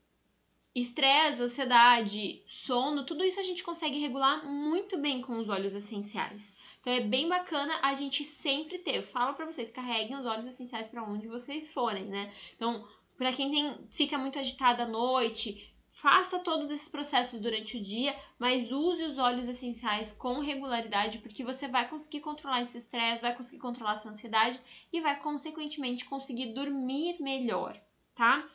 estresse, 0.75 1.41
ansiedade, 1.41 2.43
sono, 2.45 3.05
tudo 3.05 3.23
isso 3.23 3.39
a 3.39 3.43
gente 3.43 3.63
consegue 3.63 3.99
regular 3.99 4.45
muito 4.45 4.97
bem 4.97 5.21
com 5.21 5.39
os 5.39 5.49
óleos 5.49 5.73
essenciais. 5.73 6.55
Então 6.79 6.93
é 6.93 7.01
bem 7.01 7.27
bacana 7.27 7.79
a 7.81 7.95
gente 7.95 8.25
sempre 8.25 8.79
ter. 8.79 8.97
Eu 8.97 9.03
falo 9.03 9.33
para 9.33 9.45
vocês, 9.45 9.71
carreguem 9.71 10.15
os 10.15 10.25
óleos 10.25 10.45
essenciais 10.45 10.87
para 10.87 11.03
onde 11.03 11.27
vocês 11.27 11.73
forem, 11.73 12.05
né? 12.05 12.31
Então, 12.55 12.87
para 13.17 13.33
quem 13.33 13.49
tem, 13.49 13.87
fica 13.89 14.17
muito 14.17 14.37
agitada 14.37 14.83
à 14.83 14.87
noite, 14.87 15.73
Faça 15.97 16.37
todos 16.37 16.69
esses 16.69 16.87
processos 16.87 17.39
durante 17.39 17.75
o 17.75 17.81
dia, 17.81 18.15
mas 18.37 18.71
use 18.71 19.01
os 19.03 19.17
óleos 19.17 19.47
essenciais 19.47 20.11
com 20.11 20.41
regularidade, 20.41 21.17
porque 21.17 21.43
você 21.43 21.67
vai 21.67 21.89
conseguir 21.89 22.19
controlar 22.19 22.61
esse 22.61 22.77
estresse, 22.77 23.23
vai 23.23 23.35
conseguir 23.35 23.57
controlar 23.57 23.93
essa 23.93 24.07
ansiedade 24.07 24.61
e 24.93 25.01
vai, 25.01 25.19
consequentemente, 25.19 26.05
conseguir 26.05 26.53
dormir 26.53 27.19
melhor, 27.19 27.81
tá? 28.13 28.47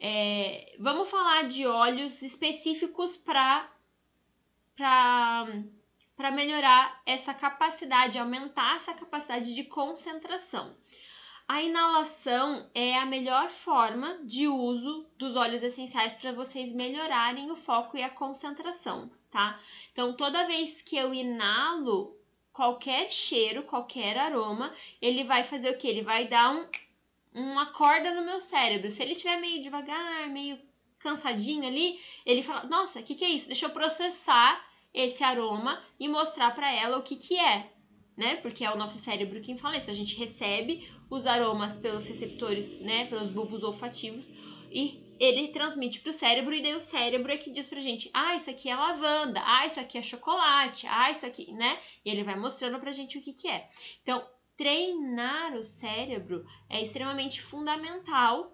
É, 0.00 0.76
vamos 0.78 1.10
falar 1.10 1.48
de 1.48 1.66
óleos 1.66 2.22
específicos 2.22 3.16
para 3.16 3.68
para 4.76 6.30
melhorar 6.30 7.00
essa 7.04 7.34
capacidade, 7.34 8.18
aumentar 8.18 8.76
essa 8.76 8.94
capacidade 8.94 9.54
de 9.54 9.64
concentração. 9.64 10.76
A 11.48 11.62
inalação 11.62 12.68
é 12.74 12.98
a 12.98 13.06
melhor 13.06 13.50
forma 13.50 14.18
de 14.22 14.46
uso 14.46 15.06
dos 15.16 15.34
óleos 15.34 15.62
essenciais 15.62 16.14
para 16.14 16.30
vocês 16.30 16.72
melhorarem 16.72 17.50
o 17.50 17.56
foco 17.56 17.96
e 17.96 18.02
a 18.02 18.10
concentração, 18.10 19.10
tá? 19.30 19.58
Então, 19.92 20.12
toda 20.12 20.46
vez 20.46 20.82
que 20.82 20.96
eu 20.96 21.14
inalo 21.14 22.14
qualquer 22.52 23.10
cheiro, 23.10 23.62
qualquer 23.62 24.18
aroma, 24.18 24.74
ele 25.00 25.24
vai 25.24 25.42
fazer 25.42 25.70
o 25.70 25.78
que? 25.78 25.88
Ele 25.88 26.02
vai 26.02 26.28
dar 26.28 26.50
um, 26.50 26.68
uma 27.38 27.66
corda 27.66 28.14
no 28.14 28.24
meu 28.24 28.40
cérebro. 28.40 28.90
Se 28.90 29.02
ele 29.02 29.12
estiver 29.12 29.40
meio 29.40 29.62
devagar, 29.62 30.28
meio 30.28 30.58
cansadinho 30.98 31.66
ali, 31.66 31.98
ele 32.26 32.42
fala: 32.42 32.64
Nossa, 32.64 33.00
o 33.00 33.02
que, 33.02 33.14
que 33.14 33.24
é 33.24 33.30
isso? 33.30 33.46
Deixa 33.46 33.66
eu 33.66 33.70
processar 33.70 34.64
esse 34.92 35.22
aroma 35.22 35.82
e 35.98 36.08
mostrar 36.08 36.54
para 36.54 36.72
ela 36.72 36.98
o 36.98 37.02
que, 37.02 37.16
que 37.16 37.38
é, 37.38 37.70
né? 38.16 38.36
Porque 38.36 38.64
é 38.64 38.70
o 38.70 38.76
nosso 38.76 38.98
cérebro 38.98 39.40
quem 39.40 39.56
fala 39.56 39.76
isso. 39.76 39.90
A 39.90 39.94
gente 39.94 40.16
recebe 40.16 40.88
os 41.10 41.26
aromas 41.26 41.76
pelos 41.76 42.06
receptores, 42.06 42.78
né, 42.80 43.06
pelos 43.06 43.30
bulbos 43.30 43.62
olfativos, 43.62 44.28
e 44.70 45.02
ele 45.18 45.48
transmite 45.48 46.00
para 46.00 46.10
o 46.10 46.12
cérebro, 46.12 46.54
e 46.54 46.62
daí 46.62 46.74
o 46.74 46.80
cérebro 46.80 47.32
é 47.32 47.36
que 47.36 47.50
diz 47.50 47.66
pra 47.66 47.80
gente: 47.80 48.10
ah, 48.12 48.34
isso 48.34 48.50
aqui 48.50 48.68
é 48.68 48.76
lavanda, 48.76 49.40
ah, 49.44 49.66
isso 49.66 49.80
aqui 49.80 49.98
é 49.98 50.02
chocolate, 50.02 50.86
ah, 50.86 51.10
isso 51.10 51.26
aqui, 51.26 51.52
né? 51.52 51.78
E 52.04 52.10
ele 52.10 52.24
vai 52.24 52.36
mostrando 52.36 52.78
pra 52.78 52.92
gente 52.92 53.18
o 53.18 53.22
que, 53.22 53.32
que 53.32 53.48
é. 53.48 53.68
Então, 54.02 54.26
treinar 54.58 55.56
o 55.56 55.62
cérebro 55.62 56.44
é 56.68 56.82
extremamente 56.82 57.40
fundamental 57.40 58.52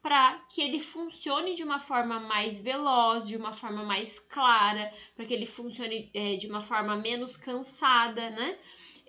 para 0.00 0.38
que 0.48 0.62
ele 0.62 0.80
funcione 0.80 1.54
de 1.54 1.62
uma 1.62 1.78
forma 1.78 2.18
mais 2.20 2.60
veloz, 2.60 3.26
de 3.28 3.36
uma 3.36 3.52
forma 3.52 3.82
mais 3.82 4.18
clara, 4.18 4.90
para 5.14 5.26
que 5.26 5.34
ele 5.34 5.44
funcione 5.44 6.08
é, 6.14 6.36
de 6.36 6.46
uma 6.46 6.62
forma 6.62 6.96
menos 6.96 7.36
cansada, 7.36 8.30
né? 8.30 8.56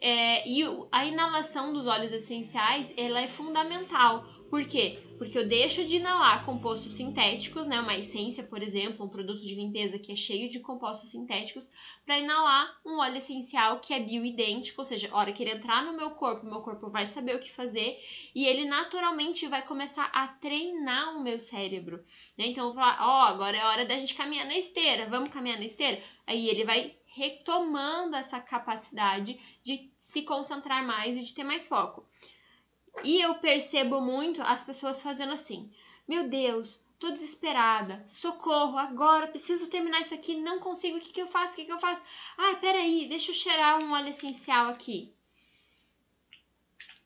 É, 0.02 0.46
e 0.50 0.64
a 0.92 1.06
inalação 1.06 1.72
dos 1.72 1.86
óleos 1.86 2.12
essenciais, 2.12 2.92
ela 2.98 3.22
é 3.22 3.28
fundamental. 3.28 4.26
Por 4.50 4.66
quê? 4.66 5.00
Porque 5.22 5.38
eu 5.38 5.48
deixo 5.48 5.86
de 5.86 5.98
inalar 5.98 6.44
compostos 6.46 6.94
sintéticos, 6.94 7.68
né, 7.68 7.80
uma 7.80 7.96
essência, 7.96 8.44
por 8.44 8.64
exemplo, 8.64 9.06
um 9.06 9.08
produto 9.08 9.46
de 9.46 9.54
limpeza 9.54 10.00
que 10.00 10.12
é 10.12 10.16
cheio 10.16 10.50
de 10.50 10.60
compostos 10.60 11.12
sintéticos, 11.12 11.70
para 12.04 12.18
inalar 12.18 12.76
um 12.84 12.98
óleo 12.98 13.18
essencial 13.18 13.80
que 13.80 13.94
é 13.94 14.00
bioidêntico, 14.00 14.82
ou 14.82 14.86
seja, 14.86 15.10
a 15.12 15.16
hora 15.16 15.32
que 15.32 15.44
ele 15.44 15.52
entrar 15.52 15.86
no 15.86 15.94
meu 15.94 16.10
corpo, 16.10 16.48
meu 16.48 16.62
corpo 16.62 16.90
vai 16.90 17.06
saber 17.06 17.36
o 17.36 17.40
que 17.40 17.52
fazer 17.52 18.00
e 18.34 18.48
ele 18.48 18.66
naturalmente 18.66 19.48
vai 19.48 19.62
começar 19.62 20.06
a 20.06 20.28
treinar 20.28 21.16
o 21.16 21.22
meu 21.22 21.40
cérebro. 21.40 21.98
Né? 22.36 22.48
Então, 22.48 22.66
eu 22.66 22.74
vou 22.74 22.82
falar, 22.82 22.98
ó, 23.00 23.20
oh, 23.20 23.28
agora 23.28 23.56
é 23.56 23.64
hora 23.64 23.86
da 23.86 24.00
gente 24.00 24.16
caminhar 24.16 24.48
na 24.48 24.58
esteira, 24.58 25.06
vamos 25.06 25.30
caminhar 25.30 25.60
na 25.60 25.66
esteira? 25.66 26.02
Aí 26.26 26.50
ele 26.50 26.66
vai 26.66 26.96
retomando 27.06 28.16
essa 28.16 28.40
capacidade 28.40 29.40
de 29.62 29.92
se 30.00 30.24
concentrar 30.24 30.84
mais 30.84 31.16
e 31.16 31.24
de 31.24 31.32
ter 31.32 31.44
mais 31.44 31.68
foco. 31.68 32.10
E 33.04 33.22
eu 33.22 33.36
percebo 33.36 34.02
muito 34.02 34.42
as 34.42 34.64
pessoas 34.64 35.02
fazendo 35.02 35.34
assim: 35.34 35.72
meu 36.08 36.28
Deus, 36.28 36.80
tô 37.00 37.12
desesperada, 37.12 38.04
socorro, 38.08 38.78
agora 38.78 39.28
preciso 39.28 39.70
terminar 39.70 40.02
isso 40.02 40.14
aqui, 40.14 40.36
não 40.36 40.60
consigo, 40.60 40.98
o 40.98 41.02
que, 41.02 41.12
que 41.12 41.22
eu 41.22 41.28
faço? 41.28 41.54
O 41.54 41.56
que, 41.56 41.66
que 41.66 41.72
eu 41.72 41.80
faço? 41.80 42.04
Ai, 42.38 42.60
peraí, 42.60 43.08
deixa 43.08 43.32
eu 43.32 43.36
cheirar 43.36 43.82
um 43.82 43.92
óleo 43.92 44.10
essencial 44.10 44.68
aqui. 44.68 45.14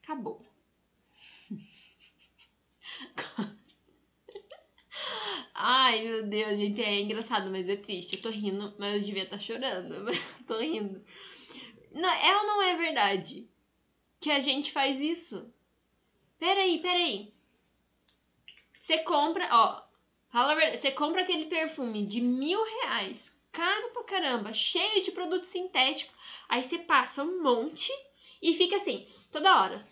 Acabou. 0.03 0.45
Ai, 5.53 6.03
meu 6.03 6.27
Deus, 6.27 6.59
gente, 6.59 6.83
é 6.83 6.99
engraçado, 6.99 7.49
mas 7.49 7.69
é 7.69 7.77
triste. 7.77 8.17
Eu 8.17 8.21
tô 8.21 8.29
rindo, 8.29 8.75
mas 8.77 8.95
eu 8.95 9.01
devia 9.01 9.23
estar 9.23 9.37
tá 9.37 9.41
chorando. 9.41 10.05
tô 10.45 10.59
rindo. 10.59 11.01
Não, 11.93 12.09
é 12.09 12.37
ou 12.37 12.45
não 12.45 12.61
é 12.61 12.75
verdade 12.75 13.49
que 14.19 14.29
a 14.29 14.39
gente 14.39 14.71
faz 14.71 14.99
isso? 14.99 15.53
Peraí, 16.39 16.79
peraí. 16.79 17.33
Você 18.77 18.99
compra, 18.99 19.47
ó, 19.51 19.81
fala 20.29 20.51
a 20.51 20.55
verdade, 20.55 20.77
você 20.77 20.91
compra 20.91 21.21
aquele 21.21 21.45
perfume 21.45 22.05
de 22.05 22.21
mil 22.21 22.63
reais, 22.63 23.31
caro 23.51 23.89
pra 23.89 24.03
caramba, 24.03 24.53
cheio 24.53 25.01
de 25.01 25.11
produto 25.11 25.45
sintético, 25.45 26.13
aí 26.47 26.61
você 26.63 26.77
passa 26.77 27.23
um 27.23 27.41
monte 27.41 27.91
e 28.41 28.53
fica 28.53 28.75
assim, 28.75 29.07
toda 29.31 29.59
hora 29.59 29.85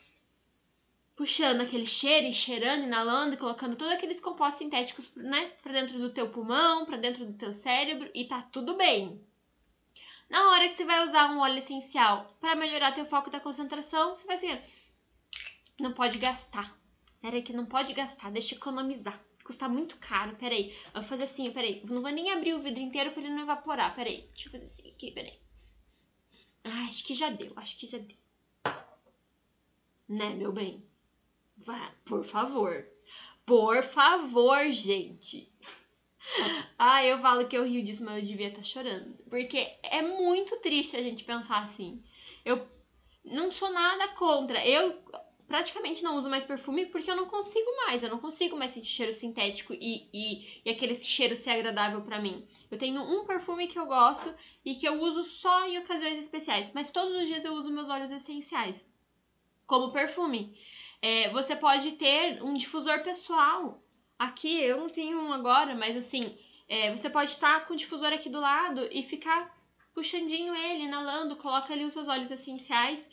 puxando 1.16 1.62
aquele 1.62 1.86
cheiro 1.86 2.34
cheirando, 2.34 2.84
inalando 2.84 3.38
colocando 3.38 3.76
todos 3.76 3.94
aqueles 3.94 4.20
compostos 4.20 4.58
sintéticos, 4.58 5.14
né, 5.16 5.52
para 5.62 5.74
dentro 5.74 6.00
do 6.00 6.10
teu 6.10 6.30
pulmão, 6.30 6.86
para 6.86 6.98
dentro 6.98 7.26
do 7.26 7.34
teu 7.34 7.54
cérebro 7.54 8.10
e 8.14 8.26
tá 8.26 8.42
tudo 8.42 8.76
bem. 8.76 9.22
Na 10.30 10.50
hora 10.50 10.68
que 10.68 10.74
você 10.74 10.84
vai 10.86 11.04
usar 11.04 11.32
um 11.32 11.40
óleo 11.40 11.60
essencial 11.60 12.36
para 12.40 12.56
melhorar 12.56 12.94
teu 12.94 13.06
foco 13.06 13.30
da 13.30 13.40
concentração, 13.40 14.16
você 14.16 14.26
vai 14.26 14.36
assim, 14.36 14.60
não 15.84 15.92
pode 15.92 16.18
gastar. 16.18 16.76
Peraí 17.22 17.42
que 17.42 17.54
não 17.54 17.66
pode 17.66 17.94
gastar, 17.94 18.32
deixa 18.32 18.56
economizar. 18.56 19.22
Custa 19.44 19.68
muito 19.68 19.98
caro, 19.98 20.36
peraí. 20.38 20.74
Eu 20.94 21.02
vou 21.02 21.04
fazer 21.04 21.26
assim, 21.26 21.52
peraí. 21.52 21.84
Não 21.86 22.02
vou 22.02 22.12
nem 22.12 22.32
abrir 22.32 22.54
o 22.54 22.62
vidro 22.62 22.80
inteiro 22.80 23.12
para 23.12 23.22
ele 23.22 23.34
não 23.34 23.44
evaporar, 23.44 23.94
peraí. 23.94 24.30
Deixa 24.34 24.48
eu 24.48 24.52
fazer 24.54 24.66
assim 24.66 24.90
aqui, 24.90 25.12
peraí. 25.12 25.38
Ah, 26.64 26.86
acho 26.88 27.04
que 27.04 27.14
já 27.14 27.30
deu, 27.30 27.52
acho 27.58 27.78
que 27.78 27.86
já 27.86 27.98
deu. 27.98 28.18
Né, 30.08 30.34
meu 30.34 30.54
bem? 30.54 30.86
Vá, 31.58 31.94
por 32.06 32.24
favor. 32.24 32.88
Por 33.46 33.84
favor, 33.84 34.72
gente. 34.72 35.52
Ah, 36.80 37.04
eu 37.06 37.20
falo 37.20 37.48
que 37.48 37.58
eu 37.58 37.66
rio 37.66 37.84
disso, 37.84 38.04
mas 38.04 38.22
eu 38.22 38.26
devia 38.26 38.48
estar 38.48 38.60
tá 38.60 38.64
chorando. 38.64 39.14
Porque 39.30 39.78
é 39.84 40.02
muito 40.02 40.56
triste 40.62 40.96
a 40.96 41.04
gente 41.04 41.26
pensar 41.26 41.60
assim. 41.60 42.02
Eu 42.46 42.66
não 43.26 43.52
sou 43.52 43.70
nada 43.72 44.08
contra. 44.10 44.66
Eu 44.66 45.02
praticamente 45.54 46.02
não 46.02 46.18
uso 46.18 46.32
mais 46.32 46.44
perfume 46.44 46.88
porque 46.88 47.12
eu 47.12 47.16
não 47.16 47.28
consigo 47.28 47.76
mais. 47.86 48.02
Eu 48.02 48.10
não 48.10 48.18
consigo 48.18 48.58
mais 48.58 48.72
sentir 48.72 48.88
cheiro 48.88 49.14
sintético 49.14 49.72
e, 49.72 50.10
e, 50.12 50.62
e 50.66 50.70
aquele 50.72 50.96
cheiro 50.96 51.36
ser 51.36 51.52
agradável 51.52 52.02
para 52.02 52.20
mim. 52.20 52.44
Eu 52.72 52.78
tenho 52.80 53.00
um 53.00 53.24
perfume 53.24 53.68
que 53.68 53.78
eu 53.78 53.86
gosto 53.86 54.34
e 54.66 54.74
que 54.74 54.88
eu 54.88 55.00
uso 55.00 55.24
só 55.24 55.68
em 55.68 55.78
ocasiões 55.78 56.18
especiais. 56.18 56.72
Mas 56.74 56.90
todos 56.90 57.14
os 57.14 57.28
dias 57.28 57.46
eu 57.46 57.54
uso 57.54 57.72
meus 57.72 57.88
óleos 57.88 58.10
essenciais 58.10 58.84
como 59.68 59.92
perfume. 59.92 60.58
É, 61.00 61.30
você 61.30 61.56
pode 61.56 61.92
ter 61.92 62.42
um 62.42 62.56
difusor 62.56 63.04
pessoal. 63.04 63.80
Aqui 64.18 64.60
eu 64.60 64.80
não 64.80 64.90
tenho 64.90 65.20
um 65.20 65.32
agora, 65.32 65.76
mas 65.76 65.96
assim, 65.96 66.36
é, 66.68 66.90
você 66.90 67.12
pode 67.12 67.30
estar 67.30 67.68
com 67.68 67.76
o 67.76 67.78
difusor 67.78 68.12
aqui 68.12 68.28
do 68.28 68.40
lado 68.40 68.90
e 68.92 69.04
ficar 69.04 69.56
puxandinho 69.94 70.56
ele, 70.56 70.86
inalando, 70.86 71.36
coloca 71.36 71.72
ali 71.72 71.86
os 71.86 71.94
seus 71.94 72.08
óleos 72.08 72.32
essenciais 72.32 73.08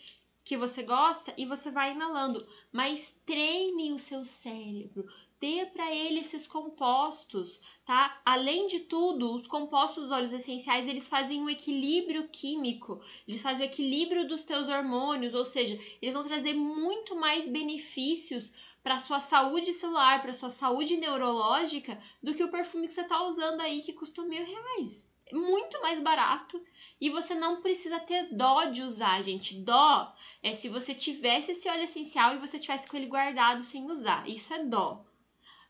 que 0.45 0.57
você 0.57 0.83
gosta 0.83 1.33
e 1.37 1.45
você 1.45 1.71
vai 1.71 1.93
inalando. 1.93 2.47
Mas 2.73 3.17
treine 3.25 3.93
o 3.93 3.99
seu 3.99 4.25
cérebro, 4.25 5.07
dê 5.41 5.65
para 5.67 5.95
ele 5.95 6.21
esses 6.21 6.47
compostos, 6.47 7.61
tá? 7.85 8.21
Além 8.25 8.67
de 8.67 8.81
tudo, 8.81 9.35
os 9.35 9.47
compostos 9.47 10.05
dos 10.05 10.13
óleos 10.13 10.33
essenciais, 10.33 10.87
eles 10.87 11.09
fazem 11.09 11.41
um 11.41 11.49
equilíbrio 11.49 12.29
químico, 12.29 13.01
eles 13.27 13.43
fazem 13.43 13.67
o 13.67 13.71
equilíbrio 13.71 14.29
dos 14.29 14.45
teus 14.45 14.69
hormônios, 14.69 15.35
ou 15.35 15.45
seja, 15.45 15.81
eles 16.01 16.15
vão 16.15 16.23
trazer 16.23 16.55
muito 16.55 17.17
mais 17.17 17.49
benefícios 17.49 18.53
para 18.83 19.01
sua 19.01 19.21
saúde 19.21 19.73
celular, 19.73 20.21
para 20.23 20.33
sua 20.33 20.51
saúde 20.51 20.97
neurológica, 20.97 22.03
do 22.23 22.35
que 22.35 22.45
o 22.45 22.51
perfume 22.51 22.87
que 22.87 22.93
você 22.93 23.05
tá 23.05 23.23
usando 23.25 23.61
aí 23.61 23.83
que 23.83 23.93
custou 23.93 24.27
mil 24.27 24.45
reais. 24.45 25.09
É 25.27 25.35
muito 25.35 25.81
mais 25.81 26.01
barato 26.01 26.61
e 27.01 27.11
você 27.11 27.35
não 27.35 27.63
precisa 27.63 27.99
ter 27.99 28.29
dó 28.33 28.65
de 28.65 28.83
usar, 28.83 29.23
gente. 29.23 29.55
Dó 29.55 30.15
é 30.43 30.53
se 30.53 30.69
você 30.69 30.95
tivesse 30.95 31.53
esse 31.53 31.69
óleo 31.69 31.85
essencial 31.85 32.35
e 32.35 32.39
você 32.39 32.59
tivesse 32.59 32.87
com 32.87 32.97
ele 32.97 33.07
guardado 33.07 33.63
sem 33.63 33.85
usar. 33.91 34.29
Isso 34.29 34.53
é 34.53 34.65
dó 34.65 35.05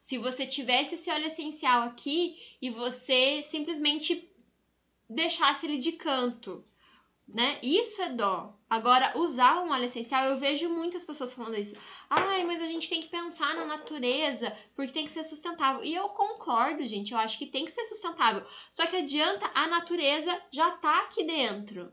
se 0.01 0.19
você 0.19 0.47
tivesse 0.47 0.95
esse 0.95 1.11
óleo 1.11 1.27
essencial 1.27 1.83
aqui 1.83 2.37
e 2.61 2.71
você 2.71 3.43
simplesmente 3.43 4.29
deixasse 5.09 5.67
ele 5.67 5.79
de 5.79 5.93
canto, 5.93 6.65
né? 7.33 7.59
Isso 7.63 8.01
é 8.03 8.11
dó. 8.11 8.55
Agora, 8.69 9.19
usar 9.19 9.63
um 9.63 9.71
óleo 9.71 9.85
essencial, 9.85 10.27
eu 10.27 10.39
vejo 10.39 10.69
muitas 10.69 11.05
pessoas 11.05 11.33
falando 11.33 11.57
isso. 11.57 11.77
Ai, 12.09 12.45
mas 12.45 12.61
a 12.61 12.67
gente 12.67 12.89
tem 12.89 13.01
que 13.01 13.09
pensar 13.09 13.55
na 13.55 13.65
natureza, 13.65 14.57
porque 14.75 14.93
tem 14.93 15.05
que 15.05 15.13
ser 15.13 15.25
sustentável. 15.25 15.83
E 15.83 15.95
eu 15.95 16.09
concordo, 16.11 16.87
gente, 16.87 17.13
eu 17.13 17.19
acho 17.19 17.39
que 17.39 17.47
tem 17.47 17.65
que 17.65 17.73
ser 17.73 17.85
sustentável. 17.85 18.47
Só 18.71 18.87
que 18.87 18.97
adianta, 18.97 19.51
a 19.55 19.67
natureza 19.67 20.41
já 20.53 20.71
tá 20.73 21.01
aqui 21.01 21.25
dentro. 21.25 21.93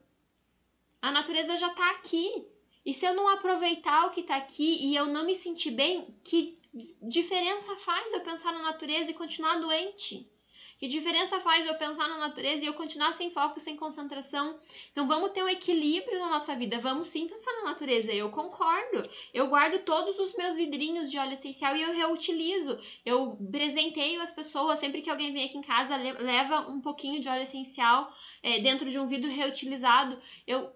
A 1.01 1.11
natureza 1.11 1.57
já 1.57 1.69
tá 1.69 1.91
aqui. 1.91 2.45
E 2.85 2.93
se 2.93 3.05
eu 3.05 3.13
não 3.13 3.27
aproveitar 3.27 4.05
o 4.05 4.11
que 4.11 4.23
tá 4.23 4.37
aqui 4.37 4.87
e 4.87 4.95
eu 4.95 5.07
não 5.07 5.25
me 5.25 5.35
sentir 5.35 5.71
bem, 5.71 6.15
que 6.23 6.59
diferença 7.01 7.75
faz 7.77 8.13
eu 8.13 8.21
pensar 8.21 8.53
na 8.53 8.61
natureza 8.61 9.11
e 9.11 9.15
continuar 9.15 9.59
doente? 9.59 10.29
Que 10.77 10.87
diferença 10.87 11.39
faz 11.39 11.65
eu 11.65 11.75
pensar 11.75 12.07
na 12.07 12.19
natureza 12.19 12.63
e 12.63 12.67
eu 12.67 12.73
continuar 12.75 13.11
sem 13.13 13.31
foco, 13.31 13.59
sem 13.59 13.75
concentração? 13.75 14.59
Então 14.91 15.07
vamos 15.07 15.31
ter 15.31 15.43
um 15.43 15.49
equilíbrio 15.49 16.19
na 16.19 16.29
nossa 16.29 16.55
vida. 16.55 16.77
Vamos 16.79 17.07
sim 17.07 17.27
pensar 17.27 17.51
na 17.53 17.69
natureza. 17.69 18.13
Eu 18.13 18.29
concordo. 18.29 19.09
Eu 19.33 19.47
guardo 19.47 19.83
todos 19.83 20.19
os 20.19 20.35
meus 20.35 20.55
vidrinhos 20.55 21.09
de 21.09 21.17
óleo 21.17 21.33
essencial 21.33 21.75
e 21.75 21.81
eu 21.81 21.93
reutilizo. 21.93 22.79
Eu 23.03 23.37
presenteio 23.51 24.21
as 24.21 24.31
pessoas. 24.31 24.77
Sempre 24.77 25.01
que 25.01 25.09
alguém 25.09 25.33
vem 25.33 25.45
aqui 25.45 25.57
em 25.57 25.63
casa, 25.63 25.95
leva 25.95 26.69
um 26.69 26.79
pouquinho 26.79 27.19
de 27.19 27.27
óleo 27.27 27.41
essencial 27.41 28.13
é, 28.43 28.59
dentro 28.59 28.91
de 28.91 28.99
um 28.99 29.07
vidro 29.07 29.31
reutilizado. 29.31 30.21
Eu 30.45 30.71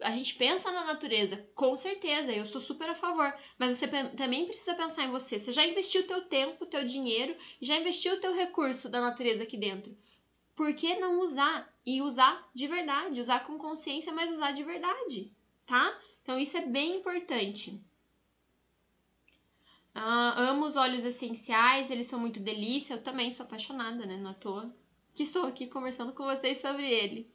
a 0.00 0.10
gente 0.10 0.34
pensa 0.34 0.70
na 0.70 0.84
natureza, 0.84 1.48
com 1.54 1.76
certeza, 1.76 2.32
eu 2.32 2.44
sou 2.44 2.60
super 2.60 2.88
a 2.90 2.94
favor, 2.94 3.34
mas 3.58 3.76
você 3.76 3.88
também 3.88 4.46
precisa 4.46 4.74
pensar 4.74 5.04
em 5.04 5.10
você. 5.10 5.38
Você 5.38 5.52
já 5.52 5.66
investiu 5.66 6.02
o 6.02 6.06
teu 6.06 6.22
tempo, 6.22 6.64
o 6.64 6.68
teu 6.68 6.84
dinheiro, 6.84 7.36
já 7.60 7.76
investiu 7.76 8.14
o 8.14 8.20
teu 8.20 8.34
recurso 8.34 8.88
da 8.88 9.00
natureza 9.00 9.42
aqui 9.42 9.56
dentro. 9.56 9.96
Por 10.54 10.74
que 10.74 10.96
não 10.96 11.20
usar? 11.20 11.74
E 11.84 12.02
usar 12.02 12.48
de 12.54 12.66
verdade, 12.66 13.20
usar 13.20 13.44
com 13.44 13.58
consciência, 13.58 14.12
mas 14.12 14.30
usar 14.30 14.52
de 14.52 14.64
verdade, 14.64 15.32
tá? 15.64 15.96
Então 16.22 16.38
isso 16.38 16.56
é 16.56 16.66
bem 16.66 16.96
importante. 16.96 17.80
Ah, 19.94 20.34
amo 20.50 20.66
os 20.66 20.76
óleos 20.76 21.04
essenciais, 21.04 21.90
eles 21.90 22.06
são 22.06 22.18
muito 22.18 22.40
delícia. 22.40 22.94
Eu 22.94 23.02
também 23.02 23.30
sou 23.30 23.46
apaixonada, 23.46 24.04
né? 24.04 24.16
Não 24.16 24.30
à 24.30 24.34
toa 24.34 24.74
que 25.16 25.22
estou 25.22 25.46
aqui 25.46 25.66
conversando 25.66 26.12
com 26.12 26.24
vocês 26.24 26.60
sobre 26.60 26.86
ele. 26.86 27.26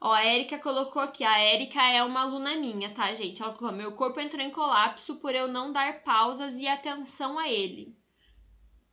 Ó, 0.00 0.12
a 0.12 0.24
Erika 0.24 0.58
colocou 0.58 1.00
aqui. 1.02 1.24
A 1.24 1.40
Erika 1.40 1.82
é 1.82 2.02
uma 2.02 2.22
aluna 2.22 2.56
minha, 2.56 2.92
tá, 2.92 3.14
gente? 3.14 3.42
Ela 3.42 3.52
colocou: 3.52 3.76
meu 3.76 3.92
corpo 3.92 4.20
entrou 4.20 4.42
em 4.42 4.50
colapso 4.50 5.16
por 5.16 5.34
eu 5.34 5.48
não 5.48 5.72
dar 5.72 6.02
pausas 6.02 6.56
e 6.60 6.66
atenção 6.66 7.38
a 7.38 7.48
ele. 7.48 7.96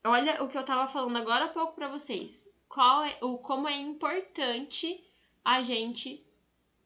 Olha 0.06 0.44
o 0.44 0.48
que 0.48 0.58
eu 0.58 0.66
tava 0.66 0.88
falando 0.88 1.18
agora 1.18 1.46
há 1.46 1.50
pouco 1.50 1.74
para 1.74 1.88
vocês. 1.88 2.48
Qual 2.68 3.04
é, 3.04 3.18
o, 3.22 3.38
como 3.38 3.68
é 3.68 3.78
importante 3.78 5.04
a 5.44 5.62
gente 5.62 6.26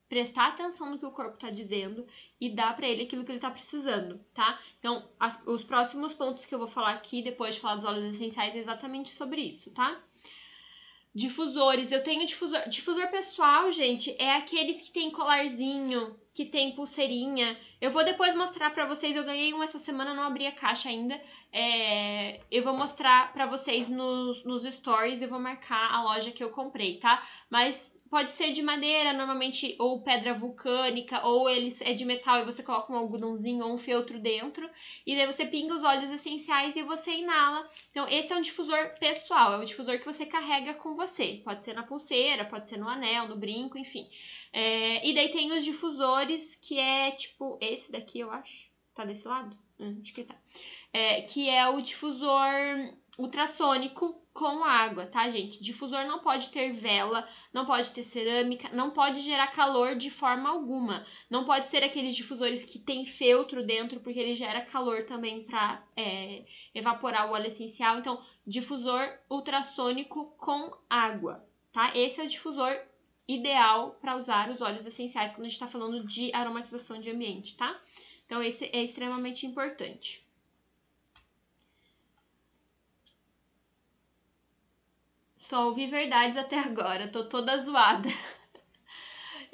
prestar 0.08 0.48
atenção 0.48 0.92
no 0.92 1.00
que 1.00 1.06
o 1.06 1.12
corpo 1.12 1.38
tá 1.38 1.50
dizendo 1.50 2.06
e 2.40 2.50
dar 2.50 2.76
para 2.76 2.88
ele 2.88 3.04
aquilo 3.04 3.24
que 3.24 3.32
ele 3.32 3.40
tá 3.40 3.50
precisando, 3.50 4.20
tá? 4.34 4.60
Então, 4.80 5.08
as, 5.20 5.42
os 5.46 5.64
próximos 5.64 6.14
pontos 6.14 6.46
que 6.46 6.54
eu 6.54 6.60
vou 6.60 6.68
falar 6.68 6.92
aqui, 6.92 7.22
depois 7.22 7.56
de 7.56 7.62
falar 7.62 7.76
dos 7.76 7.86
óleos 7.86 8.16
essenciais, 8.16 8.56
é 8.56 8.58
exatamente 8.58 9.12
sobre 9.12 9.42
isso, 9.42 9.72
tá? 9.72 10.02
Difusores, 11.16 11.94
eu 11.94 12.04
tenho 12.04 12.28
difusor. 12.28 12.68
Difusor 12.68 13.10
pessoal, 13.10 13.72
gente, 13.72 14.14
é 14.20 14.36
aqueles 14.36 14.82
que 14.82 14.92
tem 14.92 15.10
colarzinho, 15.10 16.20
que 16.34 16.44
tem 16.44 16.76
pulseirinha. 16.76 17.58
Eu 17.80 17.90
vou 17.90 18.04
depois 18.04 18.36
mostrar 18.36 18.72
para 18.72 18.86
vocês. 18.86 19.16
Eu 19.16 19.24
ganhei 19.24 19.54
um 19.54 19.64
essa 19.64 19.80
semana, 19.80 20.14
não 20.14 20.24
abri 20.24 20.46
a 20.46 20.52
caixa 20.52 20.90
ainda. 20.90 21.18
É, 21.54 22.42
eu 22.52 22.62
vou 22.66 22.76
mostrar 22.76 23.32
para 23.32 23.46
vocês 23.46 23.90
nos, 23.90 24.44
nos 24.44 24.64
stories. 24.64 25.22
Eu 25.22 25.30
vou 25.30 25.40
marcar 25.40 25.90
a 25.90 26.04
loja 26.04 26.32
que 26.32 26.44
eu 26.44 26.50
comprei, 26.50 27.00
tá? 27.00 27.26
Mas 27.50 27.95
pode 28.16 28.32
ser 28.32 28.54
de 28.54 28.62
madeira, 28.62 29.12
normalmente, 29.12 29.76
ou 29.78 30.02
pedra 30.02 30.34
vulcânica, 30.34 31.28
ou 31.28 31.50
eles 31.50 31.82
é 31.82 31.92
de 31.92 32.06
metal 32.06 32.40
e 32.40 32.46
você 32.46 32.64
coloca 32.64 32.94
um 32.94 32.96
algodãozinho 32.96 33.66
ou 33.66 33.74
um 33.74 33.78
feltro 33.78 34.18
dentro, 34.18 34.70
e 35.06 35.14
daí 35.14 35.26
você 35.26 35.46
pinga 35.46 35.76
os 35.76 35.84
óleos 35.84 36.10
essenciais 36.10 36.78
e 36.78 36.82
você 36.82 37.12
inala. 37.12 37.70
Então, 37.92 38.08
esse 38.08 38.32
é 38.32 38.38
um 38.38 38.42
difusor 38.42 38.98
pessoal, 39.02 39.52
é 39.52 39.58
o 39.58 39.66
difusor 39.66 40.00
que 40.00 40.06
você 40.06 40.26
carrega 40.26 40.76
com 40.76 40.96
você. 40.96 41.42
Pode 41.44 41.66
ser 41.66 41.74
na 41.74 41.84
pulseira, 41.84 42.46
pode 42.46 42.70
ser 42.70 42.78
no 42.78 42.88
anel, 42.88 43.28
no 43.28 43.36
brinco, 43.36 43.78
enfim. 43.78 44.08
É, 44.54 45.06
e 45.06 45.14
daí 45.14 45.30
tem 45.30 45.52
os 45.52 45.66
difusores, 45.66 46.56
que 46.56 46.80
é 46.80 47.12
tipo 47.12 47.58
esse 47.60 47.92
daqui, 47.92 48.20
eu 48.20 48.32
acho. 48.32 48.70
Tá 48.94 49.04
desse 49.04 49.28
lado? 49.28 49.58
Hum, 49.78 50.00
acho 50.02 50.14
que 50.14 50.24
tá. 50.24 50.36
É, 50.94 51.24
que 51.24 51.50
é 51.50 51.68
o 51.68 51.82
difusor 51.82 52.94
ultrassônico 53.20 54.25
com 54.36 54.66
água, 54.66 55.06
tá, 55.06 55.30
gente? 55.30 55.64
Difusor 55.64 56.06
não 56.06 56.20
pode 56.20 56.50
ter 56.50 56.74
vela, 56.74 57.26
não 57.54 57.66
pode 57.66 57.92
ter 57.92 58.04
cerâmica, 58.04 58.68
não 58.76 58.92
pode 58.92 59.22
gerar 59.22 59.48
calor 59.48 59.96
de 59.96 60.12
forma 60.12 60.50
alguma. 60.50 61.08
Não 61.30 61.46
pode 61.46 61.68
ser 61.68 61.86
aqueles 61.86 62.14
difusores 62.14 62.66
que 62.66 62.78
tem 62.78 63.06
feltro 63.06 63.66
dentro, 63.66 64.02
porque 64.02 64.20
ele 64.20 64.36
gera 64.36 64.66
calor 64.66 65.06
também 65.06 65.46
para 65.46 65.82
é, 65.96 66.44
evaporar 66.74 67.30
o 67.30 67.32
óleo 67.32 67.48
essencial. 67.48 67.98
Então, 67.98 68.22
difusor 68.46 69.10
ultrassônico 69.30 70.36
com 70.38 70.70
água, 70.90 71.42
tá? 71.72 71.96
Esse 71.96 72.20
é 72.20 72.26
o 72.26 72.28
difusor 72.28 72.78
ideal 73.26 73.92
para 74.02 74.18
usar 74.18 74.50
os 74.50 74.60
óleos 74.60 74.86
essenciais 74.86 75.32
quando 75.32 75.46
a 75.46 75.50
gente 75.50 75.54
está 75.54 75.68
falando 75.68 76.06
de 76.06 76.30
aromatização 76.36 77.00
de 77.00 77.10
ambiente, 77.10 77.56
tá? 77.56 77.80
Então, 78.26 78.44
esse 78.44 78.66
é 78.66 78.84
extremamente 78.84 79.46
importante. 79.46 80.25
Só 85.46 85.68
ouvi 85.68 85.86
verdades 85.86 86.38
até 86.38 86.58
agora, 86.58 87.08
tô 87.08 87.24
toda 87.26 87.56
zoada. 87.60 88.10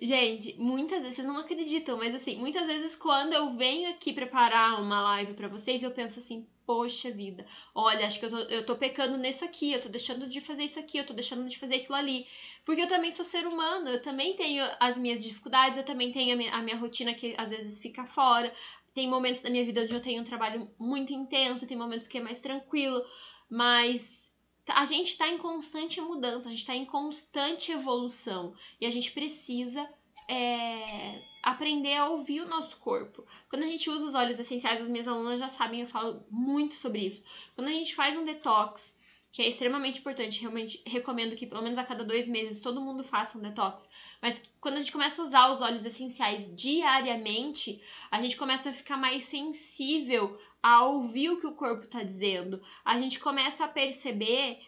Gente, 0.01 0.55
muitas 0.57 1.01
vezes, 1.01 1.15
vocês 1.15 1.27
não 1.27 1.37
acreditam, 1.37 1.97
mas 1.97 2.15
assim, 2.15 2.37
muitas 2.37 2.65
vezes 2.65 2.95
quando 2.95 3.33
eu 3.33 3.51
venho 3.51 3.89
aqui 3.89 4.13
preparar 4.13 4.81
uma 4.81 5.01
live 5.01 5.33
para 5.33 5.49
vocês, 5.49 5.83
eu 5.83 5.91
penso 5.91 6.17
assim, 6.17 6.47
poxa 6.65 7.11
vida, 7.11 7.45
olha, 7.75 8.07
acho 8.07 8.17
que 8.17 8.25
eu 8.25 8.29
tô, 8.29 8.37
eu 8.37 8.65
tô 8.65 8.77
pecando 8.77 9.17
nisso 9.17 9.43
aqui, 9.43 9.73
eu 9.73 9.81
tô 9.81 9.89
deixando 9.89 10.27
de 10.29 10.39
fazer 10.39 10.63
isso 10.63 10.79
aqui, 10.79 10.97
eu 10.97 11.05
tô 11.05 11.13
deixando 11.13 11.47
de 11.49 11.59
fazer 11.59 11.75
aquilo 11.75 11.95
ali. 11.95 12.25
Porque 12.65 12.83
eu 12.83 12.87
também 12.87 13.11
sou 13.11 13.25
ser 13.25 13.45
humano, 13.45 13.89
eu 13.89 14.01
também 14.01 14.33
tenho 14.37 14.63
as 14.79 14.97
minhas 14.97 15.21
dificuldades, 15.21 15.77
eu 15.77 15.83
também 15.83 16.09
tenho 16.09 16.33
a 16.33 16.37
minha, 16.37 16.53
a 16.53 16.61
minha 16.61 16.77
rotina 16.77 17.13
que 17.13 17.35
às 17.37 17.49
vezes 17.49 17.79
fica 17.79 18.05
fora. 18.05 18.53
Tem 18.93 19.09
momentos 19.09 19.41
da 19.41 19.49
minha 19.49 19.65
vida 19.65 19.81
onde 19.81 19.93
eu 19.93 20.01
tenho 20.01 20.21
um 20.21 20.25
trabalho 20.25 20.71
muito 20.79 21.11
intenso, 21.11 21.67
tem 21.67 21.75
momentos 21.75 22.07
que 22.07 22.17
é 22.17 22.21
mais 22.21 22.39
tranquilo, 22.39 23.03
mas 23.49 24.20
a 24.67 24.85
gente 24.85 25.11
está 25.11 25.27
em 25.27 25.37
constante 25.37 25.99
mudança, 25.99 26.47
a 26.47 26.51
gente 26.51 26.59
está 26.59 26.75
em 26.75 26.85
constante 26.85 27.71
evolução 27.71 28.53
e 28.79 28.85
a 28.85 28.89
gente 28.89 29.11
precisa 29.11 29.87
é, 30.27 31.21
aprender 31.43 31.95
a 31.95 32.09
ouvir 32.09 32.41
o 32.41 32.47
nosso 32.47 32.77
corpo. 32.77 33.25
Quando 33.49 33.63
a 33.63 33.67
gente 33.67 33.89
usa 33.89 34.05
os 34.05 34.13
óleos 34.13 34.39
essenciais, 34.39 34.81
as 34.81 34.89
minhas 34.89 35.07
alunas 35.07 35.39
já 35.39 35.49
sabem, 35.49 35.81
eu 35.81 35.87
falo 35.87 36.23
muito 36.29 36.75
sobre 36.75 37.05
isso. 37.05 37.23
Quando 37.55 37.67
a 37.67 37.71
gente 37.71 37.95
faz 37.95 38.15
um 38.15 38.23
detox, 38.23 38.95
que 39.31 39.41
é 39.41 39.47
extremamente 39.47 39.99
importante, 39.99 40.41
realmente 40.41 40.81
recomendo 40.85 41.35
que 41.35 41.47
pelo 41.47 41.61
menos 41.61 41.77
a 41.77 41.83
cada 41.83 42.03
dois 42.03 42.27
meses 42.27 42.59
todo 42.59 42.81
mundo 42.81 43.03
faça 43.03 43.37
um 43.37 43.41
detox. 43.41 43.89
Mas 44.21 44.41
quando 44.59 44.75
a 44.75 44.77
gente 44.79 44.91
começa 44.91 45.21
a 45.21 45.25
usar 45.25 45.51
os 45.51 45.61
óleos 45.61 45.85
essenciais 45.85 46.53
diariamente, 46.53 47.81
a 48.11 48.21
gente 48.21 48.35
começa 48.35 48.69
a 48.69 48.73
ficar 48.73 48.97
mais 48.97 49.23
sensível 49.23 50.37
a 50.61 50.85
ouvir 50.85 51.29
o 51.29 51.39
que 51.39 51.47
o 51.47 51.53
corpo 51.53 51.85
está 51.85 52.03
dizendo. 52.03 52.61
A 52.85 52.99
gente 52.99 53.19
começa 53.19 53.65
a 53.65 53.67
perceber 53.67 54.59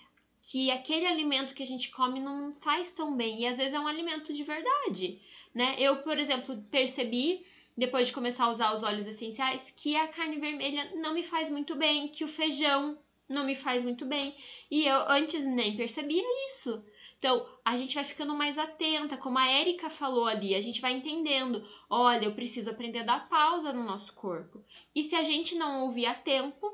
que 0.41 0.69
aquele 0.69 1.05
alimento 1.05 1.53
que 1.53 1.63
a 1.63 1.67
gente 1.67 1.89
come 1.89 2.19
não 2.19 2.53
faz 2.53 2.91
tão 2.91 3.15
bem 3.15 3.41
e 3.41 3.47
às 3.47 3.57
vezes 3.57 3.73
é 3.73 3.79
um 3.79 3.87
alimento 3.87 4.33
de 4.33 4.43
verdade, 4.43 5.21
né? 5.53 5.75
Eu, 5.79 5.97
por 5.97 6.17
exemplo, 6.17 6.61
percebi 6.69 7.45
depois 7.77 8.07
de 8.07 8.13
começar 8.13 8.45
a 8.45 8.51
usar 8.51 8.75
os 8.75 8.83
óleos 8.83 9.07
essenciais 9.07 9.73
que 9.75 9.95
a 9.95 10.07
carne 10.07 10.37
vermelha 10.37 10.91
não 10.95 11.13
me 11.13 11.23
faz 11.23 11.49
muito 11.49 11.75
bem, 11.75 12.07
que 12.07 12.23
o 12.23 12.27
feijão 12.27 12.97
não 13.27 13.45
me 13.45 13.55
faz 13.55 13.83
muito 13.83 14.05
bem, 14.05 14.35
e 14.69 14.85
eu 14.85 15.09
antes 15.09 15.45
nem 15.45 15.75
percebia 15.75 16.23
isso. 16.47 16.83
Então, 17.23 17.47
a 17.63 17.77
gente 17.77 17.95
vai 17.95 18.03
ficando 18.03 18.35
mais 18.35 18.57
atenta, 18.57 19.15
como 19.15 19.39
a 19.39 19.47
Érica 19.47 19.89
falou 19.89 20.25
ali, 20.25 20.53
a 20.53 20.59
gente 20.59 20.81
vai 20.81 20.91
entendendo, 20.91 21.65
olha, 21.89 22.25
eu 22.25 22.35
preciso 22.35 22.69
aprender 22.69 22.99
a 22.99 23.03
dar 23.03 23.29
pausa 23.29 23.71
no 23.71 23.81
nosso 23.81 24.11
corpo. 24.11 24.61
E 24.93 25.05
se 25.05 25.15
a 25.15 25.23
gente 25.23 25.55
não 25.55 25.83
ouvir 25.83 26.05
a 26.05 26.13
tempo, 26.13 26.69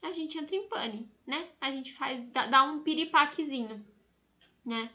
a 0.00 0.12
gente 0.12 0.38
entra 0.38 0.54
em 0.54 0.68
pane, 0.68 1.10
né? 1.26 1.48
A 1.60 1.72
gente 1.72 1.92
faz, 1.92 2.24
dá, 2.30 2.62
um 2.62 2.84
piripaquezinho, 2.84 3.84
né? 4.64 4.88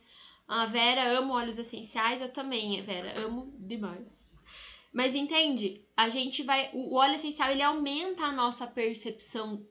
A 0.47 0.65
Vera 0.67 1.03
ama 1.19 1.33
óleos 1.33 1.57
essenciais, 1.57 2.21
eu 2.21 2.31
também, 2.31 2.81
Vera, 2.81 3.19
amo 3.19 3.53
demais. 3.59 4.07
Mas 4.93 5.13
entende? 5.15 5.81
A 5.97 6.07
gente 6.07 6.43
vai. 6.43 6.71
O 6.73 6.95
óleo 6.95 7.15
essencial 7.15 7.51
ele 7.51 7.61
aumenta 7.61 8.23
a 8.23 8.31
nossa 8.31 8.65
percepção 8.65 9.67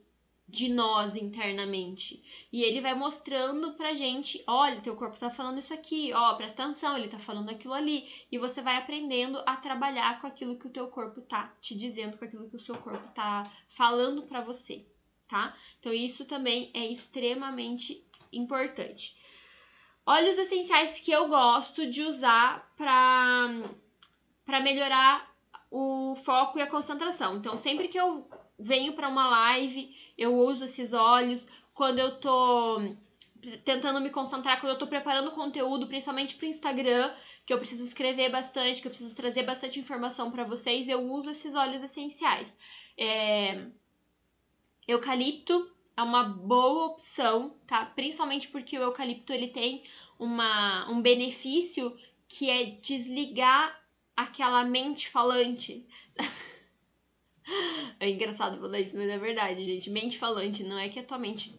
de 0.49 0.68
nós 0.68 1.16
internamente. 1.16 2.22
E 2.53 2.62
ele 2.62 2.80
vai 2.80 2.94
mostrando 2.94 3.72
pra 3.72 3.94
gente, 3.94 4.42
olha, 4.47 4.80
teu 4.80 4.94
corpo 4.94 5.18
tá 5.18 5.28
falando 5.28 5.59
isso 5.59 5.74
aqui, 5.74 6.12
ó, 6.14 6.34
presta 6.34 6.62
atenção, 6.62 6.97
ele 6.97 7.09
tá 7.09 7.18
falando 7.18 7.51
aquilo 7.51 7.74
ali. 7.74 8.09
E 8.30 8.38
você 8.38 8.62
vai 8.62 8.76
aprendendo 8.76 9.42
a 9.44 9.57
trabalhar 9.57 10.20
com 10.20 10.26
aquilo 10.26 10.57
que 10.57 10.66
o 10.66 10.72
teu 10.72 10.86
corpo 10.88 11.20
tá 11.20 11.53
te 11.61 11.74
dizendo, 11.74 12.16
com 12.16 12.24
aquilo 12.24 12.49
que 12.49 12.57
o 12.57 12.61
seu 12.61 12.76
corpo 12.76 13.09
tá 13.12 13.51
falando 13.68 14.22
para 14.22 14.40
você, 14.40 14.86
tá? 15.28 15.57
Então 15.80 15.92
isso 15.92 16.24
também 16.24 16.70
é 16.72 16.86
extremamente 16.86 18.05
importante. 18.32 19.16
Óleos 20.07 20.38
essenciais 20.38 21.01
que 21.01 21.11
eu 21.11 21.26
gosto 21.26 21.90
de 21.90 22.03
usar 22.03 22.72
pra, 22.76 23.49
pra 24.44 24.61
melhorar 24.61 25.34
o 25.68 26.14
foco 26.14 26.59
e 26.59 26.62
a 26.62 26.70
concentração. 26.70 27.36
Então, 27.36 27.57
sempre 27.57 27.88
que 27.88 27.99
eu 27.99 28.28
venho 28.59 28.94
para 28.94 29.09
uma 29.09 29.28
live, 29.28 29.94
eu 30.16 30.36
uso 30.36 30.64
esses 30.64 30.92
óleos. 30.92 31.46
Quando 31.74 31.98
eu 31.98 32.18
tô 32.18 32.80
tentando 33.64 34.00
me 34.00 34.10
concentrar, 34.10 34.60
quando 34.60 34.72
eu 34.72 34.78
tô 34.78 34.86
preparando 34.86 35.30
conteúdo, 35.30 35.86
principalmente 35.86 36.34
pro 36.34 36.46
Instagram, 36.46 37.14
que 37.44 37.52
eu 37.52 37.58
preciso 37.58 37.84
escrever 37.84 38.30
bastante, 38.30 38.80
que 38.80 38.88
eu 38.88 38.90
preciso 38.90 39.14
trazer 39.14 39.44
bastante 39.44 39.78
informação 39.78 40.30
para 40.30 40.44
vocês, 40.44 40.88
eu 40.88 41.00
uso 41.10 41.30
esses 41.30 41.54
óleos 41.54 41.82
essenciais. 41.82 42.56
É... 42.98 43.66
Eucalipto 44.88 45.70
é 45.96 46.02
uma 46.02 46.24
boa 46.24 46.86
opção, 46.86 47.56
tá? 47.66 47.84
Principalmente 47.84 48.48
porque 48.48 48.78
o 48.78 48.82
eucalipto 48.82 49.32
ele 49.32 49.48
tem 49.48 49.84
uma, 50.18 50.88
um 50.90 51.00
benefício 51.00 51.96
que 52.28 52.50
é 52.50 52.64
desligar 52.64 53.80
aquela 54.16 54.64
mente 54.64 55.08
falante. 55.08 55.86
É 57.99 58.11
engraçado 58.11 58.61
falar 58.61 58.80
isso, 58.80 58.97
mas 58.97 59.09
é 59.09 59.18
verdade, 59.18 59.64
gente. 59.64 59.88
Mente 59.88 60.18
falante 60.18 60.62
não 60.62 60.78
é 60.78 60.88
que 60.88 60.99
a 60.99 61.03
tua 61.03 61.18
mente, 61.18 61.59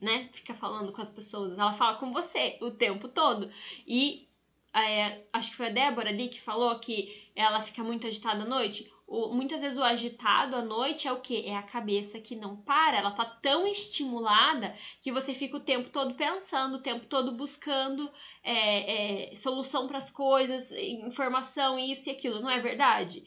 né, 0.00 0.28
fica 0.32 0.54
falando 0.54 0.92
com 0.92 1.00
as 1.00 1.08
pessoas. 1.08 1.58
Ela 1.58 1.72
fala 1.72 1.96
com 1.96 2.12
você 2.12 2.58
o 2.60 2.70
tempo 2.70 3.08
todo. 3.08 3.50
E 3.86 4.28
é, 4.74 5.22
acho 5.32 5.50
que 5.50 5.56
foi 5.56 5.66
a 5.66 5.70
Débora 5.70 6.10
ali 6.10 6.28
que 6.28 6.40
falou 6.40 6.78
que 6.78 7.28
ela 7.34 7.60
fica 7.60 7.82
muito 7.82 8.06
agitada 8.06 8.42
à 8.42 8.46
noite. 8.46 8.90
O, 9.06 9.34
muitas 9.34 9.60
vezes 9.60 9.76
o 9.76 9.82
agitado 9.82 10.54
à 10.54 10.62
noite 10.62 11.08
é 11.08 11.12
o 11.12 11.20
que? 11.20 11.44
É 11.44 11.56
a 11.56 11.62
cabeça 11.62 12.20
que 12.20 12.36
não 12.36 12.56
para, 12.56 12.98
ela 12.98 13.10
tá 13.10 13.24
tão 13.24 13.66
estimulada 13.66 14.76
que 15.02 15.10
você 15.10 15.34
fica 15.34 15.56
o 15.56 15.60
tempo 15.60 15.90
todo 15.90 16.14
pensando, 16.14 16.76
o 16.76 16.82
tempo 16.82 17.06
todo 17.06 17.32
buscando 17.32 18.08
é, 18.44 19.32
é, 19.32 19.34
solução 19.34 19.88
para 19.88 19.98
as 19.98 20.10
coisas, 20.12 20.70
informação, 20.70 21.76
isso 21.76 22.08
e 22.08 22.12
aquilo, 22.12 22.40
não 22.40 22.50
é 22.50 22.60
verdade? 22.60 23.24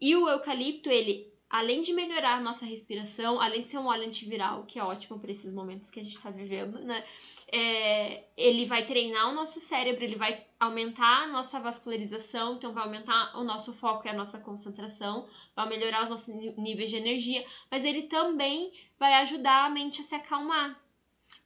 E 0.00 0.14
o 0.14 0.28
eucalipto, 0.28 0.90
ele, 0.90 1.32
além 1.48 1.82
de 1.82 1.92
melhorar 1.92 2.36
a 2.36 2.40
nossa 2.40 2.64
respiração, 2.66 3.40
além 3.40 3.62
de 3.62 3.70
ser 3.70 3.78
um 3.78 3.86
óleo 3.86 4.06
antiviral, 4.06 4.64
que 4.64 4.78
é 4.78 4.84
ótimo 4.84 5.18
para 5.18 5.30
esses 5.30 5.52
momentos 5.52 5.90
que 5.90 6.00
a 6.00 6.02
gente 6.02 6.16
está 6.16 6.30
vivendo, 6.30 6.78
né? 6.80 7.04
É, 7.50 8.24
ele 8.36 8.66
vai 8.66 8.84
treinar 8.86 9.30
o 9.30 9.34
nosso 9.34 9.60
cérebro, 9.60 10.04
ele 10.04 10.16
vai 10.16 10.44
aumentar 10.58 11.22
a 11.22 11.26
nossa 11.28 11.60
vascularização, 11.60 12.56
então 12.56 12.72
vai 12.72 12.82
aumentar 12.82 13.38
o 13.38 13.44
nosso 13.44 13.72
foco 13.72 14.06
e 14.06 14.10
a 14.10 14.14
nossa 14.14 14.38
concentração, 14.40 15.28
vai 15.54 15.68
melhorar 15.68 16.04
os 16.04 16.10
nossos 16.10 16.34
níveis 16.56 16.90
de 16.90 16.96
energia, 16.96 17.44
mas 17.70 17.84
ele 17.84 18.02
também 18.02 18.72
vai 18.98 19.14
ajudar 19.14 19.66
a 19.66 19.70
mente 19.70 20.00
a 20.00 20.04
se 20.04 20.14
acalmar. 20.14 20.85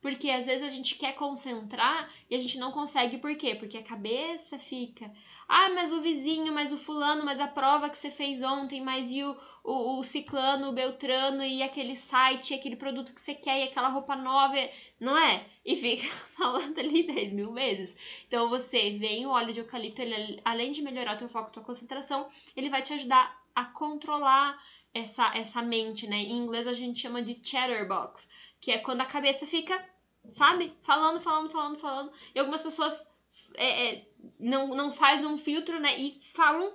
Porque 0.01 0.30
às 0.30 0.46
vezes 0.46 0.66
a 0.66 0.70
gente 0.70 0.94
quer 0.94 1.14
concentrar 1.14 2.11
e 2.28 2.34
a 2.34 2.38
gente 2.38 2.59
não 2.59 2.72
consegue, 2.72 3.18
por 3.18 3.34
quê? 3.36 3.55
Porque 3.55 3.76
a 3.76 3.82
cabeça 3.82 4.59
fica 4.59 5.11
ah, 5.53 5.68
mas 5.70 5.92
o 5.92 6.01
vizinho, 6.01 6.53
mas 6.53 6.72
o 6.72 6.78
fulano, 6.78 7.24
mas 7.24 7.40
a 7.40 7.48
prova 7.48 7.90
que 7.90 7.98
você 7.98 8.09
fez 8.09 8.40
ontem, 8.40 8.80
mas 8.80 9.11
e 9.11 9.24
o, 9.24 9.36
o, 9.64 9.98
o 9.98 10.05
ciclano, 10.05 10.68
o 10.68 10.72
beltrano, 10.72 11.42
e 11.42 11.61
aquele 11.61 11.96
site, 11.96 12.53
e 12.53 12.55
aquele 12.55 12.76
produto 12.76 13.12
que 13.12 13.20
você 13.20 13.34
quer, 13.34 13.59
e 13.59 13.62
aquela 13.64 13.88
roupa 13.88 14.14
nova, 14.14 14.55
não 15.01 15.18
é? 15.18 15.44
E 15.66 15.74
fica 15.74 16.07
falando 16.38 16.78
ali 16.78 17.03
10 17.05 17.32
mil 17.32 17.53
vezes. 17.53 17.96
Então 18.28 18.48
você 18.48 18.96
vem 18.96 19.26
o 19.26 19.30
óleo 19.30 19.53
de 19.53 19.59
eucalipto, 19.59 20.01
ele, 20.01 20.40
além 20.44 20.70
de 20.70 20.82
melhorar 20.82 21.16
o 21.16 21.18
teu 21.18 21.28
foco, 21.28 21.51
tua 21.51 21.64
concentração, 21.64 22.28
ele 22.57 22.70
vai 22.70 22.80
te 22.80 22.92
ajudar 22.92 23.36
a 23.53 23.64
controlar 23.64 24.57
essa, 24.94 25.36
essa 25.36 25.61
mente, 25.61 26.07
né? 26.07 26.18
Em 26.18 26.38
inglês 26.38 26.68
a 26.68 26.72
gente 26.72 27.01
chama 27.01 27.22
de 27.22 27.36
chatterbox, 27.42 28.28
que 28.61 28.70
é 28.70 28.78
quando 28.78 29.00
a 29.00 29.06
cabeça 29.06 29.46
fica, 29.46 29.82
sabe? 30.32 30.72
Falando, 30.82 31.20
falando, 31.20 31.50
falando, 31.50 31.78
falando. 31.78 32.12
E 32.34 32.38
algumas 32.38 32.62
pessoas 32.62 33.06
é, 33.54 33.88
é, 33.88 34.08
não, 34.38 34.68
não 34.68 34.92
faz 34.92 35.24
um 35.24 35.36
filtro, 35.36 35.80
né? 35.80 35.98
E 35.98 36.20
falam 36.34 36.72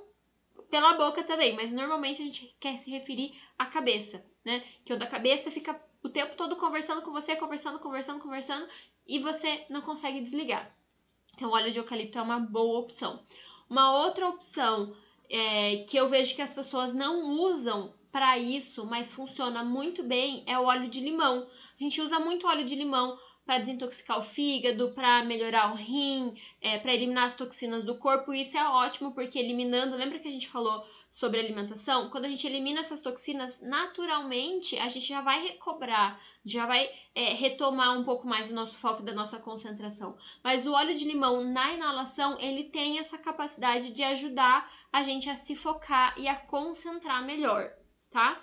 pela 0.69 0.93
boca 0.93 1.23
também, 1.23 1.55
mas 1.55 1.71
normalmente 1.71 2.21
a 2.21 2.25
gente 2.25 2.55
quer 2.59 2.77
se 2.77 2.89
referir 2.89 3.39
à 3.57 3.65
cabeça, 3.65 4.25
né? 4.43 4.63
Que 4.83 4.93
o 4.93 4.97
da 4.97 5.07
cabeça 5.07 5.51
fica 5.51 5.79
o 6.03 6.09
tempo 6.09 6.35
todo 6.35 6.55
conversando 6.55 7.01
com 7.01 7.11
você, 7.11 7.35
conversando, 7.35 7.79
conversando, 7.79 8.19
conversando, 8.19 8.67
e 9.07 9.19
você 9.19 9.65
não 9.69 9.81
consegue 9.81 10.21
desligar. 10.21 10.75
Então, 11.33 11.51
óleo 11.51 11.71
de 11.71 11.79
eucalipto 11.79 12.17
é 12.17 12.21
uma 12.21 12.39
boa 12.39 12.79
opção. 12.79 13.23
Uma 13.69 14.03
outra 14.03 14.27
opção 14.27 14.95
é, 15.29 15.77
que 15.89 15.97
eu 15.97 16.09
vejo 16.09 16.35
que 16.35 16.41
as 16.41 16.53
pessoas 16.53 16.93
não 16.93 17.31
usam 17.31 17.93
para 18.11 18.37
isso, 18.37 18.85
mas 18.85 19.11
funciona 19.11 19.63
muito 19.63 20.01
bem, 20.01 20.43
é 20.47 20.57
o 20.57 20.63
óleo 20.65 20.89
de 20.89 21.01
limão. 21.01 21.47
A 21.79 21.83
gente 21.83 22.01
usa 22.01 22.19
muito 22.19 22.47
óleo 22.47 22.65
de 22.65 22.75
limão 22.75 23.17
para 23.45 23.59
desintoxicar 23.59 24.17
o 24.17 24.23
fígado, 24.23 24.91
para 24.91 25.23
melhorar 25.23 25.71
o 25.71 25.75
rim, 25.75 26.35
é, 26.59 26.79
para 26.79 26.93
eliminar 26.93 27.25
as 27.25 27.35
toxinas 27.35 27.83
do 27.83 27.95
corpo. 27.95 28.33
E 28.33 28.41
isso 28.41 28.57
é 28.57 28.67
ótimo 28.67 29.13
porque 29.13 29.37
eliminando, 29.37 29.95
lembra 29.95 30.17
que 30.17 30.27
a 30.27 30.31
gente 30.31 30.49
falou 30.49 30.83
sobre 31.11 31.39
alimentação? 31.39 32.09
Quando 32.09 32.25
a 32.25 32.27
gente 32.27 32.45
elimina 32.47 32.79
essas 32.79 33.01
toxinas, 33.01 33.61
naturalmente 33.61 34.77
a 34.77 34.87
gente 34.87 35.07
já 35.07 35.21
vai 35.21 35.43
recobrar, 35.43 36.19
já 36.43 36.65
vai 36.65 36.89
é, 37.13 37.33
retomar 37.33 37.97
um 37.97 38.03
pouco 38.03 38.27
mais 38.27 38.49
o 38.49 38.53
nosso 38.53 38.77
foco 38.77 39.03
da 39.03 39.13
nossa 39.13 39.39
concentração. 39.39 40.17
Mas 40.43 40.65
o 40.65 40.73
óleo 40.73 40.95
de 40.95 41.05
limão 41.05 41.43
na 41.43 41.71
inalação 41.71 42.37
ele 42.39 42.63
tem 42.65 42.97
essa 42.97 43.17
capacidade 43.17 43.91
de 43.91 44.03
ajudar 44.03 44.69
a 44.91 45.03
gente 45.03 45.29
a 45.29 45.35
se 45.35 45.55
focar 45.55 46.15
e 46.17 46.27
a 46.27 46.35
concentrar 46.35 47.23
melhor, 47.23 47.71
tá? 48.09 48.41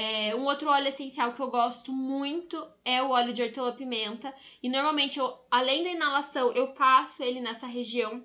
É, 0.00 0.32
um 0.36 0.44
outro 0.44 0.70
óleo 0.70 0.86
essencial 0.86 1.32
que 1.32 1.40
eu 1.42 1.50
gosto 1.50 1.90
muito 1.90 2.64
é 2.84 3.02
o 3.02 3.10
óleo 3.10 3.32
de 3.32 3.42
hortelã-pimenta. 3.42 4.32
E 4.62 4.68
normalmente, 4.68 5.18
eu, 5.18 5.36
além 5.50 5.82
da 5.82 5.90
inalação, 5.90 6.52
eu 6.52 6.68
passo 6.68 7.20
ele 7.20 7.40
nessa 7.40 7.66
região 7.66 8.24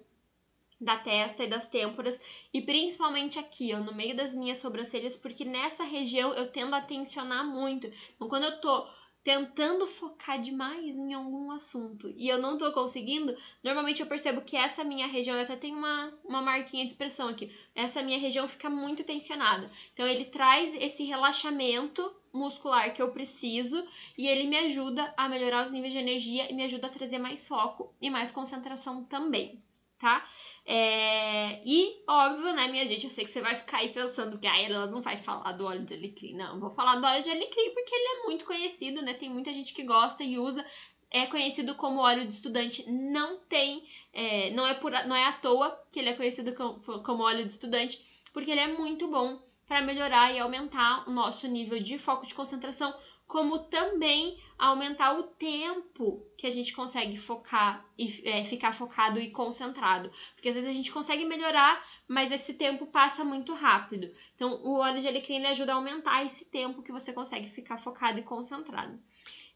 da 0.80 0.98
testa 0.98 1.44
e 1.44 1.48
das 1.48 1.66
têmporas 1.66 2.22
e 2.54 2.62
principalmente 2.62 3.40
aqui, 3.40 3.74
ó, 3.74 3.80
no 3.80 3.92
meio 3.92 4.16
das 4.16 4.36
minhas 4.36 4.60
sobrancelhas, 4.60 5.18
porque 5.18 5.46
nessa 5.46 5.84
região 5.84 6.32
eu 6.36 6.52
tendo 6.52 6.76
a 6.76 6.82
tensionar 6.82 7.44
muito. 7.44 7.88
Então, 7.88 8.30
quando 8.30 8.44
eu 8.44 8.62
tô 8.62 8.88
tentando 9.24 9.88
focar 9.88 10.40
demais 10.40 10.96
em 10.96 11.14
algum 11.14 11.52
assunto 11.52 12.14
e 12.18 12.28
eu 12.28 12.38
não 12.38 12.58
tô 12.58 12.72
conseguindo, 12.74 13.36
normalmente 13.64 14.02
eu 14.02 14.08
percebo 14.08 14.42
que 14.42 14.58
essa 14.58 14.84
minha 14.84 15.08
região, 15.08 15.36
eu 15.38 15.44
até 15.44 15.56
tem 15.56 15.74
uma, 15.74 16.14
uma 16.26 16.42
marquinha 16.42 16.84
de 16.84 16.92
expressão 16.92 17.30
aqui, 17.30 17.50
essa 17.74 18.02
minha 18.02 18.20
região 18.20 18.48
fica 18.48 18.70
muito 18.70 19.04
tensionada. 19.04 19.72
Então 19.94 20.06
ele 20.06 20.26
traz 20.26 20.74
esse 20.76 21.04
relaxamento 21.06 22.14
muscular 22.34 22.94
que 22.94 23.02
eu 23.02 23.12
preciso 23.12 23.88
e 24.18 24.28
ele 24.28 24.48
me 24.48 24.58
ajuda 24.58 25.14
a 25.16 25.30
melhorar 25.30 25.64
os 25.64 25.72
níveis 25.72 25.94
de 25.94 26.00
energia 26.00 26.52
e 26.52 26.54
me 26.54 26.64
ajuda 26.64 26.88
a 26.88 26.90
trazer 26.90 27.20
mais 27.20 27.48
foco 27.48 27.94
e 28.02 28.10
mais 28.10 28.32
concentração 28.32 29.06
também, 29.06 29.64
tá? 29.98 30.28
É, 30.66 31.62
e, 31.66 32.02
óbvio, 32.08 32.54
né, 32.54 32.68
minha 32.70 32.88
gente, 32.88 33.04
eu 33.04 33.10
sei 33.10 33.26
que 33.26 33.32
você 33.32 33.42
vai 33.42 33.56
ficar 33.56 33.80
aí 33.80 33.90
pensando 33.90 34.38
que 34.38 34.48
ah, 34.48 34.62
ela 34.62 34.88
não 34.88 35.02
vai 35.02 35.18
falar 35.18 35.52
do 35.52 35.66
óleo 35.66 35.84
de 35.84 35.94
alecrim. 35.94 36.36
Não, 36.36 36.60
vou 36.60 36.70
falar 36.70 36.96
do 36.96 37.06
óleo 37.06 37.24
de 37.24 37.30
alecrim 37.30 37.74
porque 37.74 37.94
ele 37.94 38.08
é 38.08 38.24
muito 38.26 38.46
conhecido, 38.46 39.02
né? 39.02 39.14
Tem 39.14 39.30
muita 39.30 39.52
gente 39.52 39.74
que 39.74 39.84
gosta 39.84 40.24
e 40.24 40.40
usa. 40.40 40.66
É 41.12 41.28
conhecido 41.28 41.76
como 41.76 42.00
óleo 42.02 42.26
de 42.26 42.34
estudante. 42.34 42.90
Não 42.90 43.40
tem, 43.42 43.84
é, 44.14 44.50
não, 44.52 44.66
é 44.66 44.74
por, 44.74 44.92
não 45.06 45.16
é 45.16 45.26
à 45.26 45.34
toa 45.34 45.78
que 45.92 46.00
ele 46.00 46.10
é 46.10 46.14
conhecido 46.14 46.54
como, 46.56 46.80
como 47.04 47.24
óleo 47.24 47.46
de 47.46 47.52
estudante, 47.52 48.04
porque 48.32 48.50
ele 48.50 48.62
é 48.62 48.68
muito 48.68 49.08
bom 49.08 49.40
para 49.68 49.82
melhorar 49.82 50.34
e 50.34 50.40
aumentar 50.40 51.08
o 51.08 51.12
nosso 51.12 51.48
nível 51.48 51.80
de 51.80 51.98
foco 51.98 52.26
de 52.26 52.34
concentração 52.34 52.94
como 53.28 53.60
também 53.60 54.38
aumentar 54.58 55.18
o 55.20 55.24
tempo 55.24 56.26
que 56.38 56.48
a 56.48 56.52
gente 56.52 56.74
consegue 56.74 57.18
focar 57.18 57.86
e 57.98 58.22
é, 58.24 58.46
ficar 58.46 58.74
focado 58.74 59.20
e 59.20 59.32
concentrado. 59.32 60.12
Porque 60.36 60.50
às 60.50 60.56
vezes 60.56 60.70
a 60.70 60.74
gente 60.74 60.92
consegue 60.92 61.26
melhorar, 61.26 61.84
mas 62.08 62.32
esse 62.32 62.54
tempo 62.54 62.86
passa 62.86 63.24
muito 63.24 63.54
rápido. 63.54 64.14
Então, 64.36 64.62
o 64.64 64.78
óleo 64.78 65.02
de 65.02 65.08
alecrim 65.08 65.38
ele 65.38 65.48
ajuda 65.48 65.74
a 65.74 65.76
aumentar 65.76 66.24
esse 66.24 66.46
tempo 66.46 66.82
que 66.82 66.92
você 66.92 67.12
consegue 67.12 67.50
ficar 67.50 67.78
focado 67.78 68.20
e 68.20 68.24
concentrado. 68.24 69.00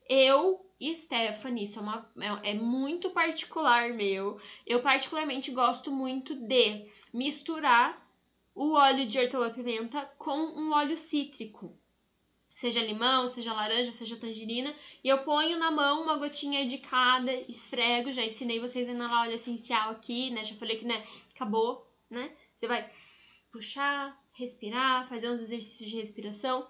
Eu 0.10 0.66
e 0.80 0.96
Stephanie, 0.96 1.66
isso 1.66 1.80
é, 1.80 1.82
uma, 1.82 2.12
é, 2.20 2.52
é 2.52 2.54
muito 2.54 3.10
particular 3.10 3.94
meu. 3.94 4.40
Eu 4.66 4.82
particularmente 4.82 5.52
gosto 5.52 5.92
muito 5.92 6.36
de 6.36 6.90
misturar 7.14 8.06
o 8.56 8.74
óleo 8.74 9.06
de 9.06 9.20
hortelã-pimenta 9.20 10.02
com 10.18 10.38
um 10.38 10.72
óleo 10.74 10.98
cítrico 10.98 11.78
seja 12.58 12.84
limão, 12.84 13.28
seja 13.28 13.54
laranja, 13.54 13.92
seja 13.92 14.18
tangerina, 14.18 14.74
e 15.04 15.08
eu 15.08 15.20
ponho 15.20 15.60
na 15.60 15.70
mão 15.70 16.02
uma 16.02 16.18
gotinha 16.18 16.66
de 16.66 16.80
cada, 16.80 17.32
esfrego, 17.32 18.12
já 18.12 18.26
ensinei 18.26 18.60
vocês 18.60 18.90
a 18.90 18.94
inalar 18.94 19.28
óleo 19.28 19.36
essencial 19.36 19.92
aqui, 19.92 20.32
né? 20.32 20.44
Já 20.44 20.56
falei 20.56 20.76
que, 20.76 20.84
né, 20.84 21.06
acabou, 21.36 21.88
né? 22.10 22.36
Você 22.56 22.68
vai 22.68 22.90
puxar, 23.52 24.20
respirar, 24.34 25.08
fazer 25.08 25.30
uns 25.30 25.40
exercícios 25.40 25.88
de 25.88 25.98
respiração. 25.98 26.68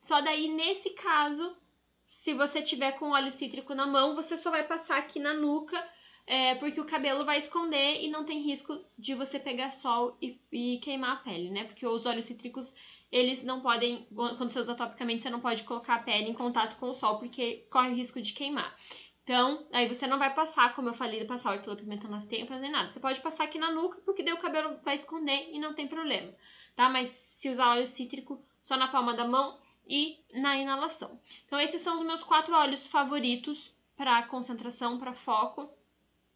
Só 0.00 0.20
daí, 0.20 0.48
nesse 0.48 0.90
caso, 0.90 1.56
se 2.04 2.34
você 2.34 2.60
tiver 2.60 2.98
com 2.98 3.12
óleo 3.12 3.30
cítrico 3.30 3.72
na 3.72 3.86
mão, 3.86 4.16
você 4.16 4.36
só 4.36 4.50
vai 4.50 4.66
passar 4.66 4.98
aqui 4.98 5.20
na 5.20 5.32
nuca, 5.32 5.80
é, 6.26 6.56
porque 6.56 6.80
o 6.80 6.84
cabelo 6.84 7.24
vai 7.24 7.38
esconder 7.38 8.02
e 8.02 8.08
não 8.08 8.24
tem 8.24 8.40
risco 8.40 8.84
de 8.98 9.14
você 9.14 9.38
pegar 9.38 9.70
sol 9.70 10.16
e, 10.20 10.40
e 10.50 10.78
queimar 10.78 11.12
a 11.12 11.20
pele, 11.20 11.50
né? 11.50 11.62
Porque 11.62 11.86
os 11.86 12.04
óleos 12.04 12.24
cítricos 12.24 12.74
eles 13.10 13.42
não 13.42 13.60
podem, 13.60 14.06
quando 14.14 14.48
você 14.48 14.60
usa 14.60 14.74
topicamente, 14.74 15.22
você 15.22 15.30
não 15.30 15.40
pode 15.40 15.64
colocar 15.64 15.96
a 15.96 15.98
pele 15.98 16.30
em 16.30 16.34
contato 16.34 16.78
com 16.78 16.90
o 16.90 16.94
sol, 16.94 17.18
porque 17.18 17.66
corre 17.70 17.90
o 17.90 17.94
risco 17.94 18.20
de 18.20 18.32
queimar. 18.32 18.76
Então, 19.24 19.66
aí 19.72 19.88
você 19.88 20.06
não 20.06 20.18
vai 20.18 20.34
passar, 20.34 20.74
como 20.74 20.88
eu 20.88 20.94
falei, 20.94 21.24
passar 21.24 21.52
hortelã-pimenta 21.52 22.08
nas 22.08 22.24
têmporas 22.24 22.60
nem 22.60 22.70
nada. 22.70 22.88
Você 22.88 22.98
pode 22.98 23.20
passar 23.20 23.44
aqui 23.44 23.58
na 23.58 23.70
nuca, 23.70 24.00
porque 24.04 24.22
daí 24.22 24.34
o 24.34 24.40
cabelo 24.40 24.78
vai 24.82 24.94
esconder 24.94 25.50
e 25.52 25.58
não 25.58 25.74
tem 25.74 25.86
problema, 25.86 26.32
tá? 26.74 26.88
Mas 26.88 27.08
se 27.08 27.48
usar 27.48 27.70
óleo 27.70 27.86
cítrico, 27.86 28.42
só 28.62 28.76
na 28.76 28.88
palma 28.88 29.14
da 29.14 29.26
mão 29.26 29.58
e 29.86 30.18
na 30.34 30.56
inalação. 30.56 31.20
Então, 31.46 31.60
esses 31.60 31.80
são 31.80 31.98
os 31.98 32.06
meus 32.06 32.22
quatro 32.22 32.54
óleos 32.54 32.86
favoritos 32.86 33.72
para 33.96 34.22
concentração, 34.24 34.98
para 34.98 35.12
foco. 35.12 35.70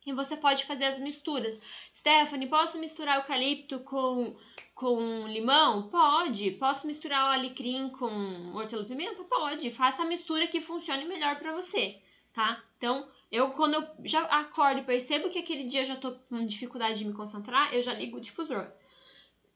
E 0.07 0.13
você 0.13 0.37
pode 0.37 0.65
fazer 0.65 0.85
as 0.85 1.01
misturas. 1.01 1.59
Stephanie, 1.95 2.49
posso 2.49 2.79
misturar 2.79 3.17
eucalipto 3.17 3.81
com 3.81 4.37
com 4.75 5.27
limão? 5.29 5.89
Pode. 5.89 6.51
Posso 6.53 6.87
misturar 6.87 7.31
o 7.31 7.33
alecrim 7.33 7.89
com 7.91 8.55
hortelã-pimenta? 8.55 9.23
Pode. 9.25 9.71
Faça 9.71 10.03
a 10.03 10.07
mistura 10.07 10.47
que 10.47 10.61
funcione 10.61 11.05
melhor 11.05 11.39
para 11.39 11.53
você, 11.53 12.01
tá? 12.33 12.63
Então, 12.77 13.09
eu 13.31 13.53
quando 13.53 13.75
eu 13.75 13.87
já 14.05 14.23
acordo 14.25 14.81
e 14.81 14.85
percebo 14.85 15.31
que 15.31 15.39
aquele 15.39 15.65
dia 15.65 15.83
eu 15.83 15.87
já 15.87 15.97
tô 15.97 16.13
com 16.13 16.45
dificuldade 16.45 16.99
de 16.99 17.05
me 17.05 17.15
concentrar, 17.15 17.73
eu 17.73 17.83
já 17.83 17.95
ligo 17.95 18.19
o 18.19 18.21
difusor. 18.21 18.71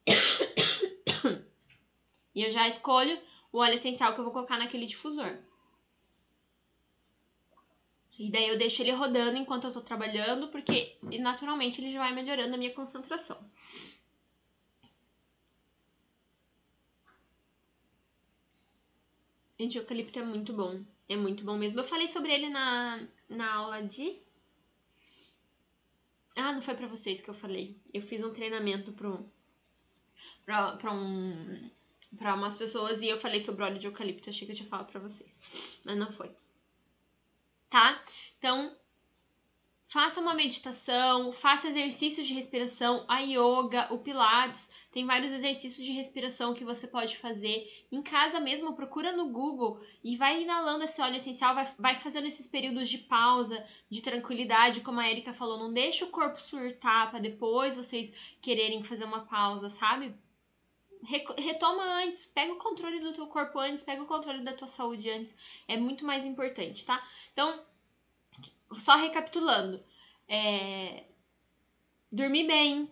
e 2.35 2.43
eu 2.43 2.51
já 2.51 2.67
escolho 2.69 3.19
o 3.53 3.59
óleo 3.59 3.75
essencial 3.75 4.15
que 4.15 4.21
eu 4.21 4.25
vou 4.25 4.33
colocar 4.33 4.57
naquele 4.59 4.87
difusor. 4.87 5.37
E 8.19 8.31
daí 8.31 8.49
eu 8.49 8.59
deixo 8.59 8.83
ele 8.83 8.91
rodando 8.93 9.39
enquanto 9.39 9.65
eu 9.69 9.73
tô 9.73 9.81
trabalhando, 9.81 10.49
porque 10.49 10.99
naturalmente 11.21 11.81
ele 11.81 11.93
já 11.93 12.01
vai 12.01 12.13
melhorando 12.13 12.55
a 12.55 12.59
minha 12.59 12.75
concentração. 12.75 13.39
Gente, 19.59 19.79
o 19.79 19.83
eucalipto 19.83 20.19
é 20.19 20.23
muito 20.23 20.53
bom. 20.53 20.85
É 21.09 21.17
muito 21.17 21.45
bom 21.45 21.57
mesmo. 21.57 21.81
Eu 21.81 21.85
falei 21.85 22.09
sobre 22.09 22.33
ele 22.33 22.49
na, 22.49 23.07
na 23.29 23.55
aula 23.55 23.83
de. 23.83 24.21
Ah, 26.37 26.53
não 26.53 26.61
foi 26.61 26.75
para 26.75 26.87
vocês 26.89 27.21
que 27.21 27.29
eu 27.29 27.35
falei. 27.35 27.77
Eu 27.93 28.03
fiz 28.03 28.23
um 28.25 28.33
treinamento 28.33 28.93
pro, 28.93 29.29
pra, 30.45 30.77
pra, 30.77 30.93
um, 30.93 31.71
pra 32.17 32.35
umas 32.35 32.57
pessoas 32.57 33.01
e 33.01 33.09
eu 33.09 33.19
falei 33.19 33.41
sobre 33.41 33.65
óleo 33.65 33.79
de 33.79 33.87
eucalipto. 33.87 34.29
Achei 34.29 34.47
que 34.47 34.53
eu 34.53 34.57
tinha 34.57 34.69
falado 34.69 34.91
pra 34.91 35.01
vocês. 35.01 35.39
Mas 35.85 35.97
não 35.97 36.13
foi. 36.13 36.31
Tá? 37.69 38.03
Então, 38.39 38.77
Faça 39.91 40.21
uma 40.21 40.35
meditação, 40.35 41.33
faça 41.33 41.69
exercícios 41.69 42.27
de 42.27 42.35
respiração, 42.35 43.07
a 43.09 43.21
yoga, 43.21 43.89
o 43.91 43.97
pilates, 43.97 44.69
tem 44.93 45.07
vários 45.07 45.33
exercícios 45.33 45.83
de 45.83 45.93
respiração 45.93 46.53
que 46.53 46.63
você 46.63 46.87
pode 46.87 47.17
fazer. 47.17 47.67
Em 47.91 48.03
casa 48.03 48.39
mesmo, 48.39 48.75
procura 48.75 49.17
no 49.17 49.31
Google 49.31 49.81
e 50.05 50.15
vai 50.15 50.43
inalando 50.43 50.85
esse 50.85 51.01
óleo 51.01 51.17
essencial, 51.17 51.55
vai, 51.55 51.73
vai 51.79 52.01
fazendo 52.01 52.27
esses 52.27 52.47
períodos 52.47 52.87
de 52.91 52.99
pausa, 52.99 53.65
de 53.89 54.03
tranquilidade, 54.03 54.83
como 54.83 55.01
a 55.01 55.11
Erika 55.11 55.33
falou, 55.33 55.59
não 55.59 55.73
deixa 55.73 56.05
o 56.05 56.11
corpo 56.11 56.39
surtar 56.39 57.11
para 57.11 57.19
depois 57.19 57.75
vocês 57.75 58.13
quererem 58.43 58.85
fazer 58.85 59.07
uma 59.07 59.25
pausa, 59.25 59.71
sabe? 59.71 60.15
Retoma 61.03 61.83
antes, 62.03 62.27
pega 62.27 62.53
o 62.53 62.59
controle 62.59 63.01
do 63.01 63.13
teu 63.13 63.27
corpo 63.27 63.59
antes, 63.59 63.85
pega 63.85 64.03
o 64.03 64.07
controle 64.07 64.43
da 64.43 64.53
tua 64.53 64.69
saúde 64.69 65.09
antes. 65.11 65.35
É 65.67 65.77
muito 65.77 66.05
mais 66.05 66.25
importante, 66.25 66.85
tá? 66.85 67.03
Então, 67.33 67.61
só 68.73 68.97
recapitulando, 68.97 69.83
é, 70.29 71.05
dormir 72.11 72.47
bem, 72.47 72.91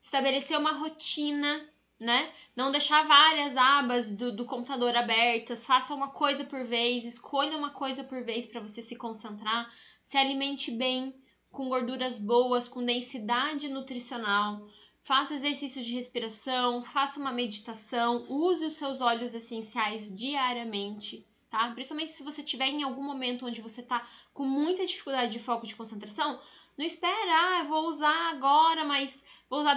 estabelecer 0.00 0.58
uma 0.58 0.72
rotina, 0.72 1.68
né? 1.98 2.32
Não 2.54 2.70
deixar 2.70 3.06
várias 3.06 3.56
abas 3.56 4.10
do, 4.10 4.34
do 4.34 4.44
computador 4.44 4.94
abertas, 4.96 5.66
faça 5.66 5.94
uma 5.94 6.10
coisa 6.10 6.44
por 6.44 6.64
vez, 6.64 7.04
escolha 7.04 7.56
uma 7.56 7.70
coisa 7.70 8.04
por 8.04 8.22
vez 8.22 8.46
para 8.46 8.60
você 8.60 8.80
se 8.80 8.96
concentrar, 8.96 9.70
se 10.04 10.16
alimente 10.16 10.70
bem, 10.70 11.14
com 11.50 11.68
gorduras 11.68 12.18
boas, 12.18 12.68
com 12.68 12.84
densidade 12.84 13.68
nutricional, 13.68 14.68
faça 15.08 15.32
exercícios 15.34 15.86
de 15.86 15.94
respiração, 15.94 16.84
faça 16.84 17.18
uma 17.18 17.32
meditação, 17.32 18.26
use 18.28 18.66
os 18.66 18.74
seus 18.74 19.00
óleos 19.00 19.32
essenciais 19.32 20.14
diariamente, 20.14 21.26
tá? 21.48 21.70
Principalmente 21.72 22.10
se 22.10 22.22
você 22.22 22.42
tiver 22.42 22.68
em 22.68 22.82
algum 22.82 23.02
momento 23.02 23.46
onde 23.46 23.62
você 23.62 23.82
tá 23.82 24.06
com 24.34 24.44
muita 24.44 24.84
dificuldade 24.84 25.32
de 25.32 25.38
foco 25.38 25.66
de 25.66 25.74
concentração, 25.74 26.38
Não 26.78 26.86
espera, 26.86 27.60
ah, 27.60 27.64
vou 27.64 27.88
usar 27.88 28.30
agora, 28.30 28.84
mas 28.84 29.24
vou 29.50 29.60
usar 29.60 29.74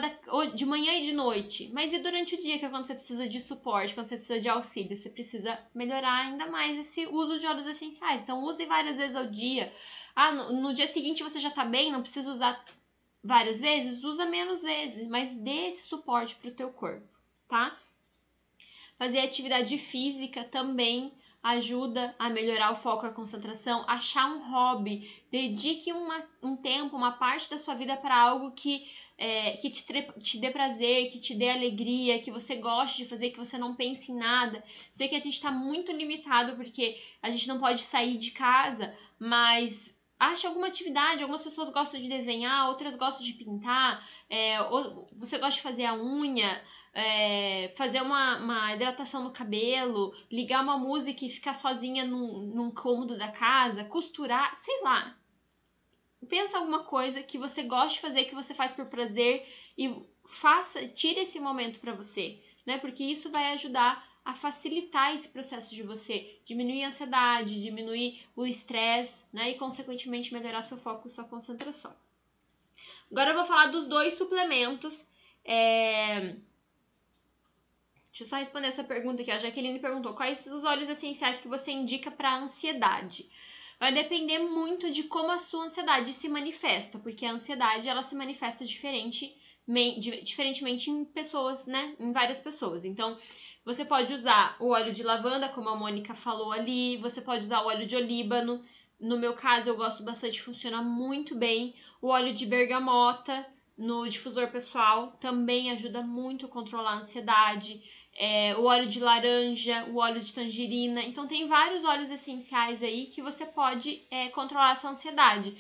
de 0.53 0.65
manhã 0.67 0.93
e 0.99 1.05
de 1.05 1.13
noite. 1.13 1.67
Mas 1.73 1.91
e 1.93 1.99
durante 1.99 2.35
o 2.35 2.39
dia, 2.39 2.59
que 2.59 2.65
é 2.65 2.69
quando 2.69 2.85
você 2.85 2.93
precisa 2.93 3.27
de 3.27 3.41
suporte, 3.41 3.95
quando 3.95 4.05
você 4.05 4.17
precisa 4.17 4.39
de 4.39 4.47
auxílio, 4.49 4.95
você 4.95 5.09
precisa 5.09 5.57
melhorar 5.73 6.27
ainda 6.27 6.45
mais 6.45 6.77
esse 6.77 7.07
uso 7.07 7.39
de 7.39 7.47
óleos 7.47 7.65
essenciais. 7.65 8.21
Então 8.21 8.43
use 8.43 8.63
várias 8.67 8.97
vezes 8.97 9.15
ao 9.15 9.25
dia. 9.25 9.73
Ah, 10.15 10.31
no, 10.31 10.61
no 10.61 10.73
dia 10.73 10.87
seguinte 10.87 11.23
você 11.23 11.39
já 11.39 11.49
tá 11.49 11.65
bem, 11.65 11.91
não 11.91 12.01
precisa 12.01 12.29
usar 12.29 12.63
várias 13.23 13.59
vezes, 13.59 14.03
usa 14.03 14.25
menos 14.25 14.61
vezes, 14.61 15.07
mas 15.07 15.35
dê 15.35 15.67
esse 15.67 15.87
suporte 15.87 16.35
pro 16.35 16.51
teu 16.51 16.71
corpo, 16.71 17.07
tá? 17.47 17.77
Fazer 18.97 19.19
atividade 19.19 19.77
física 19.77 20.43
também 20.43 21.13
ajuda 21.43 22.15
a 22.19 22.29
melhorar 22.29 22.71
o 22.71 22.75
foco 22.75 23.05
e 23.05 23.09
a 23.09 23.13
concentração, 23.13 23.83
achar 23.87 24.27
um 24.27 24.51
hobby, 24.51 25.09
dedique 25.31 25.91
uma, 25.91 26.23
um 26.41 26.55
tempo, 26.55 26.95
uma 26.95 27.13
parte 27.13 27.49
da 27.49 27.57
sua 27.57 27.73
vida 27.73 27.97
para 27.97 28.15
algo 28.15 28.51
que, 28.51 28.87
é, 29.17 29.57
que 29.57 29.69
te, 29.71 29.83
te 30.19 30.37
dê 30.37 30.51
prazer, 30.51 31.09
que 31.09 31.19
te 31.19 31.33
dê 31.33 31.49
alegria, 31.49 32.21
que 32.21 32.31
você 32.31 32.55
goste 32.55 32.97
de 32.97 33.09
fazer, 33.09 33.31
que 33.31 33.39
você 33.39 33.57
não 33.57 33.73
pense 33.73 34.11
em 34.11 34.15
nada. 34.15 34.63
Sei 34.91 35.07
que 35.07 35.15
a 35.15 35.19
gente 35.19 35.33
está 35.33 35.51
muito 35.51 35.91
limitado 35.91 36.55
porque 36.55 37.01
a 37.23 37.31
gente 37.31 37.47
não 37.47 37.59
pode 37.59 37.81
sair 37.81 38.19
de 38.19 38.29
casa, 38.29 38.95
mas 39.17 39.91
ache 40.21 40.45
alguma 40.45 40.67
atividade. 40.67 41.23
Algumas 41.23 41.41
pessoas 41.41 41.69
gostam 41.69 41.99
de 41.99 42.07
desenhar, 42.07 42.69
outras 42.69 42.95
gostam 42.95 43.25
de 43.25 43.33
pintar, 43.33 44.07
é, 44.29 44.57
você 45.17 45.37
gosta 45.37 45.55
de 45.55 45.61
fazer 45.61 45.85
a 45.85 45.95
unha 45.95 46.61
é, 46.93 47.71
fazer 47.75 48.01
uma, 48.01 48.37
uma 48.37 48.73
hidratação 48.73 49.23
no 49.23 49.31
cabelo, 49.31 50.13
ligar 50.29 50.61
uma 50.63 50.77
música 50.77 51.25
e 51.25 51.29
ficar 51.29 51.53
sozinha 51.53 52.05
num, 52.05 52.41
num 52.53 52.71
cômodo 52.71 53.17
da 53.17 53.29
casa, 53.29 53.85
costurar, 53.85 54.55
sei 54.57 54.81
lá. 54.81 55.17
Pensa 56.27 56.57
alguma 56.57 56.83
coisa 56.83 57.23
que 57.23 57.37
você 57.37 57.63
gosta 57.63 57.93
de 57.93 57.99
fazer, 58.01 58.25
que 58.25 58.35
você 58.35 58.53
faz 58.53 58.71
por 58.71 58.85
prazer 58.85 59.47
e 59.77 60.05
faça, 60.29 60.87
tire 60.87 61.21
esse 61.21 61.39
momento 61.39 61.79
para 61.79 61.93
você, 61.93 62.39
né? 62.65 62.77
Porque 62.77 63.03
isso 63.03 63.31
vai 63.31 63.53
ajudar 63.53 64.07
a 64.23 64.33
facilitar 64.33 65.15
esse 65.15 65.27
processo 65.27 65.73
de 65.73 65.83
você 65.83 66.39
diminuir 66.45 66.83
a 66.83 66.87
ansiedade, 66.87 67.61
diminuir 67.61 68.23
o 68.35 68.45
estresse, 68.45 69.25
né? 69.33 69.51
E 69.51 69.55
consequentemente 69.55 70.33
melhorar 70.33 70.61
seu 70.61 70.77
foco 70.77 71.07
e 71.07 71.09
sua 71.09 71.23
concentração. 71.23 71.93
Agora 73.11 73.31
eu 73.31 73.35
vou 73.35 73.45
falar 73.45 73.67
dos 73.67 73.87
dois 73.87 74.13
suplementos 74.13 75.05
é, 75.43 76.35
Deixa 78.11 78.23
eu 78.23 78.27
só 78.27 78.35
responder 78.35 78.67
essa 78.67 78.83
pergunta 78.83 79.21
aqui. 79.21 79.31
A 79.31 79.39
Jaqueline 79.39 79.79
perguntou: 79.79 80.13
quais 80.13 80.45
os 80.45 80.63
óleos 80.63 80.89
essenciais 80.89 81.39
que 81.39 81.47
você 81.47 81.71
indica 81.71 82.11
para 82.11 82.37
ansiedade? 82.37 83.29
Vai 83.79 83.93
depender 83.93 84.37
muito 84.39 84.91
de 84.91 85.03
como 85.03 85.31
a 85.31 85.39
sua 85.39 85.65
ansiedade 85.65 86.13
se 86.13 86.29
manifesta, 86.29 86.99
porque 86.99 87.25
a 87.25 87.31
ansiedade 87.31 87.87
ela 87.87 88.03
se 88.03 88.13
manifesta 88.13 88.63
diferente, 88.63 89.35
diferentemente 90.23 90.91
em 90.91 91.03
pessoas, 91.05 91.65
né? 91.65 91.95
Em 91.99 92.11
várias 92.11 92.39
pessoas. 92.39 92.83
Então, 92.83 93.17
você 93.65 93.85
pode 93.85 94.13
usar 94.13 94.55
o 94.59 94.69
óleo 94.69 94.93
de 94.93 95.03
lavanda, 95.03 95.49
como 95.49 95.69
a 95.69 95.75
Mônica 95.75 96.13
falou 96.13 96.51
ali, 96.51 96.97
você 96.97 97.21
pode 97.21 97.43
usar 97.43 97.61
o 97.61 97.67
óleo 97.67 97.85
de 97.85 97.95
olíbano. 97.95 98.63
No 98.99 99.17
meu 99.17 99.33
caso, 99.33 99.69
eu 99.69 99.75
gosto 99.75 100.03
bastante, 100.03 100.41
funciona 100.41 100.81
muito 100.81 101.35
bem. 101.35 101.75
O 102.01 102.07
óleo 102.07 102.33
de 102.33 102.45
bergamota 102.45 103.45
no 103.77 104.07
difusor 104.07 104.49
pessoal 104.49 105.17
também 105.19 105.71
ajuda 105.71 106.01
muito 106.01 106.45
a 106.45 106.49
controlar 106.49 106.91
a 106.91 106.97
ansiedade 106.97 107.81
é, 108.15 108.55
o 108.57 108.63
óleo 108.63 108.87
de 108.87 108.99
laranja, 108.99 109.85
o 109.85 109.97
óleo 109.97 110.21
de 110.21 110.33
tangerina. 110.33 111.01
Então, 111.03 111.27
tem 111.27 111.47
vários 111.47 111.83
óleos 111.83 112.11
essenciais 112.11 112.83
aí 112.83 113.07
que 113.07 113.21
você 113.21 113.45
pode 113.45 114.01
é, 114.09 114.29
controlar 114.29 114.73
essa 114.73 114.89
ansiedade. 114.89 115.55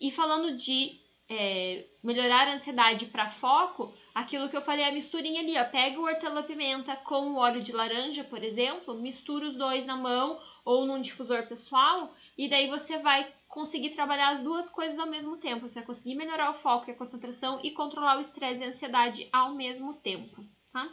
E 0.00 0.10
falando 0.10 0.56
de 0.56 1.00
é, 1.28 1.84
melhorar 2.02 2.48
a 2.48 2.54
ansiedade 2.54 3.06
para 3.06 3.30
foco, 3.30 3.94
aquilo 4.16 4.48
que 4.48 4.56
eu 4.56 4.62
falei, 4.62 4.82
a 4.86 4.92
misturinha 4.92 5.42
ali, 5.42 5.58
ó. 5.58 5.64
Pega 5.64 6.00
o 6.00 6.04
hortelã-pimenta 6.04 6.96
com 6.96 7.32
o 7.32 7.36
óleo 7.36 7.62
de 7.62 7.70
laranja, 7.70 8.24
por 8.24 8.42
exemplo, 8.42 8.94
mistura 8.94 9.46
os 9.46 9.54
dois 9.54 9.84
na 9.84 9.94
mão 9.94 10.40
ou 10.64 10.86
num 10.86 11.02
difusor 11.02 11.46
pessoal, 11.46 12.14
e 12.36 12.48
daí 12.48 12.66
você 12.66 12.98
vai 12.98 13.30
conseguir 13.46 13.90
trabalhar 13.90 14.30
as 14.30 14.40
duas 14.40 14.70
coisas 14.70 14.98
ao 14.98 15.06
mesmo 15.06 15.36
tempo. 15.36 15.68
Você 15.68 15.80
vai 15.80 15.86
conseguir 15.86 16.14
melhorar 16.14 16.50
o 16.50 16.54
foco 16.54 16.88
e 16.88 16.92
a 16.92 16.96
concentração 16.96 17.60
e 17.62 17.70
controlar 17.72 18.16
o 18.16 18.20
estresse 18.22 18.62
e 18.62 18.64
a 18.64 18.68
ansiedade 18.68 19.28
ao 19.30 19.54
mesmo 19.54 19.92
tempo, 19.92 20.42
tá? 20.72 20.90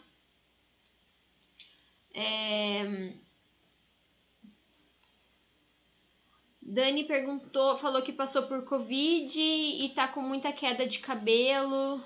É... 2.13 3.13
Dani 6.61 7.05
perguntou, 7.05 7.77
falou 7.77 8.01
que 8.01 8.11
passou 8.11 8.43
por 8.43 8.65
Covid 8.65 9.39
e 9.39 9.89
tá 9.95 10.09
com 10.09 10.21
muita 10.21 10.51
queda 10.51 10.85
de 10.85 10.99
cabelo. 10.99 12.03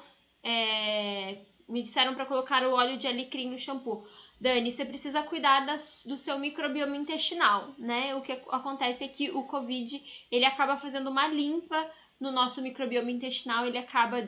É... 0.47 1.41
Me 1.67 1.83
disseram 1.83 2.15
para 2.15 2.25
colocar 2.25 2.65
o 2.65 2.73
óleo 2.73 2.97
de 2.97 3.07
alecrim 3.07 3.49
no 3.49 3.59
shampoo. 3.59 4.07
Dani, 4.39 4.71
você 4.71 4.85
precisa 4.85 5.21
cuidar 5.23 5.65
do 6.05 6.17
seu 6.17 6.39
microbioma 6.39 6.95
intestinal, 6.95 7.73
né? 7.77 8.15
O 8.15 8.21
que 8.21 8.31
acontece 8.31 9.03
é 9.03 9.07
que 9.07 9.31
o 9.31 9.43
Covid, 9.43 10.01
ele 10.31 10.45
acaba 10.45 10.77
fazendo 10.77 11.09
uma 11.09 11.27
limpa 11.27 11.91
no 12.19 12.31
nosso 12.31 12.61
microbioma 12.61 13.11
intestinal, 13.11 13.65
ele 13.65 13.77
acaba 13.77 14.27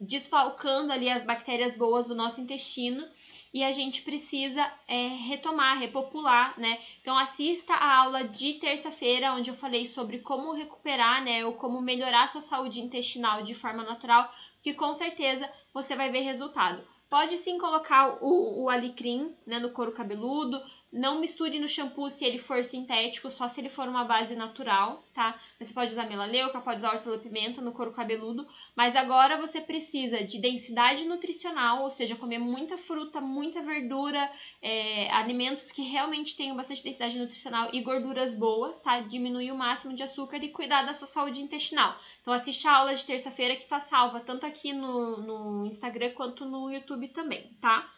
desfalcando 0.00 0.92
ali 0.92 1.08
as 1.08 1.24
bactérias 1.24 1.76
boas 1.76 2.06
do 2.06 2.14
nosso 2.14 2.40
intestino 2.40 3.06
e 3.54 3.62
a 3.62 3.70
gente 3.70 4.02
precisa 4.02 4.66
é, 4.88 5.08
retomar, 5.08 5.78
repopular, 5.78 6.58
né? 6.58 6.80
Então 7.00 7.16
assista 7.16 7.74
a 7.74 7.98
aula 7.98 8.24
de 8.24 8.54
terça-feira, 8.54 9.34
onde 9.34 9.50
eu 9.50 9.54
falei 9.54 9.86
sobre 9.86 10.20
como 10.20 10.52
recuperar, 10.52 11.22
né? 11.22 11.44
Ou 11.44 11.52
como 11.52 11.80
melhorar 11.80 12.24
a 12.24 12.28
sua 12.28 12.40
saúde 12.40 12.80
intestinal 12.80 13.42
de 13.42 13.54
forma 13.54 13.82
natural, 13.82 14.32
que 14.62 14.72
com 14.72 14.94
certeza 14.94 15.50
você 15.74 15.96
vai 15.96 16.10
ver 16.10 16.20
resultado. 16.20 16.82
Pode 17.10 17.36
sim 17.36 17.58
colocar 17.58 18.18
o, 18.22 18.62
o 18.62 18.70
alecrim 18.70 19.36
né, 19.46 19.58
no 19.58 19.70
couro 19.70 19.92
cabeludo, 19.92 20.62
não 20.92 21.18
misture 21.18 21.58
no 21.58 21.66
shampoo 21.66 22.10
se 22.10 22.22
ele 22.22 22.38
for 22.38 22.62
sintético, 22.62 23.30
só 23.30 23.48
se 23.48 23.60
ele 23.60 23.70
for 23.70 23.88
uma 23.88 24.04
base 24.04 24.36
natural, 24.36 25.02
tá? 25.14 25.40
Você 25.58 25.72
pode 25.72 25.92
usar 25.92 26.06
melaleuca, 26.06 26.60
pode 26.60 26.78
usar 26.78 26.92
hortelã-pimenta 26.92 27.62
no 27.62 27.72
couro 27.72 27.92
cabeludo, 27.92 28.46
mas 28.76 28.94
agora 28.94 29.38
você 29.38 29.58
precisa 29.60 30.22
de 30.22 30.38
densidade 30.38 31.06
nutricional, 31.06 31.82
ou 31.82 31.90
seja, 31.90 32.14
comer 32.14 32.38
muita 32.38 32.76
fruta, 32.76 33.22
muita 33.22 33.62
verdura, 33.62 34.30
é, 34.60 35.10
alimentos 35.10 35.70
que 35.70 35.80
realmente 35.80 36.36
tenham 36.36 36.54
bastante 36.54 36.84
densidade 36.84 37.18
nutricional 37.18 37.70
e 37.72 37.80
gorduras 37.80 38.34
boas, 38.34 38.78
tá? 38.78 39.00
Diminuir 39.00 39.50
o 39.50 39.56
máximo 39.56 39.94
de 39.94 40.02
açúcar 40.02 40.44
e 40.44 40.50
cuidar 40.50 40.82
da 40.82 40.92
sua 40.92 41.08
saúde 41.08 41.40
intestinal. 41.40 41.98
Então 42.20 42.34
assiste 42.34 42.68
a 42.68 42.76
aula 42.76 42.94
de 42.94 43.04
terça-feira 43.04 43.56
que 43.56 43.64
tá 43.66 43.80
salva, 43.80 44.20
tanto 44.20 44.44
aqui 44.44 44.74
no, 44.74 45.16
no 45.16 45.66
Instagram 45.66 46.10
quanto 46.10 46.44
no 46.44 46.70
YouTube 46.70 47.08
também, 47.08 47.50
tá? 47.62 47.90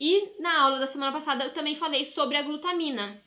E 0.00 0.32
na 0.40 0.62
aula 0.62 0.78
da 0.78 0.86
semana 0.86 1.12
passada 1.12 1.44
eu 1.44 1.52
também 1.52 1.76
falei 1.76 2.04
sobre 2.04 2.36
a 2.36 2.42
glutamina, 2.42 3.22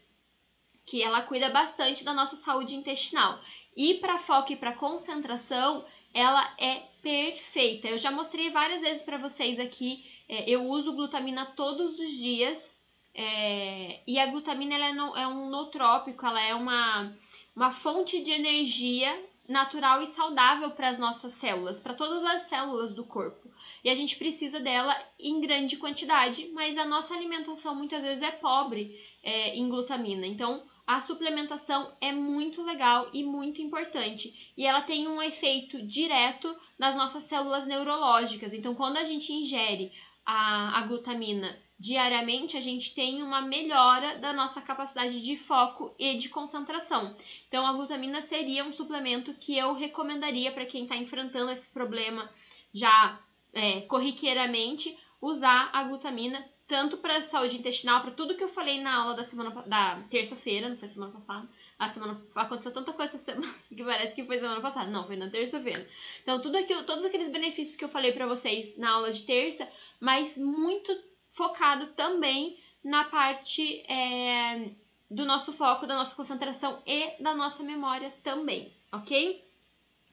que 0.86 1.02
ela 1.02 1.22
cuida 1.22 1.50
bastante 1.50 2.04
da 2.04 2.14
nossa 2.14 2.36
saúde 2.36 2.76
intestinal. 2.76 3.40
E 3.76 3.96
para 3.96 4.18
foco 4.18 4.52
e 4.52 4.56
para 4.56 4.74
concentração, 4.74 5.86
ela 6.14 6.54
é 6.60 6.84
perfeita. 7.02 7.88
Eu 7.88 7.98
já 7.98 8.12
mostrei 8.12 8.50
várias 8.50 8.82
vezes 8.82 9.04
para 9.04 9.18
vocês 9.18 9.60
aqui. 9.60 10.04
É, 10.28 10.50
eu 10.50 10.66
uso 10.66 10.94
glutamina 10.94 11.46
todos 11.46 12.00
os 12.00 12.12
dias. 12.12 12.76
É, 13.14 14.02
e 14.06 14.20
a 14.20 14.28
glutamina 14.28 14.76
é, 14.76 14.94
no, 14.94 15.16
é 15.16 15.28
um 15.28 15.50
nootrópico, 15.50 16.26
ela 16.26 16.42
é 16.42 16.54
uma, 16.54 17.12
uma 17.56 17.72
fonte 17.72 18.22
de 18.22 18.32
energia 18.32 19.20
natural 19.48 20.02
e 20.02 20.08
saudável 20.08 20.72
para 20.72 20.90
as 20.90 21.00
nossas 21.00 21.34
células, 21.34 21.80
para 21.80 21.94
todas 21.94 22.24
as 22.24 22.44
células 22.44 22.94
do 22.94 23.06
corpo. 23.06 23.50
E 23.84 23.90
a 23.90 23.96
gente 23.96 24.18
precisa 24.18 24.60
dela 24.60 24.96
em 25.20 25.40
grande 25.40 25.78
quantidade, 25.78 26.50
mas 26.54 26.78
a 26.78 26.86
nossa 26.86 27.14
alimentação 27.14 27.74
muitas 27.74 28.02
vezes 28.02 28.22
é 28.22 28.32
pobre 28.32 29.00
é, 29.24 29.56
em 29.56 29.70
glutamina. 29.70 30.28
Então, 30.28 30.64
a 30.86 31.02
suplementação 31.02 31.92
é 32.00 32.12
muito 32.12 32.62
legal 32.62 33.10
e 33.14 33.24
muito 33.24 33.62
importante. 33.62 34.54
E 34.56 34.66
ela 34.66 34.82
tem 34.82 35.08
um 35.08 35.22
efeito 35.22 35.82
direto 35.82 36.56
nas 36.78 36.96
nossas 36.96 37.24
células 37.24 37.66
neurológicas. 37.68 38.54
Então, 38.54 38.74
quando 38.76 38.98
a 38.98 39.04
gente 39.04 39.32
ingere 39.32 39.92
a, 40.26 40.80
a 40.80 40.82
glutamina 40.84 41.58
diariamente, 41.80 42.58
a 42.58 42.62
gente 42.62 42.94
tem 42.96 43.22
uma 43.22 43.42
melhora 43.42 44.18
da 44.18 44.34
nossa 44.34 44.62
capacidade 44.62 45.22
de 45.22 45.38
foco 45.38 45.94
e 46.00 46.18
de 46.18 46.30
concentração. 46.30 47.16
Então, 47.48 47.66
a 47.66 47.74
glutamina 47.74 48.22
seria 48.22 48.66
um 48.66 48.74
suplemento 48.74 49.34
que 49.34 49.58
eu 49.58 49.74
recomendaria 49.74 50.52
para 50.52 50.66
quem 50.66 50.84
está 50.84 50.98
enfrentando 50.98 51.52
esse 51.52 51.70
problema 51.70 52.30
já 52.74 53.20
é, 53.54 53.82
corriqueiramente, 53.82 54.98
usar 55.22 55.70
a 55.74 55.84
glutamina 55.84 56.44
tanto 56.68 56.98
para 56.98 57.22
saúde 57.22 57.58
intestinal, 57.58 58.02
para 58.02 58.12
tudo 58.12 58.36
que 58.36 58.44
eu 58.44 58.50
falei 58.50 58.82
na 58.82 58.94
aula 58.94 59.14
da 59.14 59.24
semana 59.24 59.52
da 59.66 60.04
terça-feira, 60.10 60.68
não 60.68 60.76
foi 60.76 60.88
semana 60.90 61.14
passada. 61.14 61.48
A 61.80 61.88
semana 61.88 62.22
aconteceu 62.36 62.74
tanta 62.74 62.92
coisa 62.92 63.16
essa 63.16 63.32
semana 63.32 63.54
que 63.70 63.84
parece 63.84 64.14
que 64.14 64.26
foi 64.26 64.38
semana 64.38 64.60
passada. 64.60 64.92
Não, 64.92 65.08
foi 65.08 65.16
na 65.16 65.30
terça-feira. 65.30 65.88
Então, 66.22 66.42
tudo 66.42 66.58
aquilo, 66.58 66.84
todos 66.84 67.06
aqueles 67.06 67.30
benefícios 67.30 67.78
que 67.78 67.86
eu 67.86 67.90
falei 67.90 68.12
para 68.12 68.28
vocês 68.28 68.78
na 68.78 68.92
aula 68.92 69.14
de 69.14 69.24
terça, 69.24 69.68
mas 70.00 70.38
muito 70.38 70.92
focado 71.38 71.86
também 71.94 72.58
na 72.84 73.04
parte 73.04 73.84
é, 73.88 74.72
do 75.10 75.24
nosso 75.24 75.54
foco, 75.54 75.86
da 75.86 75.96
nossa 75.96 76.16
concentração 76.16 76.82
e 76.86 77.22
da 77.22 77.36
nossa 77.36 77.64
memória 77.64 78.12
também, 78.24 78.74
ok? 78.92 79.46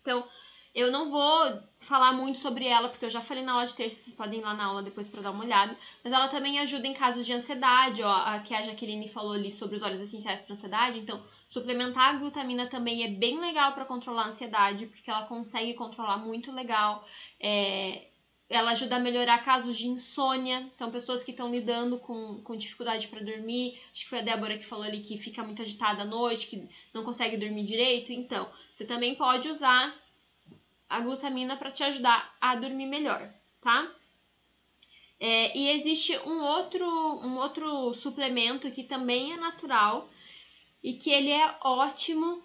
Então, 0.02 0.28
eu 0.74 0.92
não 0.92 1.08
vou 1.08 1.62
falar 1.80 2.12
muito 2.12 2.38
sobre 2.40 2.66
ela, 2.66 2.88
porque 2.88 3.06
eu 3.06 3.10
já 3.10 3.22
falei 3.22 3.42
na 3.42 3.52
aula 3.52 3.66
de 3.66 3.74
terça, 3.74 3.96
vocês 3.96 4.14
podem 4.14 4.40
ir 4.40 4.42
lá 4.42 4.52
na 4.52 4.64
aula 4.64 4.82
depois 4.82 5.08
para 5.08 5.22
dar 5.22 5.30
uma 5.30 5.44
olhada. 5.44 5.74
Mas 6.02 6.12
ela 6.12 6.28
também 6.28 6.58
ajuda 6.58 6.86
em 6.86 6.92
casos 6.92 7.24
de 7.24 7.32
ansiedade, 7.32 8.02
ó, 8.02 8.12
a 8.12 8.40
que 8.40 8.52
a 8.52 8.60
Jaqueline 8.60 9.08
falou 9.08 9.32
ali 9.32 9.50
sobre 9.50 9.76
os 9.76 9.82
óleos 9.82 10.00
essenciais 10.00 10.42
para 10.42 10.54
ansiedade. 10.54 10.98
Então, 10.98 11.22
suplementar 11.48 12.14
a 12.14 12.18
glutamina 12.18 12.66
também 12.66 13.04
é 13.04 13.08
bem 13.08 13.40
legal 13.40 13.72
para 13.72 13.84
controlar 13.84 14.24
a 14.24 14.28
ansiedade, 14.28 14.86
porque 14.86 15.10
ela 15.10 15.26
consegue 15.26 15.74
controlar 15.74 16.18
muito 16.18 16.52
legal. 16.52 17.06
É, 17.40 18.08
ela 18.54 18.72
ajuda 18.72 18.96
a 18.96 19.00
melhorar 19.00 19.44
casos 19.44 19.76
de 19.76 19.88
insônia. 19.88 20.60
Então, 20.74 20.90
pessoas 20.90 21.22
que 21.22 21.30
estão 21.30 21.50
lidando 21.50 21.98
com, 21.98 22.40
com 22.42 22.56
dificuldade 22.56 23.08
para 23.08 23.20
dormir. 23.20 23.78
Acho 23.92 24.02
que 24.04 24.08
foi 24.08 24.20
a 24.20 24.22
Débora 24.22 24.58
que 24.58 24.66
falou 24.66 24.84
ali 24.84 25.00
que 25.00 25.18
fica 25.18 25.42
muito 25.42 25.62
agitada 25.62 26.02
à 26.02 26.04
noite, 26.04 26.46
que 26.46 26.68
não 26.92 27.04
consegue 27.04 27.36
dormir 27.36 27.64
direito. 27.64 28.12
Então, 28.12 28.50
você 28.72 28.84
também 28.84 29.14
pode 29.14 29.48
usar 29.48 29.94
a 30.88 31.00
glutamina 31.00 31.56
para 31.56 31.70
te 31.70 31.82
ajudar 31.82 32.34
a 32.40 32.54
dormir 32.54 32.86
melhor, 32.86 33.32
tá? 33.60 33.90
É, 35.18 35.56
e 35.56 35.70
existe 35.70 36.16
um 36.18 36.42
outro, 36.42 36.86
um 36.86 37.36
outro 37.38 37.94
suplemento 37.94 38.70
que 38.70 38.84
também 38.84 39.32
é 39.32 39.36
natural 39.36 40.08
e 40.82 40.94
que 40.94 41.10
ele 41.10 41.30
é 41.30 41.56
ótimo 41.62 42.42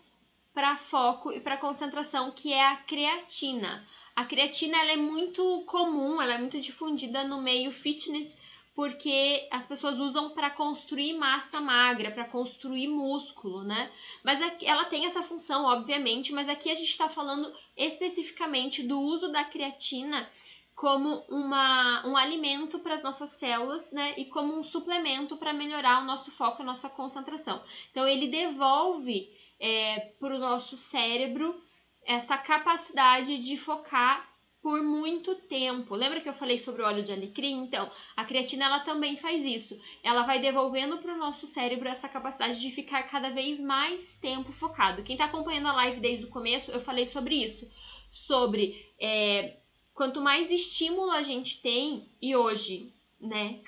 para 0.54 0.78
foco 0.78 1.32
e 1.32 1.40
para 1.40 1.58
concentração, 1.58 2.32
que 2.32 2.54
é 2.54 2.66
a 2.66 2.78
creatina. 2.78 3.86
A 4.20 4.26
creatina 4.26 4.78
ela 4.82 4.92
é 4.92 4.98
muito 4.98 5.64
comum, 5.66 6.22
ela 6.22 6.34
é 6.34 6.38
muito 6.38 6.60
difundida 6.60 7.24
no 7.24 7.42
meio 7.42 7.72
fitness 7.72 8.36
porque 8.76 9.48
as 9.50 9.66
pessoas 9.66 9.98
usam 9.98 10.32
para 10.32 10.50
construir 10.50 11.14
massa 11.14 11.62
magra, 11.62 12.12
para 12.12 12.26
construir 12.26 12.90
músculo, 12.90 13.64
né? 13.64 13.90
Mas 14.22 14.42
ela 14.62 14.84
tem 14.84 15.06
essa 15.06 15.24
função, 15.24 15.64
obviamente, 15.64 16.34
mas 16.34 16.50
aqui 16.50 16.70
a 16.70 16.76
gente 16.76 16.90
está 16.90 17.08
falando 17.08 17.50
especificamente 17.78 18.84
do 18.84 19.00
uso 19.00 19.32
da 19.32 19.46
creatina 19.46 20.30
como 20.76 21.24
uma, 21.30 22.06
um 22.06 22.18
alimento 22.18 22.78
para 22.80 22.96
as 22.96 23.02
nossas 23.02 23.30
células, 23.30 23.94
né? 23.94 24.16
E 24.18 24.26
como 24.26 24.54
um 24.54 24.64
suplemento 24.64 25.38
para 25.38 25.54
melhorar 25.54 26.04
o 26.04 26.06
nosso 26.06 26.30
foco, 26.30 26.62
a 26.62 26.66
nossa 26.66 26.90
concentração. 26.90 27.64
Então, 27.90 28.06
ele 28.06 28.28
devolve 28.28 29.30
é, 29.58 30.12
para 30.20 30.36
o 30.36 30.40
nosso 30.40 30.76
cérebro 30.76 31.69
essa 32.10 32.36
capacidade 32.36 33.38
de 33.38 33.56
focar 33.56 34.28
por 34.64 34.82
muito 34.82 35.36
tempo. 35.36 35.94
Lembra 35.94 36.20
que 36.20 36.28
eu 36.28 36.34
falei 36.34 36.58
sobre 36.58 36.82
o 36.82 36.86
óleo 36.86 37.04
de 37.04 37.12
alecrim? 37.12 37.62
Então, 37.64 37.90
a 38.18 38.26
creatina 38.26 38.66
ela 38.66 38.80
também 38.80 39.16
faz 39.16 39.46
isso. 39.46 39.80
Ela 40.04 40.24
vai 40.24 40.40
devolvendo 40.40 40.98
para 40.98 41.14
o 41.14 41.18
nosso 41.18 41.46
cérebro 41.46 41.88
essa 41.88 42.10
capacidade 42.10 42.60
de 42.60 42.72
ficar 42.72 43.04
cada 43.04 43.30
vez 43.30 43.60
mais 43.60 44.14
tempo 44.20 44.52
focado. 44.52 45.04
Quem 45.04 45.14
está 45.14 45.26
acompanhando 45.26 45.68
a 45.68 45.74
live 45.74 46.02
desde 46.02 46.26
o 46.26 46.30
começo, 46.30 46.72
eu 46.72 46.82
falei 46.82 47.06
sobre 47.06 47.36
isso. 47.36 47.70
Sobre 48.10 48.92
é, 49.00 49.58
quanto 49.94 50.20
mais 50.20 50.50
estímulo 50.50 51.12
a 51.12 51.22
gente 51.22 51.62
tem, 51.62 52.10
e 52.20 52.36
hoje, 52.36 52.92
né? 53.22 53.62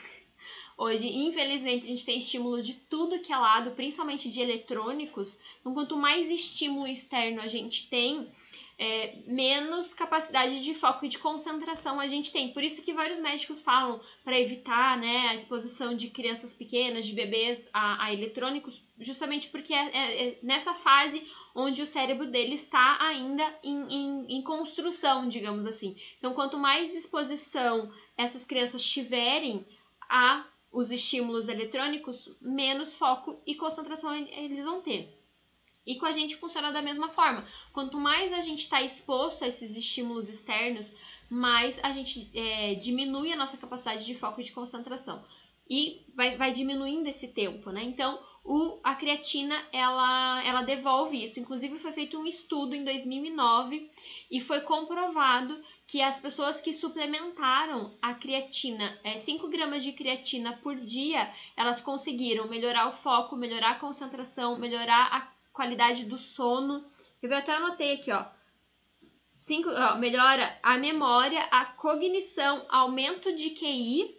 Hoje, 0.84 1.16
infelizmente, 1.16 1.86
a 1.86 1.90
gente 1.90 2.04
tem 2.04 2.18
estímulo 2.18 2.60
de 2.60 2.74
tudo 2.74 3.20
que 3.20 3.32
é 3.32 3.38
lado, 3.38 3.70
principalmente 3.70 4.32
de 4.32 4.42
eletrônicos. 4.42 5.38
Então, 5.60 5.76
quanto 5.76 5.96
mais 5.96 6.28
estímulo 6.32 6.88
externo 6.88 7.40
a 7.40 7.46
gente 7.46 7.88
tem, 7.88 8.28
é, 8.80 9.14
menos 9.28 9.94
capacidade 9.94 10.60
de 10.60 10.74
foco 10.74 11.06
e 11.06 11.08
de 11.08 11.20
concentração 11.20 12.00
a 12.00 12.08
gente 12.08 12.32
tem. 12.32 12.52
Por 12.52 12.64
isso 12.64 12.82
que 12.82 12.96
vários 12.96 13.20
médicos 13.20 13.62
falam 13.62 14.02
para 14.24 14.40
evitar 14.40 14.98
né, 14.98 15.28
a 15.28 15.36
exposição 15.36 15.96
de 15.96 16.10
crianças 16.10 16.52
pequenas, 16.52 17.06
de 17.06 17.14
bebês 17.14 17.70
a, 17.72 18.06
a 18.06 18.12
eletrônicos, 18.12 18.82
justamente 19.00 19.50
porque 19.50 19.76
é, 19.76 19.86
é, 19.96 20.30
é, 20.30 20.40
nessa 20.42 20.74
fase 20.74 21.22
onde 21.54 21.80
o 21.84 21.86
cérebro 21.86 22.26
dele 22.26 22.56
está 22.56 22.98
ainda 23.00 23.56
em, 23.64 23.84
em, 23.88 24.38
em 24.38 24.42
construção, 24.42 25.30
digamos 25.30 25.68
assim. 25.68 25.96
Então, 26.18 26.34
quanto 26.34 26.58
mais 26.58 26.96
exposição 26.96 27.94
essas 28.18 28.44
crianças 28.44 28.84
tiverem 28.84 29.64
a 30.10 30.44
os 30.72 30.90
estímulos 30.90 31.50
eletrônicos, 31.50 32.30
menos 32.40 32.96
foco 32.96 33.42
e 33.46 33.56
concentração 33.56 34.14
eles 34.16 34.64
vão 34.64 34.82
ter. 34.82 35.18
E 35.86 35.96
com 35.96 36.06
a 36.06 36.12
gente 36.12 36.36
funciona 36.36 36.72
da 36.72 36.82
mesma 36.82 37.10
forma. 37.10 37.46
Quanto 37.74 38.00
mais 38.00 38.32
a 38.32 38.42
gente 38.42 38.60
está 38.60 38.82
exposto 38.82 39.44
a 39.44 39.48
esses 39.48 39.76
estímulos 39.76 40.30
externos, 40.30 40.94
mais 41.30 41.80
a 41.84 41.92
gente 41.92 42.30
é, 42.34 42.76
diminui 42.76 43.32
a 43.32 43.36
nossa 43.36 43.58
capacidade 43.58 44.06
de 44.06 44.16
foco 44.16 44.40
e 44.40 44.44
de 44.44 44.52
concentração. 44.52 45.24
E 45.70 46.06
vai, 46.16 46.38
vai 46.38 46.52
diminuindo 46.52 47.08
esse 47.08 47.30
tempo, 47.30 47.72
né? 47.72 47.84
Então, 47.84 48.22
o, 48.44 48.80
a 48.84 48.96
creatina, 48.96 49.64
ela, 49.72 50.44
ela 50.44 50.62
devolve 50.62 51.24
isso. 51.24 51.40
Inclusive, 51.40 51.78
foi 51.80 51.92
feito 51.92 52.18
um 52.18 52.26
estudo 52.26 52.76
em 52.76 52.84
2009 52.84 53.90
e 54.30 54.42
foi 54.42 54.62
comprovado 54.62 55.62
que 55.92 56.02
as 56.02 56.22
pessoas 56.22 56.62
que 56.62 56.74
suplementaram 56.74 57.94
a 58.02 58.14
creatina, 58.14 58.98
é, 59.04 59.18
5 59.18 59.50
gramas 59.50 59.84
de 59.84 59.92
creatina 59.92 60.54
por 60.64 60.74
dia, 60.78 61.30
elas 61.54 61.82
conseguiram 61.82 62.48
melhorar 62.48 62.88
o 62.88 62.94
foco, 62.94 63.36
melhorar 63.36 63.72
a 63.72 63.76
concentração, 63.76 64.58
melhorar 64.58 65.14
a 65.14 65.30
qualidade 65.52 66.06
do 66.06 66.18
sono. 66.18 66.90
Eu 67.22 67.36
até 67.36 67.54
anotei 67.54 67.96
aqui, 67.96 68.10
ó. 68.10 68.24
Cinco, 69.38 69.70
ó, 69.70 69.98
melhora 69.98 70.58
a 70.64 70.78
memória, 70.78 71.42
a 71.52 71.66
cognição, 71.66 72.66
aumento 72.70 73.36
de 73.36 73.50
QI, 73.50 74.16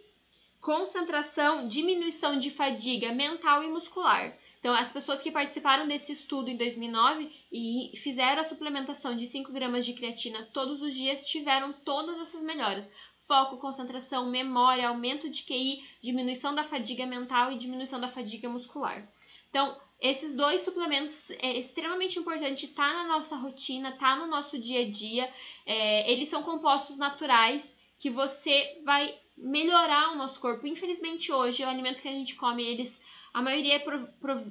concentração, 0.61 1.67
diminuição 1.67 2.37
de 2.37 2.51
fadiga 2.51 3.11
mental 3.11 3.63
e 3.63 3.67
muscular. 3.67 4.37
Então, 4.63 4.73
as 4.73 4.93
pessoas 4.93 5.21
que 5.21 5.29
participaram 5.29 5.85
desse 5.85 6.13
estudo 6.13 6.49
em 6.49 6.55
2009 6.55 7.29
e 7.51 7.91
fizeram 7.97 8.39
a 8.39 8.45
suplementação 8.45 9.13
de 9.13 9.27
5 9.27 9.51
gramas 9.51 9.83
de 9.85 9.91
creatina 9.91 10.47
todos 10.53 10.81
os 10.81 10.93
dias 10.95 11.25
tiveram 11.25 11.73
todas 11.73 12.17
essas 12.17 12.41
melhoras. 12.41 12.89
Foco, 13.27 13.57
concentração, 13.57 14.25
memória, 14.29 14.87
aumento 14.87 15.29
de 15.29 15.43
QI, 15.43 15.83
diminuição 16.01 16.55
da 16.55 16.63
fadiga 16.63 17.05
mental 17.05 17.51
e 17.51 17.57
diminuição 17.57 17.99
da 17.99 18.07
fadiga 18.07 18.47
muscular. 18.47 19.05
Então, 19.49 19.77
esses 19.99 20.33
dois 20.33 20.61
suplementos 20.61 21.29
é 21.41 21.57
extremamente 21.57 22.17
importante 22.17 22.69
tá 22.69 22.87
na 22.87 23.03
nossa 23.05 23.35
rotina, 23.35 23.91
tá 23.91 24.15
no 24.15 24.27
nosso 24.27 24.57
dia 24.57 24.79
a 24.79 24.89
dia. 24.89 25.29
É, 25.65 26.09
eles 26.09 26.29
são 26.29 26.41
compostos 26.41 26.97
naturais 26.97 27.77
que 27.97 28.09
você 28.09 28.79
vai 28.85 29.13
melhorar 29.37 30.13
o 30.13 30.15
nosso 30.15 30.39
corpo. 30.39 30.65
Infelizmente 30.65 31.33
hoje 31.33 31.65
o 31.65 31.67
alimento 31.67 32.01
que 32.01 32.07
a 32.07 32.13
gente 32.13 32.35
come 32.35 32.63
eles 32.63 33.01
a 33.33 33.41
maioria 33.41 33.77
é 33.77 33.79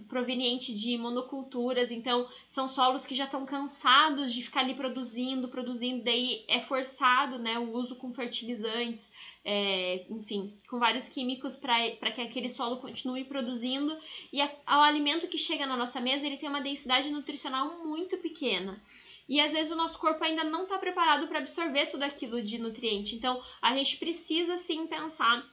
proveniente 0.08 0.74
de 0.74 0.98
monoculturas, 0.98 1.92
então 1.92 2.28
são 2.48 2.66
solos 2.66 3.06
que 3.06 3.14
já 3.14 3.24
estão 3.24 3.46
cansados 3.46 4.32
de 4.32 4.42
ficar 4.42 4.60
ali 4.60 4.74
produzindo, 4.74 5.46
produzindo, 5.48 6.02
daí 6.02 6.44
é 6.48 6.58
forçado 6.58 7.38
né, 7.38 7.60
o 7.60 7.70
uso 7.70 7.94
com 7.94 8.12
fertilizantes, 8.12 9.08
é, 9.44 10.04
enfim, 10.10 10.58
com 10.68 10.80
vários 10.80 11.08
químicos 11.08 11.54
para 11.54 12.10
que 12.10 12.20
aquele 12.20 12.50
solo 12.50 12.78
continue 12.78 13.24
produzindo. 13.24 13.96
E 14.32 14.40
a, 14.40 14.50
o 14.66 14.80
alimento 14.80 15.28
que 15.28 15.38
chega 15.38 15.64
na 15.64 15.76
nossa 15.76 16.00
mesa 16.00 16.26
ele 16.26 16.36
tem 16.36 16.48
uma 16.48 16.60
densidade 16.60 17.08
nutricional 17.08 17.86
muito 17.86 18.16
pequena. 18.18 18.82
E 19.28 19.40
às 19.40 19.52
vezes 19.52 19.70
o 19.70 19.76
nosso 19.76 19.96
corpo 19.96 20.24
ainda 20.24 20.42
não 20.42 20.64
está 20.64 20.76
preparado 20.76 21.28
para 21.28 21.38
absorver 21.38 21.86
tudo 21.86 22.02
aquilo 22.02 22.42
de 22.42 22.58
nutriente. 22.58 23.14
Então 23.14 23.40
a 23.62 23.76
gente 23.76 23.96
precisa 23.96 24.56
sim 24.56 24.88
pensar 24.88 25.48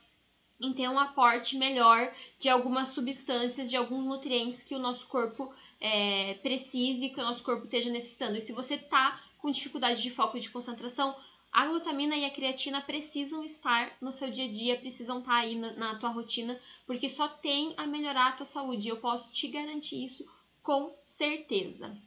em 0.60 0.74
ter 0.74 0.90
um 0.90 1.00
aporte 1.00 1.58
melhor 1.58 2.14
de 2.38 2.50
algumas 2.50 2.90
substâncias, 2.90 3.70
de 3.70 3.78
alguns 3.78 4.06
nutrientes 4.06 4.62
que 4.62 4.76
o 4.76 4.80
nosso 4.80 5.08
corpo 5.08 5.54
é, 5.80 6.34
precise, 6.36 7.10
que 7.10 7.20
o 7.20 7.24
nosso 7.24 7.44
corpo 7.44 7.66
esteja 7.66 7.90
necessitando. 7.90 8.38
E 8.38 8.42
se 8.42 8.52
você 8.52 8.78
tá 8.78 9.22
com 9.38 9.50
dificuldade 9.50 10.02
de 10.02 10.12
foco 10.12 10.38
e 10.38 10.42
de 10.42 10.50
concentração, 10.50 11.16
a 11.52 11.66
glutamina 11.66 12.16
e 12.16 12.26
a 12.26 12.30
creatina 12.30 12.82
precisam 12.82 13.44
estar 13.44 13.96
no 14.02 14.12
seu 14.12 14.30
dia 14.30 14.46
a 14.46 14.52
dia, 14.52 14.80
precisam 14.80 15.20
estar 15.20 15.32
tá 15.32 15.38
aí 15.38 15.56
na, 15.56 15.74
na 15.74 15.96
tua 15.96 16.10
rotina, 16.10 16.60
porque 16.86 17.10
só 17.10 17.28
tem 17.28 17.74
a 17.78 17.88
melhorar 17.88 18.28
a 18.28 18.32
tua 18.34 18.46
saúde. 18.46 18.90
Eu 18.90 18.98
posso 18.98 19.32
te 19.32 19.48
garantir 19.48 20.04
isso 20.04 20.28
com 20.62 20.94
certeza. 21.04 21.98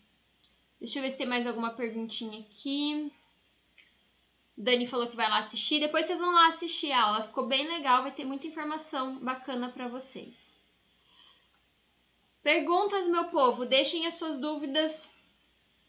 Deixa 0.79 0.99
eu 0.99 1.03
ver 1.03 1.11
se 1.11 1.17
tem 1.17 1.27
mais 1.27 1.47
alguma 1.47 1.71
perguntinha 1.71 2.41
aqui. 2.41 3.11
Dani 4.63 4.87
falou 4.87 5.09
que 5.09 5.17
vai 5.17 5.29
lá 5.29 5.39
assistir. 5.39 5.81
Depois 5.81 6.07
vocês 6.07 6.21
vão 6.21 6.33
lá 6.33 6.47
assistir 6.47 6.93
a 6.93 7.03
aula. 7.03 7.23
Ficou 7.23 7.47
bem 7.47 7.67
legal, 7.67 8.03
vai 8.03 8.13
ter 8.13 8.25
muita 8.25 8.47
informação 8.47 9.19
bacana 9.19 9.69
para 9.69 9.89
vocês. 9.89 10.57
Perguntas, 12.45 13.09
meu 13.09 13.25
povo, 13.25 13.67
deixem 13.67 14.07
as 14.07 14.15
suas 14.15 14.39
dúvidas. 14.39 15.11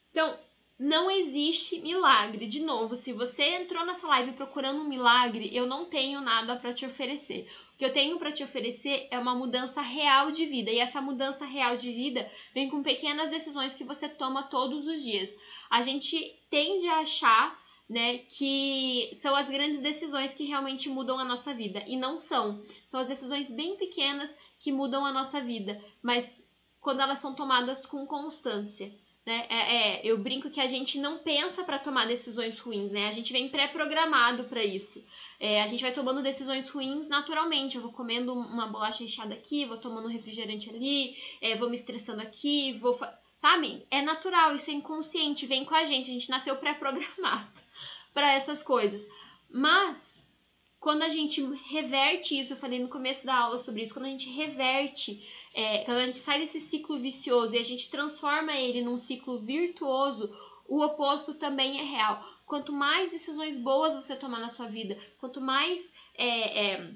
Então, 0.09 0.39
não 0.79 1.09
existe 1.09 1.79
milagre. 1.81 2.47
De 2.47 2.61
novo, 2.61 2.95
se 2.95 3.13
você 3.13 3.43
entrou 3.57 3.85
nessa 3.85 4.07
live 4.07 4.31
procurando 4.31 4.81
um 4.81 4.89
milagre, 4.89 5.55
eu 5.55 5.67
não 5.67 5.85
tenho 5.85 6.19
nada 6.19 6.55
para 6.55 6.73
te 6.73 6.83
oferecer. 6.83 7.47
O 7.75 7.77
que 7.77 7.85
eu 7.85 7.93
tenho 7.93 8.17
para 8.17 8.31
te 8.31 8.43
oferecer 8.43 9.07
é 9.11 9.19
uma 9.19 9.35
mudança 9.35 9.81
real 9.81 10.31
de 10.31 10.47
vida. 10.47 10.71
E 10.71 10.79
essa 10.79 10.99
mudança 10.99 11.45
real 11.45 11.77
de 11.77 11.91
vida 11.91 12.27
vem 12.55 12.69
com 12.71 12.81
pequenas 12.81 13.29
decisões 13.29 13.75
que 13.75 13.83
você 13.83 14.09
toma 14.09 14.43
todos 14.43 14.87
os 14.87 15.03
dias. 15.03 15.31
A 15.69 15.83
gente 15.83 16.35
tende 16.49 16.87
a 16.87 16.99
achar 16.99 17.62
né, 17.89 18.19
que 18.19 19.11
são 19.13 19.35
as 19.35 19.49
grandes 19.49 19.81
decisões 19.81 20.33
que 20.33 20.45
realmente 20.45 20.89
mudam 20.89 21.19
a 21.19 21.25
nossa 21.25 21.53
vida. 21.53 21.83
E 21.85 21.95
não 21.95 22.17
são. 22.17 22.63
São 22.85 22.99
as 22.99 23.07
decisões 23.07 23.51
bem 23.51 23.75
pequenas 23.75 24.35
que 24.59 24.71
mudam 24.71 25.05
a 25.05 25.11
nossa 25.11 25.41
vida, 25.41 25.79
mas 26.01 26.43
quando 26.79 27.01
elas 27.01 27.19
são 27.19 27.33
tomadas 27.33 27.85
com 27.85 28.05
constância. 28.05 28.93
né? 29.25 29.45
É, 29.49 29.75
é, 29.75 30.01
eu 30.03 30.17
brinco 30.17 30.49
que 30.49 30.59
a 30.59 30.67
gente 30.67 30.99
não 30.99 31.19
pensa 31.19 31.63
para 31.63 31.79
tomar 31.79 32.07
decisões 32.07 32.59
ruins, 32.59 32.91
né? 32.91 33.07
A 33.07 33.11
gente 33.11 33.31
vem 33.31 33.49
pré-programado 33.49 34.45
para 34.45 34.63
isso. 34.63 35.03
É, 35.39 35.61
a 35.61 35.67
gente 35.67 35.81
vai 35.81 35.93
tomando 35.93 36.21
decisões 36.21 36.69
ruins 36.69 37.07
naturalmente. 37.07 37.75
Eu 37.75 37.81
vou 37.81 37.91
comendo 37.91 38.33
uma 38.33 38.67
bolacha 38.67 39.03
recheada 39.03 39.33
aqui, 39.33 39.65
vou 39.65 39.77
tomando 39.77 40.07
um 40.07 40.11
refrigerante 40.11 40.69
ali, 40.69 41.15
é, 41.41 41.55
vou 41.55 41.69
me 41.69 41.75
estressando 41.75 42.21
aqui, 42.21 42.73
vou. 42.73 42.99
Sabe? 43.35 43.85
É 43.91 44.01
natural, 44.01 44.55
isso 44.55 44.69
é 44.69 44.73
inconsciente, 44.73 45.45
vem 45.45 45.65
com 45.65 45.75
a 45.75 45.85
gente. 45.85 46.09
A 46.09 46.13
gente 46.13 46.29
nasceu 46.29 46.55
pré-programado 46.57 47.62
para 48.13 48.33
essas 48.33 48.61
coisas. 48.61 49.07
Mas 49.49 50.23
quando 50.83 51.03
a 51.03 51.09
gente 51.09 51.41
reverte 51.69 52.37
isso, 52.37 52.51
eu 52.51 52.57
falei 52.57 52.77
no 52.77 52.89
começo 52.89 53.25
da 53.25 53.35
aula 53.35 53.57
sobre 53.57 53.83
isso, 53.83 53.93
quando 53.93 54.05
a 54.05 54.09
gente 54.09 54.29
reverte, 54.29 55.25
é, 55.53 55.85
quando 55.85 55.97
a 55.97 56.05
gente 56.05 56.19
sai 56.19 56.39
desse 56.39 56.59
ciclo 56.59 56.99
vicioso 56.99 57.55
e 57.55 57.59
a 57.59 57.63
gente 57.63 57.89
transforma 57.89 58.51
ele 58.51 58.81
num 58.81 58.97
ciclo 58.97 59.39
virtuoso, 59.39 60.35
o 60.67 60.83
oposto 60.83 61.35
também 61.35 61.79
é 61.79 61.83
real. 61.83 62.21
Quanto 62.45 62.73
mais 62.73 63.11
decisões 63.11 63.57
boas 63.57 63.95
você 63.95 64.13
tomar 64.15 64.39
na 64.39 64.49
sua 64.49 64.67
vida, 64.67 64.97
quanto 65.19 65.39
mais 65.39 65.93
é, 66.15 66.71
é, 66.71 66.93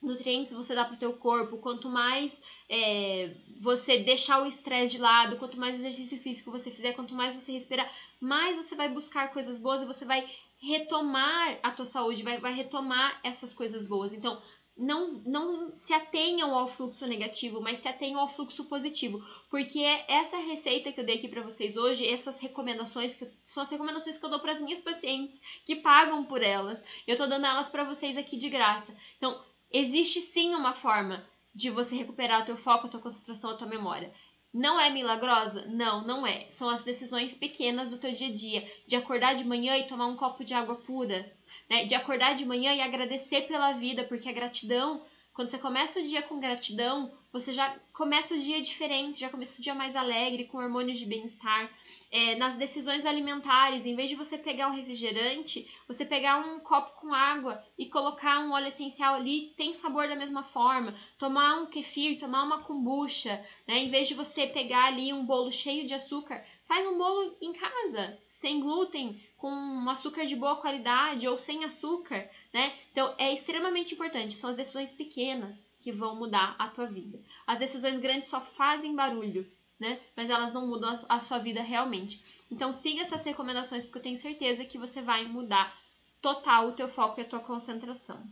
nutrientes 0.00 0.52
você 0.52 0.74
dá 0.74 0.84
pro 0.84 0.96
teu 0.96 1.12
corpo, 1.12 1.58
quanto 1.58 1.88
mais 1.88 2.40
é, 2.68 3.34
você 3.60 3.98
deixar 3.98 4.42
o 4.42 4.46
estresse 4.46 4.92
de 4.92 4.98
lado, 4.98 5.36
quanto 5.36 5.58
mais 5.58 5.76
exercício 5.76 6.18
físico 6.18 6.50
você 6.50 6.70
fizer, 6.70 6.94
quanto 6.94 7.14
mais 7.14 7.34
você 7.34 7.52
respirar, 7.52 7.92
mais 8.18 8.56
você 8.56 8.74
vai 8.74 8.88
buscar 8.88 9.32
coisas 9.32 9.58
boas 9.58 9.82
e 9.82 9.86
você 9.86 10.04
vai 10.04 10.26
retomar 10.60 11.58
a 11.62 11.70
tua 11.70 11.86
saúde, 11.86 12.22
vai, 12.22 12.38
vai 12.38 12.52
retomar 12.52 13.20
essas 13.22 13.52
coisas 13.52 13.86
boas. 13.86 14.12
Então, 14.12 14.40
não, 14.78 15.14
não 15.26 15.72
se 15.72 15.92
atenham 15.92 16.54
ao 16.54 16.68
fluxo 16.68 17.04
negativo, 17.04 17.60
mas 17.60 17.80
se 17.80 17.88
atenham 17.88 18.20
ao 18.20 18.28
fluxo 18.28 18.64
positivo. 18.64 19.20
Porque 19.50 19.80
essa 20.06 20.38
receita 20.38 20.92
que 20.92 21.00
eu 21.00 21.04
dei 21.04 21.16
aqui 21.16 21.26
para 21.26 21.42
vocês 21.42 21.76
hoje, 21.76 22.06
essas 22.06 22.38
recomendações, 22.38 23.12
que 23.12 23.28
são 23.44 23.62
as 23.62 23.70
recomendações 23.70 24.18
que 24.18 24.24
eu 24.24 24.30
dou 24.30 24.38
para 24.38 24.52
as 24.52 24.60
minhas 24.60 24.80
pacientes 24.80 25.40
que 25.64 25.76
pagam 25.76 26.24
por 26.24 26.42
elas. 26.42 26.82
Eu 27.06 27.16
tô 27.16 27.26
dando 27.26 27.46
elas 27.46 27.68
para 27.68 27.82
vocês 27.82 28.16
aqui 28.16 28.36
de 28.36 28.48
graça. 28.48 28.96
Então, 29.16 29.42
existe 29.70 30.20
sim 30.20 30.54
uma 30.54 30.74
forma 30.74 31.26
de 31.52 31.70
você 31.70 31.96
recuperar 31.96 32.42
o 32.42 32.44
teu 32.44 32.56
foco, 32.56 32.86
a 32.86 32.90
tua 32.90 33.00
concentração, 33.00 33.50
a 33.50 33.56
tua 33.56 33.66
memória. 33.66 34.12
Não 34.52 34.78
é 34.80 34.90
milagrosa? 34.90 35.64
Não, 35.66 36.06
não 36.06 36.26
é. 36.26 36.50
São 36.50 36.68
as 36.68 36.82
decisões 36.82 37.34
pequenas 37.34 37.90
do 37.90 37.98
teu 37.98 38.12
dia 38.12 38.28
a 38.28 38.32
dia, 38.32 38.72
de 38.86 38.96
acordar 38.96 39.34
de 39.34 39.44
manhã 39.44 39.76
e 39.76 39.86
tomar 39.86 40.06
um 40.06 40.16
copo 40.16 40.44
de 40.44 40.54
água 40.54 40.74
pura, 40.76 41.30
né? 41.68 41.84
De 41.84 41.94
acordar 41.94 42.34
de 42.34 42.44
manhã 42.44 42.74
e 42.74 42.80
agradecer 42.80 43.42
pela 43.42 43.72
vida, 43.72 44.04
porque 44.04 44.28
a 44.28 44.32
gratidão 44.32 45.02
quando 45.38 45.46
você 45.46 45.58
começa 45.58 46.00
o 46.00 46.04
dia 46.04 46.20
com 46.20 46.40
gratidão, 46.40 47.12
você 47.32 47.52
já 47.52 47.72
começa 47.92 48.34
o 48.34 48.40
dia 48.40 48.60
diferente, 48.60 49.20
já 49.20 49.28
começa 49.28 49.56
o 49.56 49.62
dia 49.62 49.72
mais 49.72 49.94
alegre, 49.94 50.46
com 50.46 50.58
hormônios 50.58 50.98
de 50.98 51.06
bem-estar. 51.06 51.70
É, 52.10 52.34
nas 52.34 52.56
decisões 52.56 53.06
alimentares, 53.06 53.86
em 53.86 53.94
vez 53.94 54.08
de 54.08 54.16
você 54.16 54.36
pegar 54.36 54.66
um 54.66 54.74
refrigerante, 54.74 55.70
você 55.86 56.04
pegar 56.04 56.38
um 56.38 56.58
copo 56.58 57.00
com 57.00 57.14
água 57.14 57.62
e 57.78 57.86
colocar 57.86 58.40
um 58.40 58.50
óleo 58.50 58.66
essencial 58.66 59.14
ali, 59.14 59.54
tem 59.56 59.74
sabor 59.74 60.08
da 60.08 60.16
mesma 60.16 60.42
forma. 60.42 60.92
Tomar 61.16 61.60
um 61.60 61.66
kefir, 61.66 62.18
tomar 62.18 62.42
uma 62.42 62.64
kombucha, 62.64 63.40
né? 63.64 63.78
Em 63.78 63.90
vez 63.90 64.08
de 64.08 64.14
você 64.14 64.44
pegar 64.44 64.86
ali 64.86 65.12
um 65.12 65.24
bolo 65.24 65.52
cheio 65.52 65.86
de 65.86 65.94
açúcar, 65.94 66.44
faz 66.64 66.84
um 66.84 66.98
bolo 66.98 67.36
em 67.40 67.52
casa, 67.52 68.18
sem 68.28 68.58
glúten, 68.58 69.22
com 69.36 69.52
um 69.52 69.88
açúcar 69.88 70.26
de 70.26 70.34
boa 70.34 70.56
qualidade 70.56 71.28
ou 71.28 71.38
sem 71.38 71.62
açúcar, 71.64 72.28
né? 72.52 72.76
Então 72.92 73.14
é 73.18 73.32
extremamente 73.32 73.94
importante, 73.94 74.34
são 74.34 74.50
as 74.50 74.56
decisões 74.56 74.92
pequenas 74.92 75.66
que 75.80 75.92
vão 75.92 76.16
mudar 76.16 76.56
a 76.58 76.68
tua 76.68 76.86
vida. 76.86 77.20
As 77.46 77.58
decisões 77.58 77.98
grandes 77.98 78.28
só 78.28 78.40
fazem 78.40 78.94
barulho, 78.94 79.50
né? 79.78 80.00
Mas 80.16 80.30
elas 80.30 80.52
não 80.52 80.66
mudam 80.66 80.98
a 81.08 81.20
sua 81.20 81.38
vida 81.38 81.62
realmente. 81.62 82.22
Então 82.50 82.72
siga 82.72 83.02
essas 83.02 83.24
recomendações 83.24 83.84
porque 83.84 83.98
eu 83.98 84.02
tenho 84.02 84.16
certeza 84.16 84.64
que 84.64 84.78
você 84.78 85.00
vai 85.02 85.24
mudar 85.26 85.76
total 86.20 86.68
o 86.68 86.72
teu 86.72 86.88
foco 86.88 87.20
e 87.20 87.22
a 87.22 87.28
tua 87.28 87.40
concentração. 87.40 88.22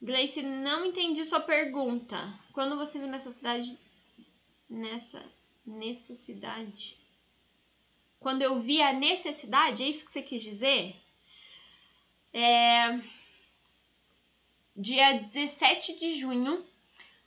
Gleice, 0.00 0.42
não 0.42 0.84
entendi 0.84 1.24
sua 1.24 1.38
pergunta. 1.38 2.36
Quando 2.52 2.76
você 2.76 2.98
viu 2.98 3.06
nessa 3.06 3.30
cidade 3.30 3.78
nessa 4.72 5.22
necessidade. 5.66 6.98
Quando 8.18 8.42
eu 8.42 8.58
vi 8.58 8.80
a 8.80 8.92
necessidade, 8.92 9.82
é 9.82 9.88
isso 9.88 10.04
que 10.04 10.10
você 10.10 10.22
quis 10.22 10.42
dizer? 10.42 10.96
É... 12.32 13.00
Dia 14.74 15.18
17 15.18 15.96
de 15.96 16.18
junho 16.18 16.64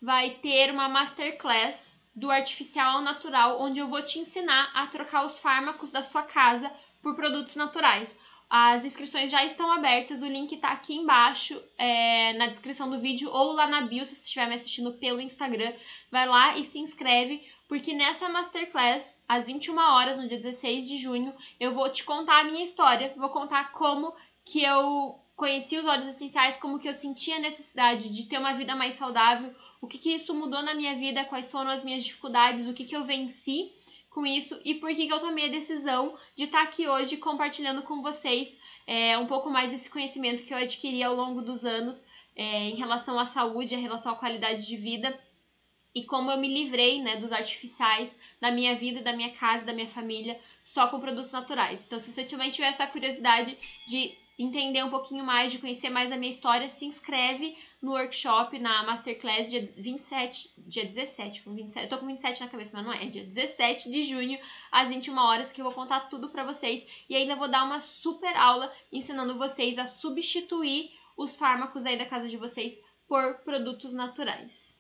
vai 0.02 0.32
ter 0.36 0.72
uma 0.72 0.90
masterclass 0.90 1.96
do 2.16 2.32
artificial 2.32 2.98
ao 2.98 3.04
natural, 3.04 3.62
onde 3.62 3.80
eu 3.80 3.88
vou 3.88 4.04
te 4.04 4.18
ensinar 4.18 4.72
a 4.74 4.88
trocar 4.88 5.26
os 5.26 5.40
fármacos 5.40 5.92
da 5.92 6.02
sua 6.02 6.24
casa 6.24 6.72
por 7.02 7.16
produtos 7.16 7.56
naturais. 7.56 8.18
As 8.50 8.86
inscrições 8.86 9.32
já 9.32 9.44
estão 9.44 9.72
abertas, 9.72 10.22
o 10.22 10.28
link 10.28 10.56
tá 10.58 10.70
aqui 10.70 10.96
embaixo 10.96 11.62
é, 11.78 12.34
na 12.34 12.48
descrição 12.48 12.90
do 12.90 13.00
vídeo 13.00 13.30
ou 13.32 13.54
lá 13.54 13.68
na 13.68 13.82
bio, 13.82 14.06
se 14.06 14.16
você 14.16 14.24
estiver 14.24 14.48
me 14.48 14.56
assistindo 14.56 14.94
pelo 14.94 15.20
Instagram. 15.20 15.74
Vai 16.12 16.28
lá 16.28 16.58
e 16.58 16.64
se 16.64 16.78
inscreve, 16.78 17.44
porque 17.68 17.94
nessa 17.94 18.30
masterclass, 18.30 19.16
às 19.28 19.48
21 19.48 19.78
horas, 19.78 20.18
no 20.18 20.28
dia 20.28 20.38
16 20.38 20.88
de 20.88 20.98
junho, 20.98 21.34
eu 21.60 21.72
vou 21.72 21.92
te 21.92 22.04
contar 22.04 22.42
a 22.42 22.44
minha 22.44 22.64
história, 22.64 23.14
vou 23.18 23.30
contar 23.30 23.72
como 23.72 24.14
que 24.46 24.64
eu 24.64 25.20
conheci 25.36 25.78
os 25.78 25.86
óleos 25.86 26.08
essenciais, 26.08 26.56
como 26.56 26.80
que 26.80 26.88
eu 26.88 26.94
senti 26.94 27.32
a 27.32 27.40
necessidade 27.40 28.10
de 28.10 28.24
ter 28.24 28.38
uma 28.38 28.54
vida 28.54 28.76
mais 28.76 28.94
saudável, 28.94 29.54
o 29.82 29.88
que 29.88 29.98
que 29.98 30.14
isso 30.14 30.34
mudou 30.34 30.62
na 30.62 30.74
minha 30.74 30.96
vida, 30.96 31.26
quais 31.26 31.52
foram 31.52 31.72
as 31.72 31.84
minhas 31.84 32.04
dificuldades, 32.04 32.68
o 32.68 32.74
que 32.74 32.86
que 32.86 32.96
eu 32.96 33.04
venci 33.04 33.74
com 34.16 34.26
isso 34.26 34.58
e 34.64 34.76
por 34.76 34.90
que, 34.96 35.08
que 35.08 35.12
eu 35.12 35.20
tomei 35.20 35.48
a 35.48 35.52
decisão 35.52 36.16
de 36.38 36.46
estar 36.46 36.60
tá 36.60 36.64
aqui 36.64 36.88
hoje 36.88 37.18
compartilhando 37.18 37.82
com 37.82 38.02
vocês 38.02 38.58
é, 38.88 39.18
um 39.18 39.28
pouco 39.28 39.50
mais 39.50 39.70
desse 39.70 39.90
conhecimento 39.90 40.42
que 40.44 40.54
eu 40.54 40.58
adquiri 40.58 41.04
ao 41.04 41.14
longo 41.14 41.42
dos 41.42 41.66
anos 41.66 42.02
é, 42.34 42.70
em 42.70 42.76
relação 42.76 43.20
à 43.20 43.26
saúde, 43.26 43.76
em 43.76 43.82
relação 43.82 44.14
à 44.14 44.16
qualidade 44.16 44.66
de 44.66 44.78
vida 44.78 45.20
e 45.94 46.06
como 46.06 46.32
eu 46.32 46.38
me 46.38 46.48
livrei 46.48 47.02
né, 47.02 47.18
dos 47.18 47.34
artificiais 47.34 48.18
da 48.40 48.52
minha 48.52 48.74
vida, 48.74 49.02
da 49.02 49.12
minha 49.12 49.32
casa, 49.32 49.66
da 49.66 49.74
minha 49.74 49.88
família, 49.88 50.40
só 50.64 50.88
com 50.88 51.00
produtos 51.00 51.34
naturais. 51.34 51.84
Então, 51.86 52.00
se 52.00 52.10
você 52.10 52.24
também 52.24 52.52
tiver 52.52 52.68
essa 52.68 52.88
curiosidade 52.88 53.58
de 53.88 54.14
entender 54.38 54.84
um 54.84 54.90
pouquinho 54.90 55.24
mais, 55.24 55.52
de 55.52 55.60
conhecer 55.60 55.90
mais 55.90 56.12
a 56.12 56.18
minha 56.18 56.32
história, 56.32 56.70
se 56.70 56.86
inscreve 56.86 57.58
no 57.82 57.92
workshop, 57.92 58.60
na 58.60 58.84
Masterclass, 58.84 59.50
dia 59.50 59.62
27, 59.62 60.52
dia 60.58 60.86
17, 60.86 61.44
27, 61.46 61.84
eu 61.84 61.90
tô 61.90 61.98
com 61.98 62.08
27 62.08 62.42
na 62.42 62.50
cabeça, 62.50 62.72
mas 62.74 62.86
não 62.86 62.94
é, 62.94 63.06
dia 63.06 63.24
17 63.24 63.90
de 63.90 64.04
junho, 64.04 64.38
às 64.72 64.90
21 64.90 65.18
horas, 65.18 65.52
que 65.52 65.62
eu 65.62 65.66
vou 65.66 65.74
contar 65.74 66.02
tudo 66.10 66.30
para 66.30 66.44
vocês 66.44 66.86
e 67.10 67.16
ainda 67.16 67.36
vou 67.36 67.48
dar 67.48 67.64
uma 67.64 67.80
super 67.80 68.36
aula 68.36 68.72
ensinando 68.92 69.38
vocês 69.38 69.78
a 69.78 69.86
substituir 69.86 70.92
os 71.16 71.38
fármacos 71.38 71.86
aí 71.86 71.98
da 71.98 72.06
casa 72.06 72.28
de 72.28 72.38
vocês 72.38 72.80
por 73.08 73.36
produtos 73.40 73.94
naturais. 73.94 74.76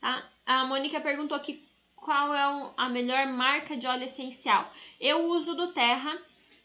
Tá? 0.00 0.28
A 0.44 0.64
Mônica 0.66 1.00
perguntou 1.00 1.36
aqui 1.36 1.62
qual 1.94 2.34
é 2.34 2.72
a 2.76 2.88
melhor 2.88 3.26
marca 3.28 3.76
de 3.76 3.86
óleo 3.86 4.04
essencial. 4.04 4.70
Eu 5.00 5.26
uso 5.26 5.54
do 5.54 5.72
Terra, 5.72 6.20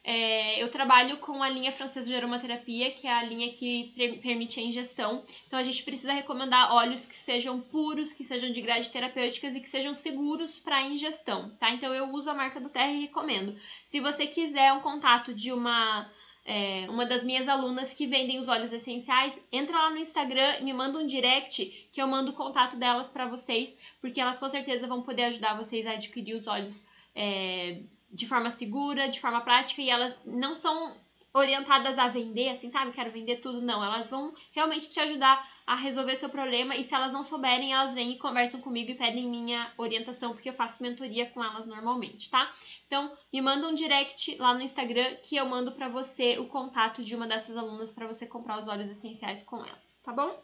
é, 0.10 0.64
eu 0.64 0.72
trabalho 0.72 1.18
com 1.18 1.44
a 1.44 1.50
linha 1.50 1.70
francesa 1.70 2.08
de 2.08 2.16
aromaterapia, 2.16 2.92
que 2.92 3.06
é 3.06 3.12
a 3.12 3.24
linha 3.24 3.52
que 3.52 3.92
permite 4.24 4.58
a 4.58 4.64
ingestão. 4.64 5.22
Então 5.46 5.60
a 5.60 5.64
gente 5.64 5.84
precisa 5.84 6.14
recomendar 6.14 6.74
óleos 6.74 7.06
que 7.06 7.14
sejam 7.14 7.60
puros, 7.60 8.14
que 8.14 8.24
sejam 8.24 8.50
de 8.50 8.62
grade 8.62 8.90
terapêuticas 8.90 9.54
e 9.54 9.60
que 9.60 9.68
sejam 9.68 9.94
seguros 9.94 10.60
para 10.60 10.82
ingestão, 10.82 11.50
tá? 11.60 11.72
Então 11.72 11.94
eu 11.94 12.10
uso 12.14 12.30
a 12.30 12.34
marca 12.34 12.58
do 12.58 12.70
Terra 12.70 12.90
e 12.94 13.02
recomendo. 13.02 13.60
Se 13.86 14.00
você 14.00 14.26
quiser 14.26 14.72
um 14.72 14.80
contato 14.80 15.34
de 15.34 15.52
uma 15.52 16.10
é, 16.46 16.90
uma 16.90 17.06
das 17.06 17.22
minhas 17.22 17.50
alunas 17.50 17.94
que 17.94 18.08
vendem 18.08 18.40
os 18.40 18.48
óleos 18.48 18.72
essenciais, 18.72 19.38
entra 19.52 19.78
lá 19.78 19.90
no 19.90 19.98
Instagram 19.98 20.60
e 20.62 20.64
me 20.64 20.72
manda 20.72 21.00
um 21.00 21.06
direct 21.06 21.90
que 21.92 22.02
eu 22.02 22.08
mando 22.08 22.32
o 22.32 22.34
contato 22.34 22.78
delas 22.78 23.10
para 23.10 23.28
vocês, 23.28 23.78
porque 24.00 24.22
elas 24.22 24.40
com 24.40 24.48
certeza 24.48 24.88
vão 24.88 25.02
poder 25.02 25.24
ajudar 25.24 25.58
vocês 25.58 25.86
a 25.86 25.92
adquirir 25.92 26.34
os 26.34 26.48
óleos 26.48 26.82
é, 27.14 27.82
de 28.12 28.28
forma 28.28 28.50
segura, 28.50 29.10
de 29.10 29.20
forma 29.20 29.42
prática, 29.42 29.82
e 29.82 29.90
elas 29.90 30.18
não 30.26 30.56
são 30.56 30.96
orientadas 31.34 31.98
a 31.98 32.08
vender, 32.08 32.50
assim, 32.50 32.70
sabe? 32.70 32.92
Quero 32.92 33.12
vender 33.12 33.38
tudo. 33.38 33.62
Não, 33.62 33.84
elas 33.84 34.10
vão 34.10 34.34
realmente 34.52 34.90
te 34.90 35.00
ajudar 35.00 35.48
a 35.66 35.76
resolver 35.76 36.16
seu 36.16 36.30
problema 36.30 36.78
e 36.78 36.84
se 36.84 36.96
elas 36.96 37.12
não 37.12 37.24
souberem, 37.24 37.74
elas 37.74 37.94
vêm 37.94 38.14
e 38.14 38.18
conversam 38.18 38.62
comigo 38.62 38.90
e 38.90 38.96
pedem 38.96 39.28
minha 39.28 39.70
orientação, 39.78 40.32
porque 40.32 40.50
eu 40.50 40.54
faço 40.54 40.82
mentoria 40.82 41.26
com 41.26 41.44
elas 41.44 41.68
normalmente, 41.68 42.30
tá? 42.30 42.50
Então, 42.86 43.12
me 43.32 43.42
manda 43.42 43.68
um 43.68 43.76
direct 43.76 44.38
lá 44.38 44.54
no 44.54 44.62
Instagram 44.62 45.16
que 45.22 45.36
eu 45.36 45.46
mando 45.46 45.74
para 45.74 45.90
você 45.90 46.40
o 46.40 46.48
contato 46.48 47.04
de 47.04 47.14
uma 47.16 47.28
dessas 47.28 47.58
alunas 47.58 47.92
para 47.92 48.08
você 48.08 48.26
comprar 48.26 48.60
os 48.60 48.70
óleos 48.70 48.90
essenciais 48.90 49.42
com 49.44 49.58
elas, 49.58 50.00
tá 50.04 50.14
bom? 50.14 50.42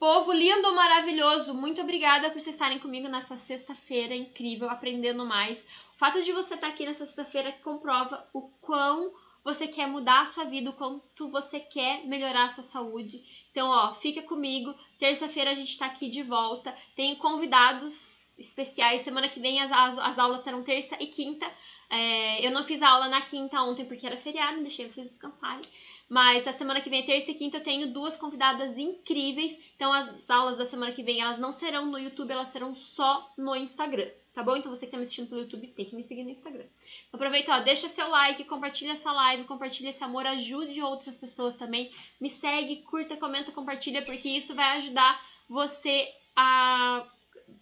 Povo 0.00 0.32
lindo, 0.32 0.74
maravilhoso, 0.74 1.54
muito 1.54 1.80
obrigada 1.80 2.30
por 2.30 2.40
vocês 2.40 2.56
estarem 2.56 2.78
comigo 2.78 3.06
nessa 3.06 3.36
sexta-feira 3.36 4.14
incrível, 4.14 4.68
aprendendo 4.68 5.24
mais. 5.26 5.64
Fato 6.00 6.22
de 6.22 6.32
você 6.32 6.54
estar 6.54 6.68
aqui 6.68 6.86
nessa 6.86 7.04
sexta-feira 7.04 7.52
comprova 7.62 8.26
o 8.32 8.48
quão 8.62 9.12
você 9.44 9.68
quer 9.68 9.86
mudar 9.86 10.22
a 10.22 10.26
sua 10.26 10.44
vida, 10.44 10.70
o 10.70 10.72
quanto 10.72 11.28
você 11.28 11.60
quer 11.60 12.06
melhorar 12.06 12.44
a 12.44 12.48
sua 12.48 12.64
saúde. 12.64 13.22
Então, 13.50 13.68
ó, 13.68 13.92
fica 13.96 14.22
comigo. 14.22 14.74
Terça-feira 14.98 15.50
a 15.50 15.54
gente 15.54 15.76
tá 15.76 15.84
aqui 15.84 16.08
de 16.08 16.22
volta. 16.22 16.74
Tenho 16.96 17.16
convidados 17.16 18.34
especiais. 18.38 19.02
Semana 19.02 19.28
que 19.28 19.38
vem 19.40 19.60
as, 19.60 19.70
as, 19.70 19.98
as 19.98 20.18
aulas 20.18 20.40
serão 20.40 20.62
terça 20.62 20.96
e 20.98 21.06
quinta. 21.06 21.44
É, 21.90 22.46
eu 22.46 22.50
não 22.50 22.64
fiz 22.64 22.80
aula 22.80 23.06
na 23.06 23.20
quinta 23.20 23.60
ontem 23.60 23.84
porque 23.84 24.06
era 24.06 24.16
feriado, 24.16 24.62
deixei 24.62 24.88
vocês 24.88 25.06
descansarem. 25.06 25.66
Mas 26.08 26.48
a 26.48 26.52
semana 26.54 26.80
que 26.80 26.88
vem, 26.88 27.04
terça 27.04 27.30
e 27.30 27.34
quinta, 27.34 27.58
eu 27.58 27.62
tenho 27.62 27.92
duas 27.92 28.16
convidadas 28.16 28.78
incríveis. 28.78 29.60
Então 29.76 29.92
as 29.92 30.30
aulas 30.30 30.56
da 30.56 30.64
semana 30.64 30.92
que 30.92 31.02
vem, 31.02 31.20
elas 31.20 31.38
não 31.38 31.52
serão 31.52 31.84
no 31.84 31.98
YouTube, 31.98 32.30
elas 32.30 32.48
serão 32.48 32.74
só 32.74 33.30
no 33.36 33.54
Instagram. 33.54 34.08
Tá 34.32 34.44
bom? 34.44 34.56
Então 34.56 34.72
você 34.72 34.86
que 34.86 34.92
tá 34.92 34.96
me 34.96 35.02
assistindo 35.02 35.28
pelo 35.28 35.40
YouTube 35.40 35.66
tem 35.68 35.84
que 35.84 35.96
me 35.96 36.04
seguir 36.04 36.22
no 36.22 36.30
Instagram. 36.30 36.64
Então, 37.08 37.18
aproveita, 37.18 37.52
ó, 37.52 37.60
deixa 37.60 37.88
seu 37.88 38.08
like, 38.08 38.44
compartilha 38.44 38.92
essa 38.92 39.10
live, 39.10 39.44
compartilha 39.44 39.90
esse 39.90 40.02
amor, 40.04 40.24
ajude 40.26 40.80
outras 40.80 41.16
pessoas 41.16 41.54
também. 41.54 41.92
Me 42.20 42.30
segue, 42.30 42.76
curta, 42.82 43.16
comenta, 43.16 43.50
compartilha, 43.50 44.02
porque 44.04 44.28
isso 44.28 44.54
vai 44.54 44.76
ajudar 44.78 45.20
você 45.48 46.08
a. 46.36 47.06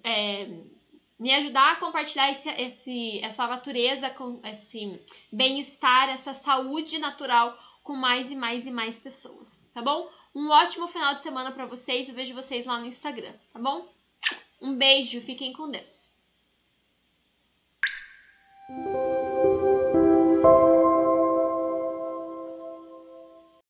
É, 0.04 0.46
me 1.18 1.32
ajudar 1.34 1.72
a 1.72 1.76
compartilhar 1.76 2.30
esse, 2.30 2.48
esse, 2.50 3.18
essa 3.24 3.46
natureza, 3.48 4.08
com 4.10 4.40
esse 4.44 5.00
bem-estar, 5.32 6.10
essa 6.10 6.32
saúde 6.32 6.98
natural 6.98 7.58
com 7.82 7.96
mais 7.96 8.30
e 8.30 8.36
mais 8.36 8.66
e 8.66 8.70
mais 8.70 8.98
pessoas, 8.98 9.58
tá 9.74 9.82
bom? 9.82 10.08
Um 10.34 10.50
ótimo 10.50 10.86
final 10.86 11.14
de 11.14 11.22
semana 11.22 11.50
para 11.50 11.66
vocês. 11.66 12.08
Eu 12.08 12.14
vejo 12.14 12.34
vocês 12.34 12.66
lá 12.66 12.78
no 12.78 12.86
Instagram, 12.86 13.32
tá 13.52 13.58
bom? 13.58 13.88
Um 14.60 14.76
beijo, 14.76 15.20
fiquem 15.20 15.52
com 15.52 15.70
Deus. 15.70 16.17
Música 18.70 19.37